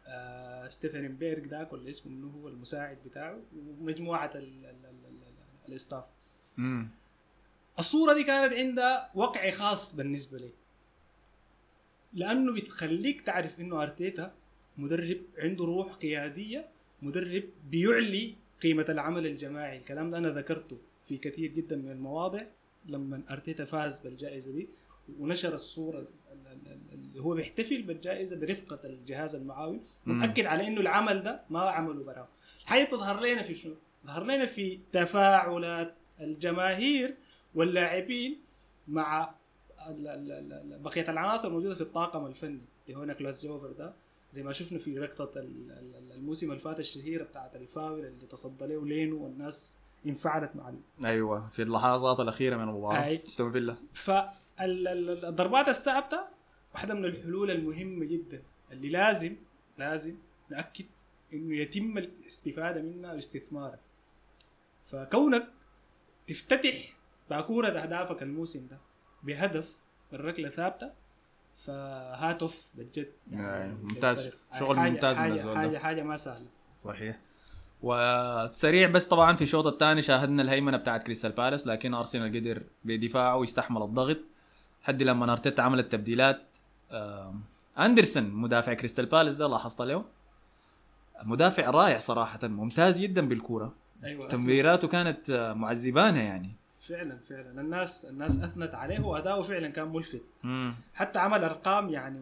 آه 0.06 0.55
ستيفن 0.68 1.08
بيرج 1.08 1.46
داك 1.46 1.72
ولا 1.72 1.90
اسمه 1.90 2.12
منه 2.12 2.30
هو 2.30 2.48
المساعد 2.48 2.98
بتاعه 3.06 3.38
ومجموعة 3.56 4.30
ال 4.34 4.38
ال 4.38 4.66
ال 4.66 5.06
ال 5.06 5.22
ال 5.22 5.68
ال 5.68 5.74
staff 5.74 6.04
الصورة 7.78 8.14
دي 8.14 8.24
كانت 8.24 8.52
عندها 8.52 9.10
وقع 9.14 9.50
خاص 9.50 9.94
بالنسبة 9.96 10.38
لي. 10.38 10.50
لأنه 12.12 12.54
بتخليك 12.54 13.20
تعرف 13.20 13.60
إنه 13.60 13.82
أرتيتا 13.82 14.34
مدرب 14.78 15.20
عنده 15.38 15.64
روح 15.64 15.92
قيادية 15.92 16.68
مدرب 17.02 17.44
بيعلي 17.70 18.34
قيمة 18.62 18.86
العمل 18.88 19.26
الجماعي. 19.26 19.76
الكلام 19.76 20.10
ده 20.10 20.18
أنا 20.18 20.28
ذكرته 20.28 20.78
في 21.02 21.18
كثير 21.18 21.52
جدا 21.52 21.76
من 21.76 21.90
المواضع 21.90 22.42
لما 22.86 23.22
أرتيتا 23.30 23.64
فاز 23.64 24.00
بالجائزة 24.00 24.52
دي 24.52 24.68
ونشر 25.18 25.54
الصورة 25.54 26.08
هو 27.22 27.34
بيحتفل 27.34 27.82
بالجائزة 27.82 28.36
برفقة 28.36 28.80
الجهاز 28.84 29.34
المعاون 29.34 29.82
مم. 30.06 30.18
مؤكد 30.18 30.46
على 30.46 30.66
إنه 30.66 30.80
العمل 30.80 31.22
ده 31.22 31.42
ما 31.50 31.60
عمله 31.60 32.04
براه 32.04 32.28
الحاجة 32.62 32.84
تظهر 32.84 33.20
لنا 33.20 33.42
في 33.42 33.54
شنو؟ 33.54 33.74
تظهر 34.04 34.24
لنا 34.24 34.46
في 34.46 34.80
تفاعلات 34.92 35.94
الجماهير 36.20 37.16
واللاعبين 37.54 38.40
مع 38.88 39.34
بقية 40.80 41.04
العناصر 41.10 41.48
الموجودة 41.48 41.74
في 41.74 41.80
الطاقم 41.80 42.26
الفني 42.26 42.60
اللي 42.88 42.98
هو 42.98 43.04
نيكلاس 43.04 43.46
جوفر 43.46 43.72
ده 43.72 43.94
زي 44.30 44.42
ما 44.42 44.52
شفنا 44.52 44.78
في 44.78 44.94
لقطة 44.94 45.40
ال- 45.40 45.70
ال- 45.70 46.12
الموسم 46.12 46.50
اللي 46.50 46.60
فات 46.60 46.80
الشهيره 46.80 47.24
بتاعت 47.24 47.56
الفاول 47.56 47.98
اللي 48.04 48.26
تصدى 48.26 48.66
له 48.66 48.86
لينو 48.86 49.24
والناس 49.24 49.78
انفعلت 50.06 50.56
مع 50.56 50.72
أيوه 51.04 51.48
في 51.48 51.62
اللحظات 51.62 52.20
الأخيرة 52.20 52.56
من 52.56 52.62
المباراة. 52.62 53.18
استون 53.26 53.52
فيلا 53.52 53.76
فالضربات 53.92 55.68
الثابتة 55.68 56.20
واحدة 56.76 56.94
من 56.94 57.04
الحلول 57.04 57.50
المهمة 57.50 58.04
جدا 58.04 58.42
اللي 58.72 58.88
لازم 58.88 59.36
لازم 59.78 60.14
نأكد 60.50 60.84
إنه 61.32 61.54
يتم 61.56 61.98
الاستفادة 61.98 62.82
منها 62.82 63.12
واستثمارها 63.12 63.78
فكونك 64.84 65.48
تفتتح 66.26 66.96
باكورة 67.30 67.68
أهدافك 67.68 68.22
الموسم 68.22 68.66
ده 68.70 68.78
بهدف 69.22 69.76
من 70.12 70.18
ركلة 70.18 70.48
ثابتة 70.48 70.90
فهاتف 71.56 72.68
بجد 72.74 73.12
يعني 73.32 73.74
ممتاز. 73.74 74.18
للفريق. 74.18 74.40
شغل 74.58 74.76
حاجة 74.78 74.90
ممتاز 74.90 75.16
حاجة 75.16 75.32
الزول 75.34 75.54
ده. 75.54 75.60
حاجة, 75.60 75.78
حاجة 75.78 76.02
ما 76.02 76.16
سهلة 76.16 76.46
صحيح 76.78 77.18
وسريع 77.82 78.88
بس 78.88 79.04
طبعا 79.04 79.36
في 79.36 79.42
الشوط 79.42 79.66
الثاني 79.66 80.02
شاهدنا 80.02 80.42
الهيمنة 80.42 80.76
بتاعت 80.76 81.02
كريستال 81.02 81.32
بالاس 81.32 81.66
لكن 81.66 81.94
ارسنال 81.94 82.36
قدر 82.36 82.62
بدفاعه 82.84 83.42
يستحمل 83.42 83.82
الضغط 83.82 84.18
لحد 84.82 85.02
لما 85.02 85.32
ارتيتا 85.32 85.62
عمل 85.62 85.78
التبديلات 85.78 86.56
أندرسون 87.78 88.30
مدافع 88.30 88.74
كريستال 88.74 89.06
بالاس 89.06 89.34
ده 89.34 89.48
لاحظت 89.48 89.82
له 89.82 90.04
مدافع 91.22 91.70
رائع 91.70 91.98
صراحة 91.98 92.38
ممتاز 92.48 92.98
جدا 93.00 93.28
بالكوره 93.28 93.72
أيوه 94.04 94.28
تمريراته 94.28 94.88
كانت 94.88 95.30
آه، 95.30 95.52
معذبانة 95.52 96.20
يعني. 96.20 96.50
فعلا 96.80 97.18
فعلا. 97.28 97.60
الناس 97.60 98.04
الناس 98.04 98.38
أثنت 98.38 98.74
عليه 98.74 99.00
وأداؤه 99.00 99.42
فعلا 99.42 99.68
كان 99.68 99.88
ملفت. 99.92 100.22
مم. 100.42 100.74
حتى 100.94 101.18
عمل 101.18 101.44
أرقام 101.44 101.88
يعني 101.88 102.20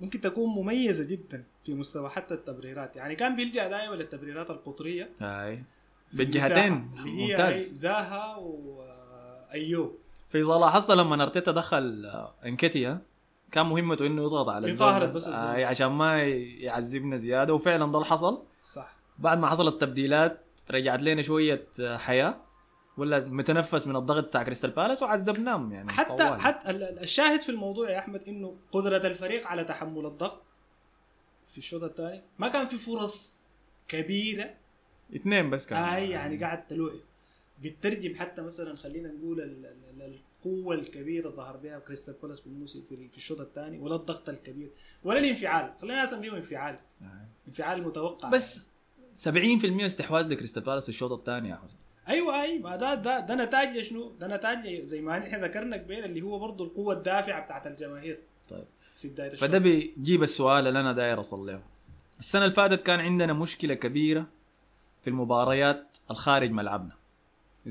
ممكن 0.00 0.20
تكون 0.20 0.48
مميزة 0.54 1.06
جدا 1.06 1.44
في 1.64 1.74
مستوى 1.74 2.08
حتى 2.08 2.34
التمريرات 2.34 2.96
يعني 2.96 3.14
كان 3.16 3.36
بيلجأ 3.36 3.68
دائما 3.68 3.94
للتمريرات 3.94 4.50
القطرية. 4.50 5.10
في 5.18 6.16
بالجهتين 6.16 6.90
اللي 6.96 7.10
هي 7.10 7.30
ممتاز. 7.30 7.72
زاها 7.72 8.36
وأيو 8.36 9.98
فإذا 10.28 10.54
لاحظت 10.58 10.90
لما 10.90 11.22
أرتيتا 11.22 11.52
دخل 11.52 12.06
آه، 12.06 12.34
إنكيتيا 12.46 13.00
كان 13.52 13.66
مهمته 13.66 14.06
إنه 14.06 14.22
يضغط 14.22 14.48
على 14.48 14.66
الزول 14.70 14.88
يطهر 14.88 15.04
ده. 15.06 15.12
بس 15.12 15.28
الزول. 15.28 15.44
آه 15.44 15.66
عشان 15.66 15.86
ما 15.86 16.22
يعذبنا 16.24 17.16
زيادة 17.16 17.54
وفعلا 17.54 17.92
ده 17.92 17.98
اللي 17.98 18.04
حصل. 18.04 18.42
صح. 18.64 18.96
بعد 19.18 19.38
ما 19.38 19.46
حصلت 19.48 19.72
التبديلات 19.74 20.44
رجعت 20.70 21.02
لنا 21.02 21.22
شوية 21.22 21.66
آه، 21.80 21.96
حياة. 21.96 22.40
ولا 22.96 23.20
متنفس 23.20 23.86
من 23.86 23.96
الضغط 23.96 24.24
بتاع 24.24 24.42
كريستال 24.42 24.70
بالاس 24.70 25.02
وعذبناهم 25.02 25.72
يعني 25.72 25.90
حتى 25.92 26.16
طوال. 26.16 26.40
حتى 26.40 26.70
ال- 26.70 26.82
ال- 26.82 26.98
الشاهد 26.98 27.40
في 27.40 27.48
الموضوع 27.48 27.90
يا 27.90 27.98
أحمد 27.98 28.24
إنه 28.28 28.56
قدرة 28.72 29.06
الفريق 29.06 29.46
على 29.46 29.64
تحمل 29.64 30.06
الضغط. 30.06 30.42
في 31.46 31.58
الشوط 31.58 31.82
الثاني 31.82 32.22
ما 32.38 32.48
كان 32.48 32.68
في 32.68 32.76
فرص 32.76 33.48
كبيرة. 33.88 34.50
اثنين 35.16 35.50
بس 35.50 35.66
كان. 35.66 35.78
هاي 35.78 36.10
يعني 36.10 36.36
قاعد 36.36 36.66
تلوح. 36.66 36.92
بتترجم 37.62 38.14
حتى 38.14 38.42
مثلا 38.42 38.76
خلينا 38.76 39.08
نقول 39.08 39.40
القوة 40.46 40.74
الكبيرة 40.74 41.30
ظهر 41.30 41.56
بها 41.56 41.78
كريستال 41.78 42.14
بالاس 42.22 42.40
في 42.40 42.46
الموسم 42.46 42.82
في 42.82 43.08
في 43.08 43.16
الشوط 43.16 43.40
الثاني 43.40 43.78
ولا 43.78 43.96
الضغط 43.96 44.28
الكبير 44.28 44.70
ولا 45.04 45.18
الانفعال. 45.18 45.72
خلينا 45.80 46.04
نسميه 46.04 46.36
انفعال. 46.36 46.78
آه. 47.02 47.26
انفعال 47.48 47.82
متوقع. 47.82 48.28
بس 48.28 48.66
70% 49.14 49.84
استحواذ 49.86 50.28
لكريستال 50.28 50.62
بالاس 50.62 50.82
في 50.82 50.88
الشوط 50.88 51.12
الثاني 51.12 51.48
يا 51.48 51.54
حسن. 51.56 51.76
أيوه 52.08 52.42
أي 52.42 52.58
ما 52.58 52.76
ده 52.76 52.94
ده 52.94 53.20
ده 53.20 53.34
نتاج 53.34 53.76
لشنو؟ 53.76 54.10
ده 54.20 54.36
نتاج 54.36 54.80
زي 54.80 55.00
ما 55.00 55.18
إحنا 55.18 55.38
ذكرنا 55.38 55.76
قبل 55.76 56.04
اللي 56.04 56.22
هو 56.22 56.38
برضه 56.38 56.64
القوة 56.64 56.94
الدافعة 56.94 57.44
بتاعت 57.44 57.66
الجماهير. 57.66 58.18
طيب. 58.48 58.64
في 58.96 59.08
بداية 59.08 59.32
الشوط. 59.32 59.48
فده 59.48 59.58
بيجيب 59.58 60.22
السؤال 60.22 60.66
اللي 60.66 60.80
أنا 60.80 60.92
داير 60.92 61.20
اصل 61.20 61.46
له 61.46 61.62
السنة 62.18 62.44
اللي 62.44 62.54
فاتت 62.54 62.82
كان 62.82 63.00
عندنا 63.00 63.32
مشكلة 63.32 63.74
كبيرة 63.74 64.26
في 65.02 65.10
المباريات 65.10 65.98
الخارج 66.10 66.50
ملعبنا. 66.50 66.99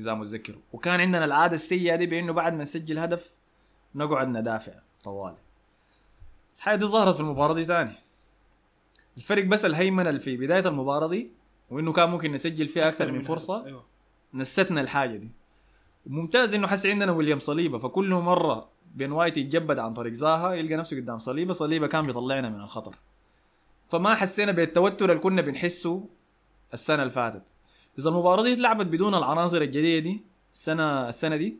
اذا 0.00 0.14
متذكروا 0.14 0.60
وكان 0.72 1.00
عندنا 1.00 1.24
العادة 1.24 1.54
السيئة 1.54 1.96
دي 1.96 2.06
بإنه 2.06 2.32
بعد 2.32 2.54
ما 2.54 2.62
نسجل 2.62 2.98
هدف 2.98 3.30
نقعد 3.94 4.28
ندافع 4.28 4.72
طوالي. 5.02 5.36
الحاجة 6.56 6.76
دي 6.76 6.84
ظهرت 6.84 7.14
في 7.14 7.20
المباراة 7.20 7.54
دي 7.54 7.64
تاني. 7.64 7.92
الفرق 9.16 9.44
بس 9.44 9.64
الهيمنة 9.64 10.08
اللي 10.08 10.20
في 10.20 10.36
بداية 10.36 10.68
المباراة 10.68 11.08
دي 11.08 11.30
وإنه 11.70 11.92
كان 11.92 12.10
ممكن 12.10 12.32
نسجل 12.32 12.66
فيها 12.66 12.88
أكثر 12.88 13.12
من. 13.12 13.20
فرصة 13.20 13.66
أيوه. 13.66 13.84
نستنا 14.34 14.80
الحاجة 14.80 15.16
دي. 15.16 15.30
ممتاز 16.06 16.54
إنه 16.54 16.66
حس 16.66 16.86
عندنا 16.86 17.12
ويليام 17.12 17.38
صليبة. 17.38 17.78
فكل 17.78 18.14
مرة 18.14 18.68
بين 18.94 19.12
وايت 19.12 19.36
يتجبد 19.36 19.78
عن 19.78 19.94
طريق 19.94 20.12
زاها 20.12 20.54
يلقى 20.54 20.76
نفسه 20.76 20.96
قدام 20.96 21.18
صليبة 21.18 21.52
صليبة 21.52 21.86
كان 21.86 22.02
بيطلعنا 22.02 22.48
من 22.48 22.60
الخطر. 22.60 22.94
فما 23.88 24.14
حسينا 24.14 24.52
بالتوتر 24.52 25.10
اللي 25.10 25.22
كنا 25.22 25.42
بنحسه 25.42 26.08
السنة 26.74 27.02
اللي 27.02 27.12
فاتت. 27.12 27.42
إذا 28.00 28.10
المباراة 28.10 28.42
دي 28.42 28.52
اتلعبت 28.52 28.86
بدون 28.86 29.14
العناصر 29.14 29.62
الجديدة 29.62 30.10
دي 30.10 30.20
السنة 30.54 31.08
السنة 31.08 31.36
دي 31.36 31.58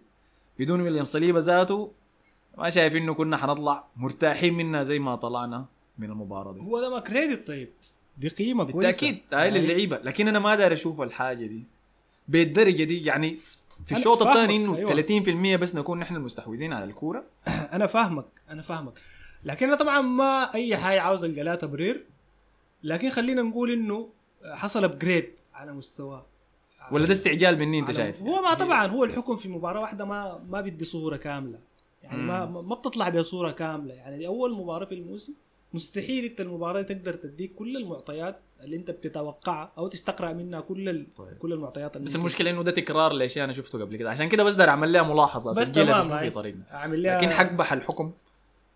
بدون 0.59 0.81
ويليام 0.81 1.05
صليبة 1.05 1.39
ذاته 1.39 1.93
ما 2.59 2.71
شايف 2.71 2.97
إنه 2.97 3.15
كنا 3.15 3.37
حنطلع 3.37 3.85
مرتاحين 3.97 4.55
منها 4.55 4.83
زي 4.83 4.99
ما 4.99 5.17
طلعنا 5.17 5.67
من 5.99 6.11
المباراة 6.11 6.53
دي. 6.53 6.61
هو 6.61 6.81
ده 6.81 6.91
ما 6.91 7.01
كريدت 7.01 7.47
طيب. 7.47 7.69
دي 8.19 8.29
قيمة 8.29 8.65
كويسة. 8.65 8.89
بالتأكيد 8.89 9.19
هاي 9.33 9.51
للعيبة. 9.51 9.99
لكن 10.05 10.29
أنا 10.29 10.39
ما 10.39 10.55
داير 10.55 10.73
أشوف 10.73 11.01
الحاجة 11.01 11.47
دي. 11.47 11.65
بالدرجة 12.29 12.85
دي 12.85 13.05
يعني 13.05 13.39
في 13.87 13.93
الشوط 13.93 14.23
الثاني 14.23 14.57
إنه 14.57 14.77
أيوة. 14.77 15.57
30% 15.57 15.61
بس 15.61 15.75
نكون 15.75 15.99
نحن 15.99 16.17
المستحوذين 16.17 16.73
على 16.73 16.85
الكورة. 16.85 17.25
أنا 17.77 17.87
فاهمك. 17.87 18.27
أنا 18.51 18.63
فاهمك. 18.63 18.93
لكن 19.45 19.67
أنا 19.67 19.77
طبعا 19.77 20.01
ما 20.01 20.55
أي 20.55 20.77
حاجة 20.77 21.01
عاوز 21.01 21.25
القى 21.25 21.43
لها 21.43 21.55
تبرير 21.55 22.07
لكن 22.83 23.11
خلينا 23.11 23.43
نقول 23.43 23.71
إنه 23.71 24.09
حصل 24.45 24.85
ابجريد 24.85 25.31
على 25.55 25.73
مستوى 25.73 26.27
ولا 26.93 27.07
ده 27.07 27.13
استعجال 27.13 27.59
مني 27.59 27.79
انت 27.79 27.91
شايف؟ 27.93 28.23
هو 28.23 28.43
ما 28.43 28.55
طبعا 28.55 28.87
هو 28.87 29.05
الحكم 29.05 29.37
في 29.37 29.49
مباراة 29.49 29.81
واحدة 29.81 30.05
ما 30.05 30.45
ما 30.49 30.61
بيدي 30.61 30.85
صورة 30.85 31.17
كاملة. 31.17 31.59
يعني 32.03 32.23
ما 32.23 32.47
مم. 32.47 32.69
ما 32.69 32.75
بتطلع 32.75 33.09
بصوره 33.09 33.51
كاملة. 33.51 33.95
يعني 33.95 34.19
دي 34.19 34.27
أول 34.27 34.55
مباراة 34.55 34.85
في 34.85 34.95
الموسم. 34.95 35.35
مستحيل 35.75 36.25
أنت 36.25 36.41
المباراة 36.41 36.83
تقدر 36.83 37.15
تديك 37.15 37.55
كل 37.55 37.77
المعطيات 37.77 38.41
اللي 38.65 38.77
أنت 38.77 38.91
بتتوقعها 38.91 39.73
أو 39.79 39.89
تستقرأ 39.89 40.33
منها 40.33 40.61
كل 40.61 40.89
ال... 40.89 41.07
طيب. 41.19 41.39
كل 41.39 41.53
المعطيات 41.53 41.97
اللي 41.97 42.09
بس. 42.09 42.17
المشكلة 42.17 42.51
إنه 42.51 42.63
ده 42.63 42.71
تكرار 42.71 43.13
لشيء 43.13 43.45
أنا 43.45 43.53
شفته 43.53 43.81
قبل 43.81 43.97
كده. 43.97 44.11
عشان 44.11 44.29
كده 44.29 44.45
بس 44.45 44.55
داير 44.55 44.69
أعمل 44.71 44.93
لها 44.93 45.03
ملاحظة. 45.03 45.61
بس 45.61 45.73
تمام 45.73 46.19
في. 46.19 46.31
طريقنا 46.31 46.63
أعمل 46.73 47.03
لها 47.03 47.19
لكن 47.19 47.31
حقبح 47.31 47.73
الحكم 47.73 48.13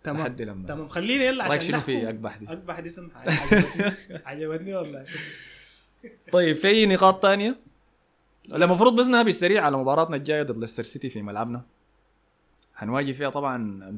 تمام. 0.04 0.20
لحد 0.20 0.42
لما. 0.42 0.66
تمام. 0.66 0.88
خليني 0.88 1.24
يلا 1.24 1.44
عشان 1.44 1.60
شنو 1.60 1.80
في. 1.80 2.06
اقبح 2.06 2.36
دي؟ 2.36 2.46
اقبح 2.48 2.80
دي 2.80 2.88
سمحة. 2.88 3.24
عجبتني. 4.24 4.74
والله. 4.74 5.04
طيب 6.32 6.56
في 6.56 6.68
اي 6.68 6.86
نقاط 6.86 7.22
تانية؟ 7.22 7.56
المفروض 8.52 9.00
بس 9.00 9.06
نهبي 9.06 9.30
السريع 9.30 9.64
على 9.64 9.76
مباراتنا 9.76 10.16
الجاية 10.16 10.42
ضد 10.42 10.58
ليستر 10.58 10.82
سيتي 10.82 11.10
في 11.10 11.22
ملعبنا. 11.22 11.62
هنواجه 12.76 13.12
فيها 13.12 13.30
طبعا 13.30 13.96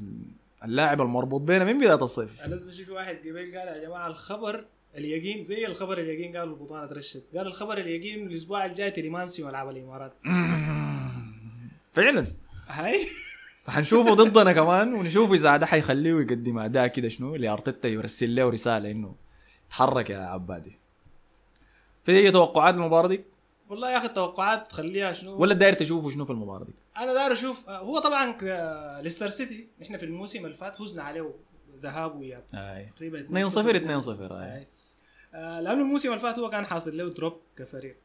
اللاعب 0.64 1.00
المربوط 1.00 1.40
بينا 1.40 1.64
من 1.64 1.78
بداية 1.78 1.94
الصيف. 1.94 2.42
أنا 2.42 2.54
لسه 2.54 2.72
شفت 2.72 2.90
واحد 2.90 3.16
قبل 3.16 3.58
قال 3.58 3.68
يا 3.68 3.86
جماعة 3.86 4.06
الخبر 4.06 4.64
اليقين 4.96 5.42
زي 5.42 5.66
الخبر 5.66 5.98
اليقين 5.98 6.36
قالوا 6.36 6.54
البطانه 6.54 6.86
ترشت 6.86 7.24
قال 7.36 7.46
الخبر 7.46 7.78
اليقين 7.78 8.26
الأسبوع 8.26 8.64
الجاي 8.64 8.90
تيليمانس 8.90 9.36
في 9.36 9.44
ملعب 9.44 9.68
الإمارات. 9.68 10.12
فعلا. 11.94 12.26
هاي؟ 12.68 13.06
فحنشوفه 13.64 14.14
ضدنا 14.14 14.52
كمان 14.52 14.94
ونشوف 14.94 15.32
إذا 15.32 15.56
ده 15.56 15.66
حيخليه 15.66 16.20
يقدم 16.20 16.58
أداء 16.58 16.86
كده 16.86 17.08
شنو 17.08 17.36
لارتيتا 17.36 17.88
يرسل 17.88 18.34
له 18.34 18.48
رسالة 18.48 18.90
إنه 18.90 19.14
تحرك 19.70 20.10
يا 20.10 20.18
عبادي. 20.18 20.78
في 22.04 22.12
أي 22.12 22.30
توقعات 22.30 22.74
المباراة 22.74 23.08
دي؟ 23.08 23.20
والله 23.68 23.90
يا 23.92 23.98
أخي 23.98 24.06
التوقعات 24.06 24.66
تخليها 24.70 25.12
شنو؟ 25.12 25.36
ولا 25.36 25.54
داير 25.54 25.72
تشوفه 25.72 26.10
شنو 26.10 26.24
في 26.24 26.30
المباراة 26.30 26.64
دي؟ 26.64 26.72
أنا 26.98 27.12
داير 27.14 27.32
أشوف 27.32 27.68
آه، 27.68 27.78
هو 27.78 27.98
طبعا 27.98 28.36
ليستر 29.02 29.28
سيتي 29.28 29.68
نحن 29.80 29.96
في 29.96 30.04
الموسم 30.04 30.44
اللي 30.44 30.56
فات 30.56 30.76
فزنا 30.76 31.02
عليه 31.02 31.34
ذهاب 31.82 32.16
وإياب. 32.16 32.44
أي. 32.54 32.86
تقريبا 32.96 33.18
2-0 33.20 33.52
2-0 34.06 34.32
آه. 34.32 34.54
أي. 34.56 34.66
آه، 35.34 35.60
لأنه 35.60 35.80
الموسم 35.80 36.08
اللي 36.08 36.20
فات 36.20 36.38
هو 36.38 36.50
كان 36.50 36.66
حاصل 36.66 36.96
له 36.96 37.08
drop 37.08 37.40
كفريق. 37.56 37.96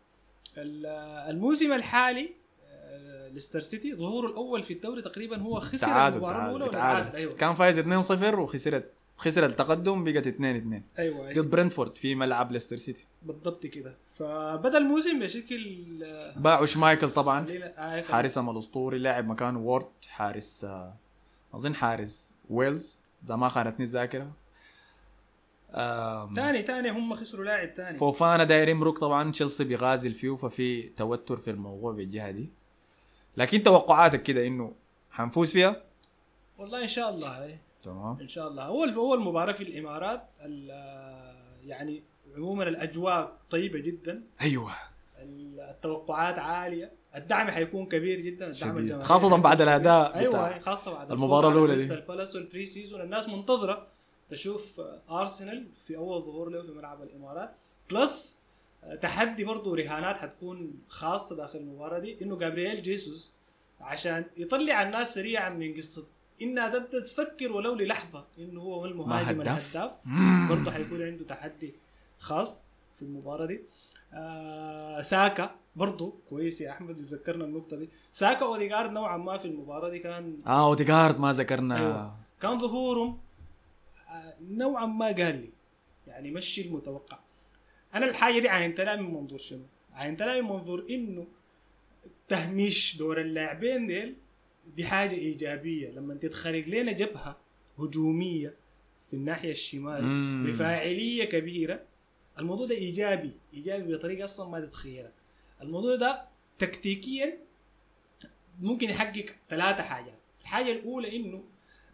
آه، 0.57 1.29
الموسم 1.29 1.73
الحالي 1.73 2.29
آه، 2.65 3.27
ليستر 3.29 3.59
سيتي 3.59 3.95
ظهوره 3.95 4.27
الأول 4.27 4.63
في 4.63 4.73
الدوري 4.73 5.01
تقريبا 5.01 5.37
هو 5.37 5.59
خسر 5.59 5.87
تعادل 5.87 6.15
المباراة 6.15 6.45
الأولى 6.45 6.59
تعادل, 6.65 6.73
تعادل. 6.77 7.03
تعادل. 7.03 7.17
أيوه. 7.17 7.33
كان 7.35 7.55
فايز 7.55 7.79
2-0 7.79 8.39
وخسرت 8.39 8.91
خسر 9.21 9.45
التقدم 9.45 10.03
بقت 10.03 10.27
2 10.27 10.55
2 10.55 10.83
أيوه, 10.99 11.27
أيوة. 11.27 11.41
ضد 11.41 11.49
برنتفورد 11.49 11.95
في 11.97 12.15
ملعب 12.15 12.51
ليستر 12.51 12.77
سيتي. 12.77 13.07
بالضبط 13.23 13.65
كده. 13.65 13.97
فبدا 14.05 14.77
الموسم 14.77 15.19
بشكل 15.19 15.59
باعوا 16.35 16.65
شمايكل 16.65 17.09
طبعا. 17.09 17.47
آه، 17.77 18.01
حارسهم 18.01 18.49
الاسطوري 18.49 18.97
لاعب 18.97 19.27
مكانه 19.27 19.59
وورد 19.59 19.87
حارس 20.07 20.63
آه، 20.63 20.95
أظن 21.53 21.75
حارس 21.75 22.33
ويلز. 22.49 22.99
إذا 23.25 23.35
ما 23.35 23.49
خانتني 23.49 23.85
الذاكره 23.85 24.31
تاني 26.35 26.61
تاني 26.61 26.89
هم 26.89 27.15
خسروا 27.15 27.45
لاعب 27.45 27.73
تاني. 27.73 27.97
فوفانا 27.97 28.43
داير 28.43 28.69
يمرق 28.69 28.99
طبعا. 28.99 29.31
تشيلسي 29.31 29.63
بيغازل 29.63 30.11
فيه 30.11 30.35
ففي 30.35 30.89
توتر 30.89 31.37
في 31.37 31.51
الموضوع 31.51 31.91
بالجهة 31.91 32.31
دي. 32.31 32.49
لكن 33.37 33.63
توقعاتك 33.63 34.23
كده 34.23 34.47
إنه 34.47 34.73
حنفوز 35.11 35.51
فيها؟ 35.51 35.83
والله 36.57 36.81
إن 36.81 36.87
شاء 36.87 37.09
الله 37.09 37.43
هاي. 37.43 37.59
تمام. 37.81 38.17
إن 38.21 38.27
شاء 38.27 38.47
الله. 38.47 38.63
اول 38.63 38.93
اول 38.93 39.19
مباراه 39.21 39.51
في 39.53 39.63
الإمارات 39.63 40.23
ال- 40.45 41.41
يعني 41.65 42.03
عموما 42.37 42.63
الأجواء 42.63 43.37
طيبة 43.49 43.79
جدا. 43.79 44.23
أيوه. 44.41 44.71
التوقعات 45.19 46.39
عالية. 46.39 46.91
الدعم 47.15 47.51
حيكون 47.51 47.85
كبير 47.85 48.19
جدا. 48.19 48.47
الدعم. 48.47 48.77
الجماهيري 48.77 49.05
خاصة 49.05 49.37
بعد 49.37 49.55
كبير. 49.55 49.67
الأداء 49.67 50.15
أيوه 50.15 50.47
أيوة، 50.47 50.59
خاصة 50.59 50.93
بعد 50.93 51.11
المباراة 51.11 51.49
الأولى 51.51 51.75
دي. 51.75 51.85
بالاس 52.07 52.35
وال 52.35 52.65
pre-season 52.65 53.01
الناس 53.01 53.29
منتظرة 53.29 53.87
تشوف 54.29 54.81
أرسنال 55.11 55.67
في 55.87 55.97
أول 55.97 56.21
ظهور 56.21 56.49
له 56.49 56.61
في 56.61 56.71
ملعب 56.71 57.03
الإمارات. 57.03 57.51
plus 57.91 58.37
آه، 58.83 58.95
تحدي 58.95 59.43
برضه 59.43 59.75
رهانات 59.75 60.17
حتكون 60.17 60.73
خاصة 60.87 61.35
داخل 61.35 61.59
المباراة 61.59 61.99
دي 61.99 62.17
إنه 62.21 62.37
جابرييل 62.37 62.81
جيسوس 62.81 63.31
عشان 63.81 64.25
يطلع 64.37 64.81
الناس 64.81 65.13
سريعا 65.13 65.49
من 65.49 65.73
قصة 65.73 66.05
انها 66.41 66.69
تبدا 66.69 66.99
تفكر 66.99 67.51
ولو 67.51 67.75
للحظة 67.75 68.27
إنه 68.39 68.61
هو 68.61 68.85
المهاجم 68.85 69.41
هداف. 69.41 69.75
الهداف 69.75 69.91
برضه 70.49 70.71
حيكون 70.71 71.01
عنده 71.01 71.25
تحدي 71.25 71.73
خاص 72.19 72.65
في 72.95 73.01
المباراة 73.01 73.45
دي 73.45 73.61
آه 74.13 75.01
ساكا 75.01 75.55
برضه 75.75 76.13
كويس 76.29 76.61
يا 76.61 76.71
أحمد 76.71 76.95
تذكرنا 76.95 77.45
النقطة 77.45 77.77
دي 77.77 77.89
ساكا 78.11 78.45
واوديجارد 78.45 78.91
نوعا 78.91 79.17
ما 79.17 79.37
في 79.37 79.45
المباراة 79.45 79.89
دي 79.89 79.99
كان 79.99 80.39
آه 80.47 80.67
اوديجارد 80.67 81.19
ما 81.19 81.31
ذكرنا 81.33 81.77
أيوة. 81.77 82.15
كان 82.41 82.59
ظهورهم 82.59 83.19
آه، 84.09 84.33
نوعا 84.41 84.85
ما 84.85 85.05
قال 85.05 85.35
لي 85.41 85.49
يعني 86.07 86.31
مشي 86.31 86.61
المتوقع 86.61 87.19
أنا 87.93 88.05
الحاجة 88.05 88.39
دي 88.39 88.49
عاينت 88.49 88.81
لها 88.81 88.95
من 88.95 89.13
منظور 89.13 89.39
شنو؟ 89.39 89.63
عاينت 89.93 90.21
لها 90.21 90.41
من 90.41 90.47
منظور 90.49 90.85
إنه 90.89 91.27
تهميش 92.27 92.97
دور 92.97 93.21
اللاعبين 93.21 93.87
ديل 93.87 94.15
دي 94.75 94.85
حاجة 94.85 95.15
إيجابية. 95.15 95.89
لما 95.91 96.13
تتخلق 96.13 96.67
لنا 96.67 96.91
جبهة 96.91 97.37
هجومية 97.79 98.55
في 99.07 99.13
الناحية 99.13 99.51
الشمال 99.51 100.03
مم. 100.03 100.43
بفاعلية 100.47 101.23
كبيرة 101.23 101.83
الموضوع 102.39 102.65
ده 102.67 102.75
إيجابي. 102.75 103.31
إيجابي 103.53 103.93
بطريقة 103.93 104.25
أصلا 104.25 104.49
ما 104.49 104.59
تتخيلها. 104.59 105.11
الموضوع 105.61 105.95
ده 105.95 106.25
تكتيكيا 106.57 107.37
ممكن 108.59 108.89
يحقق 108.89 109.25
ثلاثة 109.49 109.83
حاجات. 109.83 110.19
الحاجة 110.41 110.71
الأولى 110.71 111.15
إنه 111.15 111.43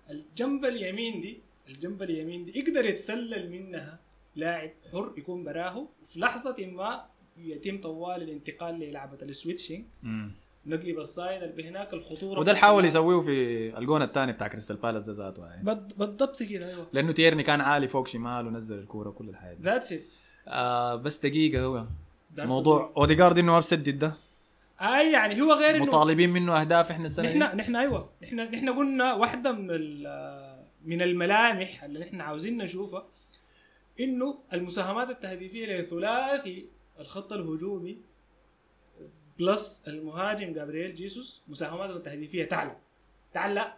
الجنب 0.09 0.65
اليمين 0.65 1.21
دي 1.21 1.39
الجنب 1.69 2.03
اليمين 2.03 2.45
دي 2.45 2.59
يقدر 2.59 2.85
يتسلل 2.85 3.51
منها 3.51 3.99
لاعب 4.35 4.71
حر 4.91 5.13
يكون 5.17 5.43
براه 5.43 5.87
في 6.03 6.19
لحظة 6.19 6.65
ما 6.65 7.05
يتم 7.37 7.81
طوال 7.81 8.21
الانتقال 8.21 8.79
للعبة 8.79 9.17
ال 9.21 9.27
switching. 9.27 9.85
نقلب 10.67 10.97
ال 10.99 11.08
side 11.08 11.43
اللي 11.43 11.69
هناك 11.69 11.93
الخطورة 11.93 12.39
وده 12.39 12.51
اللي 12.51 12.61
حاول 12.61 12.85
يسويه 12.85 13.19
في 13.19 13.77
الجون 13.77 14.01
الثاني 14.01 14.31
بتاع 14.31 14.47
كريستال 14.47 14.75
بالاس 14.75 15.03
ده 15.03 15.13
ذاته 15.13 15.45
يعني. 15.45 15.63
بالضبط 15.97 16.43
كده 16.43 16.69
أيوه. 16.69 16.87
لأنه 16.93 17.11
تيرني 17.11 17.43
كان 17.43 17.61
عالي 17.61 17.87
فوق 17.87 18.07
شمال 18.07 18.47
ونزل 18.47 18.79
الكورة 18.79 19.09
كل 19.09 19.29
الحياة 19.29 19.53
دي. 19.53 19.63
that's 19.63 19.91
it 19.93 20.01
آه 20.47 20.95
بس 20.95 21.19
دقيقة 21.19 21.63
هو. 21.63 21.85
موضوع 22.37 22.93
اوديجارد 22.97 23.37
إنه 23.37 23.51
ما 23.51 23.59
بسدد 23.59 23.99
ده. 23.99 24.13
اي 24.81 25.11
يعني 25.11 25.41
هو 25.41 25.53
غير 25.53 25.75
إنه 25.75 25.85
مطالبين 25.85 26.29
منه 26.29 26.61
أهداف 26.61 26.91
إحنا 26.91 27.05
السنة. 27.05 27.37
نحن 27.37 27.57
نحن 27.57 27.75
أيوه. 27.75 28.09
نحن 28.23 28.35
نحن 28.39 28.69
قلنا 28.69 29.13
واحدة 29.13 29.51
من 29.51 29.67
من 30.85 31.01
الملامح 31.01 31.83
اللي 31.83 31.99
نحن 31.99 32.21
عاوزين 32.21 32.57
نشوفها 32.57 33.05
إنه 33.99 34.39
المساهمات 34.53 35.09
التهديفية 35.09 35.79
لثلاثي 35.81 36.65
الخط 36.99 37.33
الهجومي 37.33 37.97
plus 39.39 39.83
المهاجم 39.87 40.53
جابرييل 40.53 40.95
جيسوس 40.95 41.41
مساهماته 41.47 41.97
التهديفية 41.97 42.43
تعلى 42.45 42.75
تعلى 43.33 43.73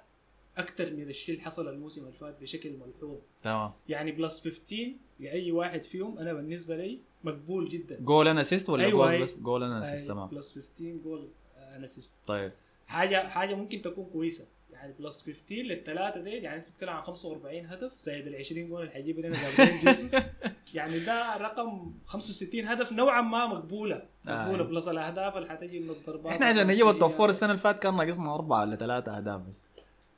أكثر 0.57 0.93
من 0.93 1.10
الشيء 1.10 1.36
اللي 1.36 1.45
حصل 1.45 1.68
الموسم 1.68 2.01
اللي 2.01 2.14
فات 2.14 2.41
بشكل 2.41 2.74
ملحوظ. 2.78 3.18
تمام. 3.43 3.72
يعني 3.89 4.12
plus 4.11 4.39
15 4.47 4.91
لأي 5.20 5.51
واحد 5.51 5.84
فيهم 5.84 6.18
أنا 6.18 6.34
بالنسبة 6.34 6.76
لي 6.78 6.99
مقبول 7.24 7.70
جدا. 7.70 7.99
goal 8.01 8.27
and 8.27 8.41
assist 8.41 8.69
ولا 8.70 8.84
أيوة، 8.84 9.12
جول. 9.12 9.24
بس؟ 9.24 9.36
goal 9.38 9.63
and 9.63 9.82
assist 9.84 10.07
تمام. 10.07 10.28
plus 10.27 10.51
15 10.60 10.91
goal 11.03 11.30
and 11.57 11.84
assist 11.84 12.15
طيب. 12.28 12.51
حاجة 12.88 13.28
حاجة 13.28 13.55
ممكن 13.55 13.82
تكون 13.82 14.05
كويسة. 14.05 14.47
يعني 14.80 14.93
plus 14.99 15.21
15 15.21 15.55
للثلاثه 15.61 16.19
دي 16.21 16.30
يعني 16.30 16.57
أنت 16.57 16.69
بتتكلم 16.69 16.89
عن 16.89 17.01
45 17.01 17.65
هدف 17.65 17.99
زائد 17.99 18.27
ال 18.27 18.36
20 18.36 18.69
جول 18.69 18.82
اللي 18.82 18.91
حيجيب 18.93 19.19
لنا 19.19 19.38
جيسوس. 19.84 20.21
يعني 20.73 20.99
ده 20.99 21.38
رقم 21.38 21.93
65 22.05 22.65
هدف 22.65 22.91
نوعا 22.91 23.21
ما 23.21 23.47
مقبولة. 23.47 24.03
مقبولة 24.25 24.63
آه. 24.63 24.67
plus 24.67 24.88
الأهداف 24.88 25.38
اللي 25.38 25.49
حتجي 25.49 25.80
من 25.80 25.89
الضربات. 25.89 26.34
إحنا 26.34 26.45
عشان 26.45 26.67
نجيب. 26.67 26.88
ال 26.88 26.93
top 26.93 27.11
four 27.11 27.30
السنة 27.30 27.49
اللي 27.49 27.61
فاتت 27.61 27.80
كان 27.80 27.97
ناقصنا 27.97 28.36
أربعة 28.36 28.61
ولا 28.61 28.75
ثلاثة 28.75 29.17
أهداف 29.17 29.41
بس. 29.41 29.69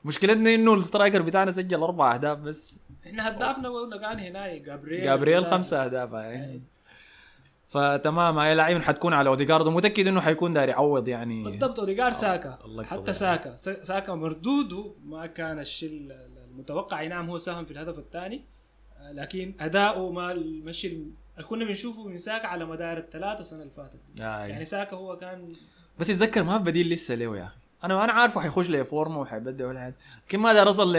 مشكلتنا 0.05 0.55
إنه 0.55 0.74
ال 0.74 0.80
striker 0.80 1.22
بتاعنا 1.22 1.51
سجل 1.51 1.84
أربع 1.84 2.14
أهداف 2.14 2.38
بس. 2.38 2.80
إحنا 3.05 3.30
هدافنا 3.30 3.70
قلنا 3.70 3.97
كان 3.97 4.20
هنا 4.20 4.57
جابريل 4.57 5.03
جابرييل 5.03 5.45
خمسة 5.45 5.86
أهداف 5.86 6.14
هاي 6.14 6.62
فتمام 7.72 8.39
هاي 8.39 8.55
لاعبين 8.55 8.82
حتكون 8.82 9.13
على 9.13 9.30
اوديجارد 9.30 9.67
ومتأكد 9.67 10.07
إنه 10.07 10.22
حيكون 10.22 10.53
داير 10.53 10.69
يعوض 10.69 11.07
يعني. 11.07 11.43
بالضبط 11.43 11.80
اوديجار 11.80 12.11
ساكا. 12.11 12.57
الله 12.65 12.84
حتى. 12.84 13.13
ساكا. 13.13 13.55
سا- 13.55 13.84
ساكا 13.84 14.13
مردوده 14.15 14.93
ما 15.05 15.26
كان 15.26 15.59
الشيء 15.59 15.89
المتوقع. 16.51 16.99
أي 16.99 17.07
نعم 17.07 17.30
هو 17.30 17.38
ساهم 17.38 17.65
في 17.65 17.72
الهدف 17.72 17.99
الثاني 17.99 18.45
لكن 19.11 19.53
أداؤه 19.59 20.11
ما 20.11 20.32
المشي 20.32 20.88
اللي 20.88 21.11
كنا 21.49 21.65
بنشوفه 21.65 22.07
من 22.07 22.17
ساكا 22.17 22.47
على 22.47 22.65
مدار 22.65 22.97
الثلاثة 22.97 23.43
سنة 23.43 23.59
اللي 23.61 23.72
فاتت. 23.72 23.99
دي. 24.15 24.24
آه 24.24 24.45
يعني 24.45 24.65
ساكا 24.65 24.95
هو 24.97 25.17
كان 25.17 25.47
بس 25.99 26.09
يتذكر 26.09 26.43
ما 26.43 26.57
بديل 26.57 26.89
لسه 26.89 27.15
له 27.15 27.38
يا 27.38 27.43
أخي. 27.43 27.55
أنا 27.84 28.03
أنا 28.03 28.13
عارفه 28.13 28.41
حيخش 28.41 28.69
لي 28.69 28.86
فورمة 28.86 29.19
وحيبدأ 29.19 29.67
ولا 29.67 29.80
حاجة. 29.80 29.95
لكن 30.28 30.39
ما 30.39 30.53
داير 30.53 30.70
اصل 30.69 30.95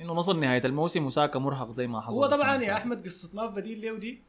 إنه 0.00 0.12
نصل 0.14 0.40
نهاية 0.40 0.62
الموسم 0.64 1.06
وساكا 1.06 1.38
مرهق 1.38 1.70
زي 1.70 1.86
ما 1.86 2.00
حصل 2.00 2.16
هو 2.16 2.26
طبعا 2.26 2.62
يا. 2.62 2.72
أحمد 2.76 3.04
قصة 3.06 3.30
ما 3.34 3.46
بديل 3.46 3.80
له 3.80 3.98
دي. 3.98 4.27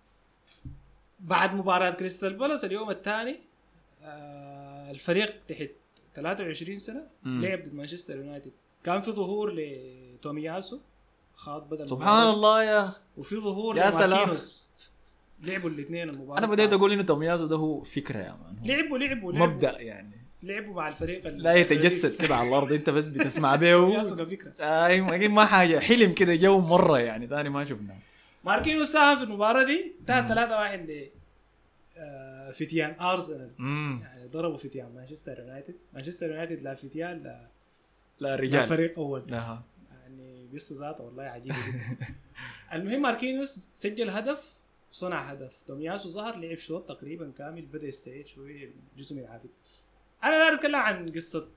بعد 1.20 1.54
مباراة 1.56 1.90
كريستال 1.90 2.34
بالاس 2.34 2.66
اليوم 2.66 2.90
الثاني 2.90 3.40
آه 4.04 4.92
الفريق 4.92 5.36
تحت 5.48 5.70
23 6.16 6.76
سنة 6.76 7.04
مم. 7.24 7.42
لعب 7.46 7.64
ضد 7.64 7.74
مانشستر 7.74 8.18
يونايتد. 8.18 8.52
كان 8.84 9.02
في 9.02 9.12
ظهور 9.12 9.54
لتومياسو 9.56 10.80
خاض 11.36 11.70
بدل 11.70 11.90
سبحان 11.90 12.08
المباراة. 12.28 12.34
الله 12.34 12.64
يا. 12.64 12.90
وفي 13.18 13.36
ظهور 13.36 13.78
يا 13.78 13.92
سلام. 13.92 14.10
لماركينوس. 14.10 14.70
لعبوا 15.44 15.70
الاثنين 15.70 16.10
المباراة. 16.10 16.38
أنا 16.40 16.48
بديت 16.48 16.74
أقول 16.74 16.92
انه 16.92 17.04
توميازو 17.04 17.46
ده 17.46 17.56
هو 17.56 17.84
فكرة 17.84 18.18
يا 18.20 18.38
مان. 18.44 18.56
لعبوا 18.68 18.98
لعبوا 18.98 19.32
لعبوا. 19.34 19.48
مبدأ 19.48 19.80
يعني. 19.82 20.16
لعبوا 20.44 20.74
مع 20.74 20.88
الفريق 20.88 21.28
ال- 21.28 21.44
لا 21.44 21.54
يتجسد 21.54 22.16
كده 22.26 22.36
على 22.36 22.50
الأرض. 22.50 22.72
أنت 22.74 22.90
بس 22.90 23.08
بتسمع 23.08 23.56
به. 23.62 23.72
تومياسو 23.72 24.16
كفكره 24.16 24.54
أيوه 24.86 25.16
أكيد 25.16 25.32
ما 25.32 25.46
حاجة. 25.46 25.80
حلم 25.80 26.14
كده 26.14 26.36
جو 26.36 26.60
مرة 26.60 27.00
يعني 27.00 27.28
ثاني 27.28 27.50
ما 27.50 27.64
شفناه. 27.64 27.98
ماركينوس 28.44 28.92
ساهم 28.92 29.18
في 29.18 29.24
المباراة 29.24 29.64
دي 29.64 29.94
انتهت 30.00 30.28
3 30.28 30.56
1 30.56 30.92
ل 30.92 31.10
آه، 31.98 32.52
فتيان 32.52 33.00
أرسنال. 33.00 33.52
يعني 34.02 34.28
ضربوا 34.28 34.58
فتيان 34.58 34.96
مانشستر 34.96 35.40
يونايتد. 35.40 35.76
مانشستر 35.94 36.30
يونايتد 36.30 36.62
لا 36.62 36.76
فتيان 36.76 37.24
لا, 37.24 37.48
لا 38.20 38.28
لا 38.28 38.36
رجال. 38.36 38.68
فريق 38.68 39.00
أول. 39.00 39.24
لا 39.28 39.60
يعني 39.92 40.50
قصة 40.54 40.76
ذاتها 40.76 41.04
والله 41.04 41.24
عجيبة 41.24 41.56
جدا. 41.68 41.98
المهم 42.74 43.02
ماركينيوس 43.02 43.70
سجل 43.74 44.10
هدف 44.10 44.54
صنع 44.92 45.22
هدف. 45.22 45.64
تومياسو 45.68 46.10
ظهر 46.10 46.38
لعب 46.40 46.58
شوط 46.58 46.90
تقريبا 46.90 47.32
كامل 47.38 47.66
بدأ 47.66 47.88
يستعيد 47.88 48.26
شوية 48.28 48.72
جزء 48.98 49.16
من 49.16 49.26
أنا 50.24 50.32
لا 50.32 50.54
أتكلم 50.54 50.76
عن 50.76 51.10
قصة 51.12 51.48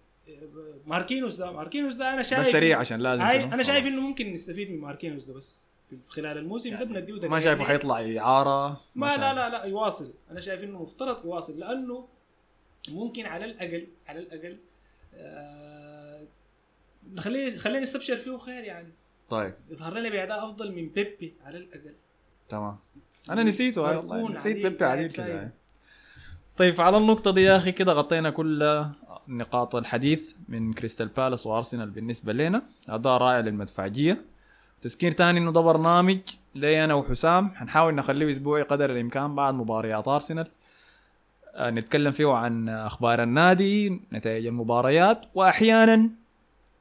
ماركينوس 0.87 1.37
ده. 1.37 1.53
ماركينوس 1.53 1.95
ده 1.95 2.15
أنا 2.15 2.23
شايف 2.23 2.41
بس 2.47 2.53
سريع 2.53 2.79
عشان 2.79 3.01
لازم؟ 3.01 3.23
أنا 3.23 3.63
شايف 3.63 3.87
إنه 3.87 4.01
ممكن 4.01 4.33
نستفيد 4.33 4.71
من 4.71 4.79
ماركينوس 4.79 5.25
ده 5.25 5.35
بس. 5.35 5.67
خلال 6.09 6.39
الموسم 6.39 6.77
ده 6.77 6.85
بنديه 6.85 7.29
ما 7.29 7.41
شايفه. 7.41 7.65
حيطلع 7.65 8.19
إعارة؟ 8.19 8.81
ما 8.95 9.07
لا 9.07 9.17
شايف. 9.17 9.23
لا 9.23 9.49
لا 9.51 9.65
يواصل. 9.65 10.13
أنا 10.31 10.41
شايف 10.41 10.65
إنه 10.65 10.83
مفترض 10.83 11.25
يواصل 11.25 11.59
لأنه 11.61 12.09
ممكن 12.89 13.27
على 13.27 13.45
الأقل 13.45 13.89
على 14.07 14.19
الأقل 14.19 14.59
آه 15.15 16.23
نخليه 17.13 17.59
خلينا 17.59 17.81
نستبشر 17.81 18.17
فيه 18.17 18.39
خير 18.39 18.65
يعني. 18.65 18.93
طيب. 19.29 19.55
يظهر 19.71 19.99
لنا 19.99 20.09
بأداء 20.09 20.45
أفضل 20.45 20.73
من 20.73 20.89
بيبي 20.89 21.35
على 21.45 21.59
الأقل. 21.59 21.95
تمام. 22.49 22.79
أنا 23.31 23.43
نسيته 23.43 23.91
هاي 23.91 23.97
والله. 23.97 24.33
نسيت 24.33 24.57
بيبي 24.57 24.85
عديل 24.85 25.11
سايق. 25.11 25.29
كده. 25.29 25.53
طيب 26.57 26.81
على 26.81 26.97
النقطة 26.97 27.31
دي 27.31 27.41
يا 27.43 27.57
أخي 27.57 27.73
كده 27.73 27.93
غطينا 27.93 28.31
كل 28.31 28.85
نقاط 29.29 29.77
الحديث 29.77 30.35
من 30.49 30.73
كريستال 30.73 31.09
بالاس 31.09 31.47
وأرسنال 31.47 31.91
بالنسبة 31.91 32.33
لنا. 32.33 32.63
أداء 32.89 33.13
رائع 33.13 33.41
للمدفعجية. 33.41 34.25
تذكير 34.83 35.13
تاني 35.13 35.39
إنه 35.39 35.53
ده 35.53 35.61
برنامج 35.61 36.19
لي 36.55 36.85
أنا 36.85 36.95
وحسام. 36.95 37.51
حنحاول 37.55 37.95
نخليه 37.95 38.31
أسبوعي 38.31 38.63
قدر 38.63 38.91
الإمكان 38.91 39.35
بعد 39.35 39.55
مباريات 39.55 40.09
أرسنال. 40.09 40.49
آه، 41.55 41.71
نتكلم 41.71 42.13
فيه 42.13 42.33
عن 42.33 42.69
أخبار 42.69 43.23
النادي 43.23 44.01
نتائج 44.13 44.47
المباريات 44.47 45.27
وأحيانا 45.35 46.11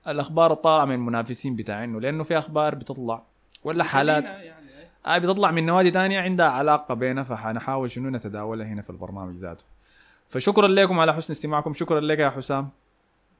الأخبار 0.07 0.53
الطالعة 0.53 0.85
من 0.85 0.95
المنافسين 0.95 1.55
بتاعينه 1.55 2.01
لأنه 2.01 2.23
في 2.23 2.37
أخبار 2.37 2.75
بتطلع 2.75 3.23
ولا 3.63 3.83
حالات 3.83 4.23
يعني. 4.23 4.51
آه 5.05 5.17
بتطلع 5.17 5.51
من 5.51 5.65
نوادي 5.65 5.91
تانية 5.91 6.19
عندها 6.19 6.45
علاقة 6.45 6.93
بينها 6.93 7.23
فحنحاول 7.23 7.91
شنو 7.91 8.09
نتداولها 8.09 8.67
هنا 8.67 8.81
في 8.81 8.89
البرنامج 8.89 9.35
ذاته. 9.35 9.63
فشكرا 10.29 10.67
لكم 10.67 10.99
على 10.99 11.13
حسن 11.13 11.33
استماعكم. 11.33 11.73
شكرا 11.73 11.99
لك 11.99 12.19
يا 12.19 12.29
حسام. 12.29 12.69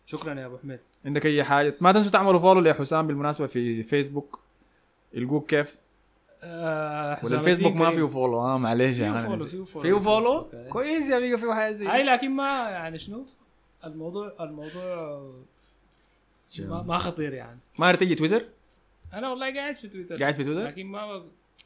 شكرا 0.06 0.40
يا 0.40 0.46
أبو 0.46 0.58
حميد. 0.58 0.80
عندك 1.06 1.26
أي 1.26 1.44
حاجة؟ 1.44 1.76
ما 1.82 1.92
تنسوا 1.92 2.12
تعملوا 2.12 2.40
follow 2.40 2.60
لحسام 2.60 3.08
بالمناسبة 3.08 3.48
في 3.48 3.84
فيسبوك 3.84 4.40
الجوك 5.16 5.50
كيف 5.50 5.76
آه 6.44 7.18
ولا 7.26 7.40
الفيسبوك 7.40 7.76
ما 7.76 7.92
فيه 7.92 8.08
follow 8.08 8.40
آه 8.40 8.58
معلش 8.58 8.98
فيه 8.98 9.06
يا 9.06 9.20
أخي. 9.20 9.28
follow، 9.28 9.46
فيه 9.46 9.64
follow 9.64 9.82
فيه 9.84 9.94
في 9.94 10.00
follow 10.00 10.40
الفيسبوك، 10.40 10.56
أي. 10.66 10.70
كويس 10.70 11.10
يا 11.10 11.20
بيقى 11.20 11.38
فيه 11.38 11.54
حاجة 11.54 11.72
زي 11.72 11.88
هاي 11.88 12.04
لكن 12.04 12.32
ما 12.32 12.70
يعني 12.70 13.00
شنو؟ 13.00 13.26
الموضوع 13.86 14.34
الموضوع 14.40 15.22
ما, 16.60 16.82
ما 16.82 16.98
خطير 16.98 17.34
يعني. 17.34 17.60
ما 17.80 17.96
تيجي 17.96 18.16
تويتر؟ 18.16 18.46
أنا 19.14 19.30
والله 19.30 19.56
قاعد 19.56 19.76
في 19.76 19.88
تويتر. 19.88 20.20
قاعد 20.20 20.34
في 20.34 20.44
تويتر؟ 20.44 20.64
لكن 20.64 20.86
ما 20.86 21.24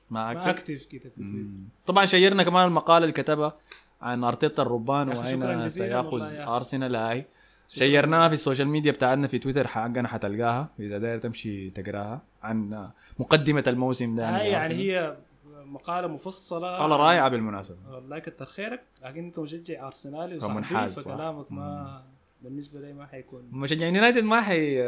ما 0.09 0.49
active 0.49 0.85
كده 0.85 1.09
في 1.09 1.15
تويتر. 1.15 1.49
طبعا 1.85 2.05
share 2.05 2.37
نا 2.37 2.43
كمان 2.43 2.67
المقالة 2.67 2.97
اللي 2.97 3.13
كتبها 3.13 3.57
عن 4.01 4.23
أرتيتا 4.23 4.61
الربان 4.61 5.09
وأين 5.09 5.41
يا 5.41 5.67
سياخذ. 5.67 6.21
أرسنال 6.41 6.95
هاي. 6.95 7.25
share 7.67 8.10
ناها 8.10 8.27
في 8.27 8.33
ال 8.33 8.38
social 8.38 8.67
media 8.67 8.91
بتاعتنا 8.91 9.27
في 9.27 9.39
تويتر 9.39 9.67
حقنا 9.67 10.07
حتلقاها. 10.07 10.69
إذا 10.79 10.97
داير 10.97 11.19
تمشي 11.19 11.69
تقراها 11.69 12.21
عن 12.43 12.89
مقدمة 13.19 13.63
الموسم 13.67 14.15
ده. 14.15 14.29
هاي 14.29 14.49
يعني. 14.49 14.75
هي 14.75 15.17
مقالة 15.65 16.07
مفصلة. 16.07 16.71
مقاله 16.71 16.95
رائعة 16.95 17.29
بالمناسبة. 17.29 17.77
والله 17.91 18.19
كتر 18.19 18.45
خيرك. 18.45 18.83
لكن 19.03 19.23
أنت 19.23 19.39
مشجع 19.39 19.87
ارسنالي 19.87 20.39
صح. 20.39 20.85
فكلامك 20.85 21.51
ما 21.51 22.03
بالنسبة 22.41 22.79
لي 22.79 22.93
ما 22.93 23.05
حيكون. 23.05 23.49
مشجعين 23.51 23.95
يونايتد 23.95 24.23
ما 24.23 24.41
حي 24.41 24.83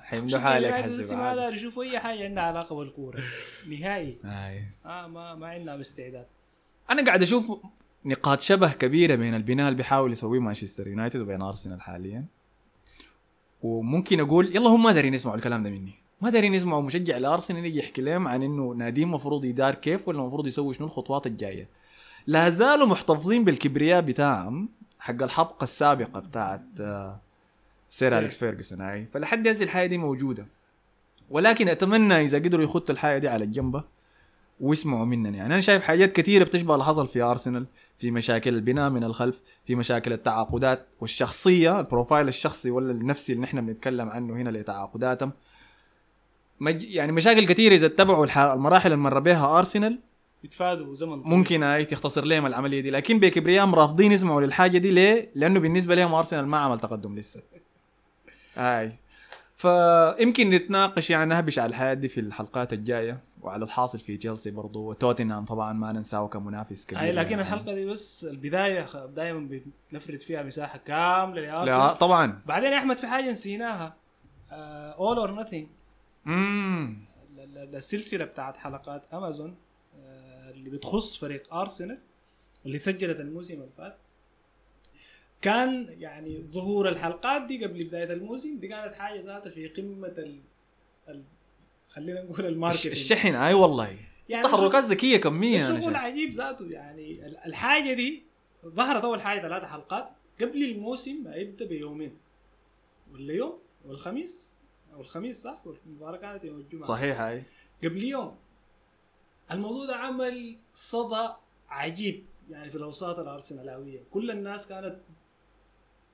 حيمدوا 0.00 0.38
حالك 0.38 0.72
حسب 0.72 1.16
ما. 1.16 1.34
داير 1.34 1.54
يشوفوا 1.54 1.84
أي 1.84 1.98
حاجة 1.98 2.24
عندها 2.24 2.44
علاقة 2.44 2.76
بالكورة. 2.76 3.20
نهائي. 3.70 4.18
آه 4.24 5.06
ما 5.06 5.34
ما 5.34 5.46
عندنا 5.46 5.80
استعداد 5.80 6.26
أنا 6.90 7.04
قاعد 7.04 7.22
أشوف 7.22 7.58
نقاط 8.04 8.40
شبه 8.40 8.72
كبيرة 8.72 9.14
بين 9.14 9.34
البناء 9.34 9.68
اللي 9.68 9.76
بيحاول 9.76 10.12
يسويه 10.12 10.40
مانشستر 10.40 10.88
يونايتد 10.88 11.20
وبين 11.20 11.42
أرسنال 11.42 11.80
حاليا. 11.80 12.24
وممكن 13.62 14.20
أقول 14.20 14.56
يلا 14.56 14.70
هم 14.70 14.82
ما 14.82 14.92
دارين 14.92 15.14
يسمعوا 15.14 15.36
الكلام 15.36 15.62
ده 15.62 15.70
مني. 15.70 15.94
ما 16.20 16.30
دارين 16.30 16.54
يسمعوا 16.54 16.82
مشجع 16.82 17.16
الارسنال 17.16 17.64
يجي 17.64 17.78
يحكي 17.78 18.02
لهم 18.02 18.28
عن 18.28 18.42
إنه 18.42 18.74
نادي 18.76 19.02
المفروض 19.02 19.44
يدار 19.44 19.74
كيف 19.74 20.08
ولا 20.08 20.18
المفروض 20.20 20.46
يسوي 20.46 20.74
شنو 20.74 20.86
الخطوات 20.86 21.26
الجاية. 21.26 21.68
لا 22.26 22.50
زالوا 22.50 22.86
محتفظين 22.86 23.44
بالكبرياء 23.44 24.00
بتاعهم 24.00 24.68
حق 24.98 25.22
الحقبة 25.22 25.64
السابقة 25.64 26.20
بتاعت 26.20 26.62
آه، 26.80 27.20
سير 27.88 28.08
سير. 28.08 28.18
أليكس 28.18 28.38
فيرجسون 28.38 28.80
هاي 28.80 29.06
فلحد 29.06 29.48
هسه 29.48 29.64
الحاجة 29.64 29.86
دي 29.86 29.98
موجودة. 29.98 30.46
ولكن 31.30 31.68
أتمنى 31.68 32.20
إذا 32.20 32.38
قدروا 32.38 32.64
يخطوا 32.64 32.94
الحاجة 32.94 33.18
دي 33.18 33.28
على 33.28 33.44
الجنبه 33.44 33.84
ويسمعوا 34.60 35.04
مننا 35.04 35.28
يعني. 35.28 35.54
أنا 35.54 35.60
شايف 35.60 35.84
حاجات 35.84 36.12
كثيرة 36.12 36.44
بتشبه 36.44 36.74
اللي 36.74 36.84
حصل 36.84 37.06
في 37.06 37.22
أرسنال 37.22 37.66
في 37.98 38.10
مشاكل 38.10 38.54
البناء 38.54 38.90
من 38.90 39.04
الخلف 39.04 39.40
في 39.64 39.74
مشاكل 39.74 40.12
التعاقدات 40.12 40.86
والشخصية 41.00 41.80
ال 41.80 41.86
profile 41.86 42.28
الشخصي 42.28 42.70
ولا 42.70 42.92
النفسي 42.92 43.32
اللي 43.32 43.42
نحن 43.42 43.66
بنتكلم 43.66 44.08
عنه 44.08 44.36
هنا 44.36 44.50
لتعاقداتهم. 44.50 45.32
مج... 46.60 46.84
يعني 46.84 47.12
مشاكل 47.12 47.46
كثيرة 47.46 47.74
إذا 47.74 47.86
اتبعوا 47.86 48.24
الح... 48.24 48.38
المراحل 48.38 48.92
اللي 48.92 49.02
مر 49.02 49.18
بها 49.18 49.58
أرسنال 49.58 49.98
يتفادوا 50.44 50.94
زمن 50.94 51.22
طويل. 51.22 51.34
ممكن 51.34 51.62
هاي 51.62 51.84
تختصر 51.84 52.24
لهم 52.24 52.46
العملية 52.46 52.80
دي. 52.80 52.90
لكن 52.90 53.18
بكبرياء 53.18 53.70
رافضين 53.70 54.12
يسمعوا 54.12 54.40
للحاجة 54.40 54.78
دي 54.78 54.90
ليه؟ 54.90 55.30
لأنه 55.34 55.60
بالنسبة 55.60 55.94
لهم 55.94 56.14
أرسنال 56.14 56.46
ما 56.46 56.58
عمل 56.58 56.80
تقدم 56.80 57.18
لسه. 57.18 57.42
هاي. 58.56 58.92
فيمكن 59.62 60.50
نتناقش 60.50 61.10
يعني 61.10 61.30
نهبش 61.30 61.58
على 61.58 61.70
الحياة 61.70 61.94
دي 61.94 62.08
في 62.08 62.20
الحلقات 62.20 62.72
الجاية 62.72 63.20
وعلى 63.42 63.64
الحاصل 63.64 63.98
في 63.98 64.16
تشيلسي 64.16 64.50
برضو 64.50 64.90
وتوتنهام 64.90 65.44
طبعا 65.44 65.72
ما 65.72 65.92
ننساه 65.92 66.28
كمنافس 66.28 66.86
كبير 66.86 67.00
هاي 67.02 67.12
لكن 67.12 67.30
يعني. 67.30 67.42
الحلقة 67.42 67.74
دي 67.74 67.86
بس 67.86 68.24
البداية 68.24 68.86
دائما 69.06 69.62
بنفرد 69.92 70.22
فيها 70.22 70.42
مساحة 70.42 70.78
كاملة 70.78 71.40
لا 71.40 71.46
لارسنال 71.46 71.98
طبعا. 71.98 72.42
بعدين 72.46 72.72
يا 72.72 72.78
أحمد 72.78 72.98
في 72.98 73.06
حاجة 73.06 73.30
نسيناها. 73.30 73.96
All 74.52 75.16
or 75.18 75.34
Nothing 75.40 75.68
السلسله 77.74 78.24
بتاعت 78.24 78.56
حلقات 78.56 79.14
امازون 79.14 79.56
آه، 79.96 80.50
اللي 80.50 80.70
بتخص 80.70 81.16
فريق 81.16 81.54
ارسنال 81.54 81.98
اللي 82.66 82.78
تسجلت 82.78 83.20
الموسم 83.20 83.54
اللي 83.54 83.72
فات. 83.76 83.96
كان 85.42 85.86
يعني 85.88 86.44
ظهور 86.52 86.88
الحلقات 86.88 87.42
دي 87.42 87.64
قبل 87.64 87.84
بداية 87.84 88.12
الموسم 88.12 88.58
دي 88.58 88.68
كانت 88.68 88.94
حاجة 88.94 89.20
ذاتها 89.20 89.50
في 89.50 89.68
قمة 89.68 90.14
ال, 90.18 90.40
ال... 91.08 91.22
خلينا 91.88 92.22
نقول 92.22 92.46
ال 92.46 92.50
marketing. 92.50 92.86
الشحن 92.96 93.34
أي 93.34 93.54
والله. 93.54 93.98
يعني 94.28 94.48
تحركات 94.48 94.84
ذكيه 94.84 95.16
كميه 95.16 95.80
شغل. 95.80 95.96
عجيب 95.96 96.30
ذاته 96.30 96.66
يعني 96.66 97.26
ال- 97.26 97.36
الحاجة 97.46 97.92
دي 97.92 98.22
ظهرت 98.66 99.04
أول 99.04 99.20
حاجة 99.20 99.40
ثلاث 99.40 99.64
حلقات 99.64 100.08
قبل 100.40 100.64
الموسم 100.64 101.24
ما 101.24 101.34
يبدأ 101.36 101.66
بيومين. 101.66 102.16
ولا 103.12 103.32
يوم 103.32 103.58
والخميس 103.86 104.58
أو 104.94 105.00
الخميس 105.00 105.42
صح؟ 105.42 105.62
والمباراة 105.66 106.16
كانت 106.16 106.44
يوم 106.44 106.56
الجمعة. 106.58 106.84
صحيح 106.88 107.20
هاي 107.20 107.42
قبل 107.84 108.04
يوم. 108.04 108.36
الموضوع 109.52 109.86
ده 109.86 109.96
عمل 109.96 110.56
صدى 110.72 111.28
عجيب 111.68 112.24
يعني 112.50 112.70
في 112.70 112.76
الأوساط 112.76 113.18
الارسنالويه 113.18 114.00
كل 114.10 114.30
الناس 114.30 114.66
كانت 114.68 114.96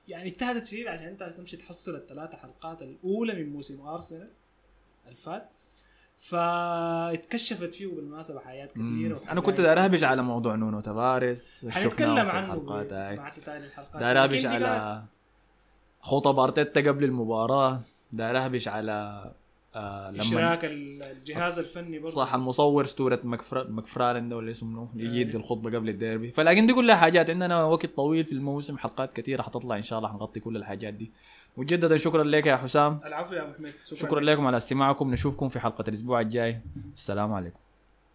يعني 0.09 0.29
اجتهدت 0.29 0.65
شديد 0.65 0.87
عشان 0.87 1.05
انت 1.07 1.23
تمشي 1.23 1.57
تحصل 1.57 1.95
الثلاث 1.95 2.35
حلقات 2.35 2.81
الأولى 2.81 3.33
من 3.33 3.49
موسم 3.53 3.81
أرسنال 3.81 4.29
الفات. 5.07 5.49
فاتكشفت 6.17 7.73
فيه 7.73 7.87
بالمناسبة 7.87 8.39
حاجات 8.39 8.71
كثيره 8.71 9.21
أنا 9.29 9.41
كنت 9.41 9.61
داير 9.61 9.83
اهبج 9.83 10.03
على 10.03 10.21
موضوع 10.21 10.55
نونو 10.55 10.79
تافاريس 10.79 11.65
حنتكلم 11.69 12.09
عنه 12.29 12.51
مع 13.17 13.29
تتالي 13.29 13.65
الحلقات. 13.65 13.95
كانت- 14.43 14.63
على 14.65 15.03
خطب 16.01 16.39
أرتيتا 16.39 16.81
قبل 16.81 17.03
المباراة 17.03 17.81
داير 18.11 18.37
اهبج 18.45 18.67
على 18.67 19.31
آه 19.79 20.11
لما 20.11 20.21
إشراك 20.21 20.65
الجهاز 20.65 21.59
الفني 21.59 21.99
برضه 21.99 22.15
صح 22.15 22.33
المصور 22.33 22.87
مكفر... 23.23 23.71
مكفرالن 23.71 24.29
ده 24.29 24.37
ولا 24.37 24.51
اسمه؟ 24.51 24.69
منو 24.69 24.89
يجي 24.95 25.21
يدي 25.21 25.37
الخطبة 25.37 25.77
قبل 25.77 25.89
الديربي. 25.89 26.31
فلكن 26.31 26.65
دي 26.65 26.73
كلها 26.73 26.95
حاجات. 26.95 27.29
عندنا 27.29 27.63
وقت 27.63 27.85
طويل 27.85 28.25
في 28.25 28.31
الموسم 28.31 28.77
حلقات 28.77 29.13
كثيرة 29.13 29.41
حتطلع 29.41 29.75
إن 29.77 29.81
شاء 29.81 29.99
الله 29.99 30.09
حنغطي 30.09 30.39
كل 30.39 30.57
الحاجات 30.57 30.93
دي. 30.93 31.11
مجددا 31.57 31.97
شكرا 31.97 32.23
لك 32.23 32.45
يا 32.45 32.55
حسام. 32.55 32.97
العفو 33.05 33.35
يا 33.35 33.41
أبو 33.41 33.53
حميد. 33.53 33.73
شكرا 33.83 34.19
لكم 34.19 34.47
على 34.47 34.57
استماعكم. 34.57 35.11
نشوفكم 35.11 35.49
في 35.49 35.59
حلقة 35.59 35.83
الأسبوع 35.87 36.21
الجاي. 36.21 36.61
السلام 36.95 37.33
عليكم. 37.33 37.59